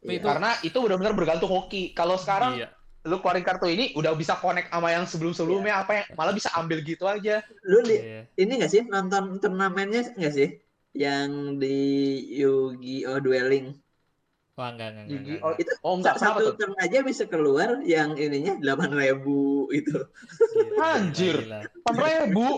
Iya. 0.05 0.21
itu 0.21 0.27
Karena 0.29 0.51
itu 0.61 0.77
benar-benar 0.85 1.17
bergantung 1.17 1.49
hoki. 1.49 1.97
Kalau 1.97 2.21
sekarang 2.21 2.61
iya. 2.61 2.69
Lu 3.05 3.21
keluarin 3.21 3.45
kartu 3.45 3.69
ini 3.69 3.93
udah 3.93 4.17
bisa 4.17 4.33
connect 4.41 4.73
sama 4.73 4.89
yang 4.89 5.05
sebelum-sebelumnya 5.05 5.85
apa 5.85 5.93
yang 6.01 6.07
malah 6.17 6.33
bisa 6.33 6.49
ambil 6.57 6.81
gitu 6.81 7.05
aja. 7.05 7.45
Lu 7.69 7.85
li- 7.85 8.01
iya. 8.01 8.21
ini 8.41 8.53
nggak 8.57 8.73
sih 8.73 8.83
nonton 8.89 9.37
turnamennya 9.45 10.17
nggak 10.17 10.35
sih? 10.35 10.49
Yang 10.97 11.31
di 11.61 11.79
Yu-Gi-Oh 12.41 13.21
Dueling. 13.21 13.77
Wah 14.55 14.71
enggak 14.71 14.95
enggak 14.95 15.05
enggak. 15.05 15.05
enggak, 15.05 15.11
Yu-Gi-Oh 15.13 15.51
enggak. 15.53 15.63
Itu 15.67 15.73
Oh 15.85 15.95
enggak, 15.99 16.15
kenapa 16.17 16.39
satu 16.39 16.45
tuh? 16.49 16.55
turn 16.57 16.75
aja 16.81 16.99
bisa 17.05 17.25
keluar 17.29 17.69
yang 17.85 18.11
ininya 18.17 18.55
8000 18.63 19.69
itu. 19.75 19.99
Gila, 20.55 20.87
Anjir. 20.97 21.37
gila. 21.45 21.61
Pan 21.85 21.95
ribu. 22.01 22.49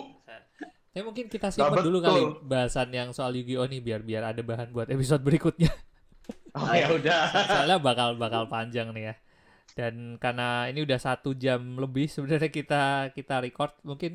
Tapi 0.97 1.05
mungkin 1.05 1.27
kita 1.29 1.53
simpan 1.53 1.85
dulu 1.85 1.99
kali 2.01 2.23
bahasan 2.47 2.89
yang 2.95 3.11
soal 3.11 3.35
Yu-Gi-Oh 3.35 3.67
nih 3.67 3.81
biar 3.83 4.01
biar 4.01 4.23
ada 4.31 4.41
bahan 4.41 4.71
buat 4.71 4.89
episode 4.89 5.21
berikutnya. 5.27 5.69
Oh 6.57 6.73
ya 6.73 6.89
udah. 6.89 7.21
Soalnya 7.45 7.77
bakal 7.77 8.17
bakal 8.17 8.49
panjang 8.49 8.89
nih 8.97 9.13
ya. 9.13 9.15
Dan 9.77 9.95
karena 10.23 10.67
ini 10.73 10.81
udah 10.89 11.01
satu 11.01 11.31
jam 11.37 11.61
lebih 11.83 12.07
sebenarnya 12.15 12.51
kita 12.59 12.85
kita 13.17 13.35
record 13.45 13.73
mungkin 13.85 14.13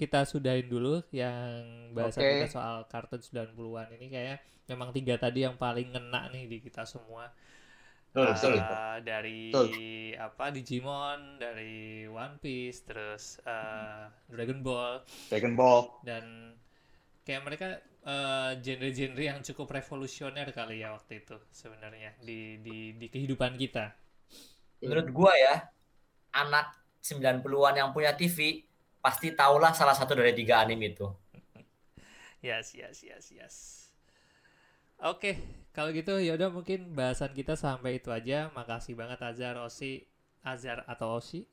kita 0.00 0.20
sudahin 0.28 0.66
dulu 0.68 1.00
yang 1.14 1.90
bahasan 1.96 2.24
Oke. 2.24 2.32
kita 2.34 2.46
soal 2.50 2.76
kartun 2.92 3.22
90-an 3.22 3.88
ini 3.96 4.06
kayaknya 4.12 4.36
memang 4.70 4.90
tiga 4.96 5.14
tadi 5.24 5.38
yang 5.46 5.56
paling 5.56 5.88
ngena 5.94 6.28
nih 6.34 6.44
di 6.50 6.58
kita 6.66 6.82
semua. 6.84 7.24
Betul, 8.12 8.28
betul. 8.36 8.54
Eh, 8.60 8.96
dari 9.08 9.40
Betul. 9.48 9.68
apa 10.20 10.44
Digimon, 10.52 11.40
dari 11.40 12.04
One 12.08 12.36
Piece, 12.42 12.84
terus 12.84 13.40
eh, 13.44 14.04
Dragon 14.28 14.60
Ball 14.60 15.00
Dragon 15.30 15.56
Ball. 15.56 15.82
dan 16.06 16.24
kayak 17.26 17.42
mereka 17.46 17.66
eh, 18.04 18.50
genre-genre 18.64 19.22
yang 19.30 19.40
cukup 19.46 19.68
revolusioner 19.78 20.48
kali 20.58 20.82
ya 20.82 20.88
waktu 20.96 21.22
itu 21.22 21.36
sebenarnya 21.54 22.10
di 22.22 22.58
di 22.66 22.76
di 23.00 23.06
kehidupan 23.12 23.54
kita. 23.56 23.94
Menurut 24.82 25.08
gua 25.14 25.32
ya, 25.34 25.54
anak 26.34 26.74
90-an 26.98 27.74
yang 27.74 27.90
punya 27.94 28.12
TV 28.12 28.66
pasti 28.98 29.34
tahulah 29.34 29.74
salah 29.74 29.94
satu 29.94 30.14
dari 30.14 30.34
tiga 30.34 30.62
anime 30.62 30.94
itu. 30.94 31.06
Yes, 32.42 32.74
yes, 32.74 33.06
yes, 33.06 33.24
yes. 33.30 33.54
Oke, 34.98 35.38
kalau 35.74 35.90
gitu 35.90 36.18
yaudah 36.18 36.50
mungkin 36.50 36.94
bahasan 36.94 37.34
kita 37.34 37.54
sampai 37.54 37.98
itu 37.98 38.10
aja. 38.10 38.50
Makasih 38.54 38.94
banget 38.94 39.18
Azhar, 39.22 39.58
Osi, 39.62 40.06
Azhar 40.42 40.82
atau 40.86 41.18
Osi 41.18 41.46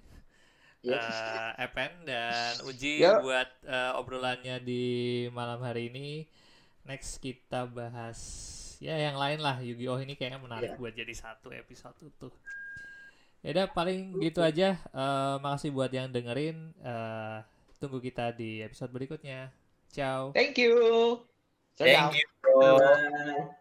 Ya. 0.80 0.96
eh, 0.96 1.66
Epen 1.68 1.92
dan 2.08 2.56
Uji 2.64 3.04
Ya. 3.04 3.20
buat 3.20 3.50
eh, 3.68 3.92
obrolannya 4.00 4.64
di 4.64 4.84
malam 5.34 5.60
hari 5.60 5.92
ini. 5.92 6.30
Next 6.88 7.20
kita 7.20 7.68
bahas 7.68 8.18
ya 8.80 8.96
yang 8.96 9.20
lain 9.20 9.44
lah 9.44 9.60
Yu-Gi-Oh 9.60 10.00
ini 10.00 10.16
kayaknya 10.16 10.40
menarik 10.40 10.72
Ya. 10.74 10.78
buat 10.80 10.96
jadi 10.96 11.12
satu 11.12 11.52
episode 11.52 12.00
utuh. 12.00 12.32
Ya 13.40 13.50
udah 13.56 13.68
paling 13.72 14.20
gitu 14.20 14.44
aja. 14.44 14.76
Eh, 14.76 15.36
makasih 15.40 15.72
buat 15.72 15.92
yang 15.92 16.12
dengerin. 16.12 16.76
Eh, 16.84 17.38
tunggu 17.80 18.04
kita 18.04 18.36
di 18.36 18.60
episode 18.60 18.92
berikutnya. 18.92 19.50
Ciao. 19.90 20.36
Thank 20.36 20.60
you. 20.60 20.76
Thank 21.80 22.20
you, 22.20 22.28
bro. 22.44 22.76
Bye. 22.76 23.60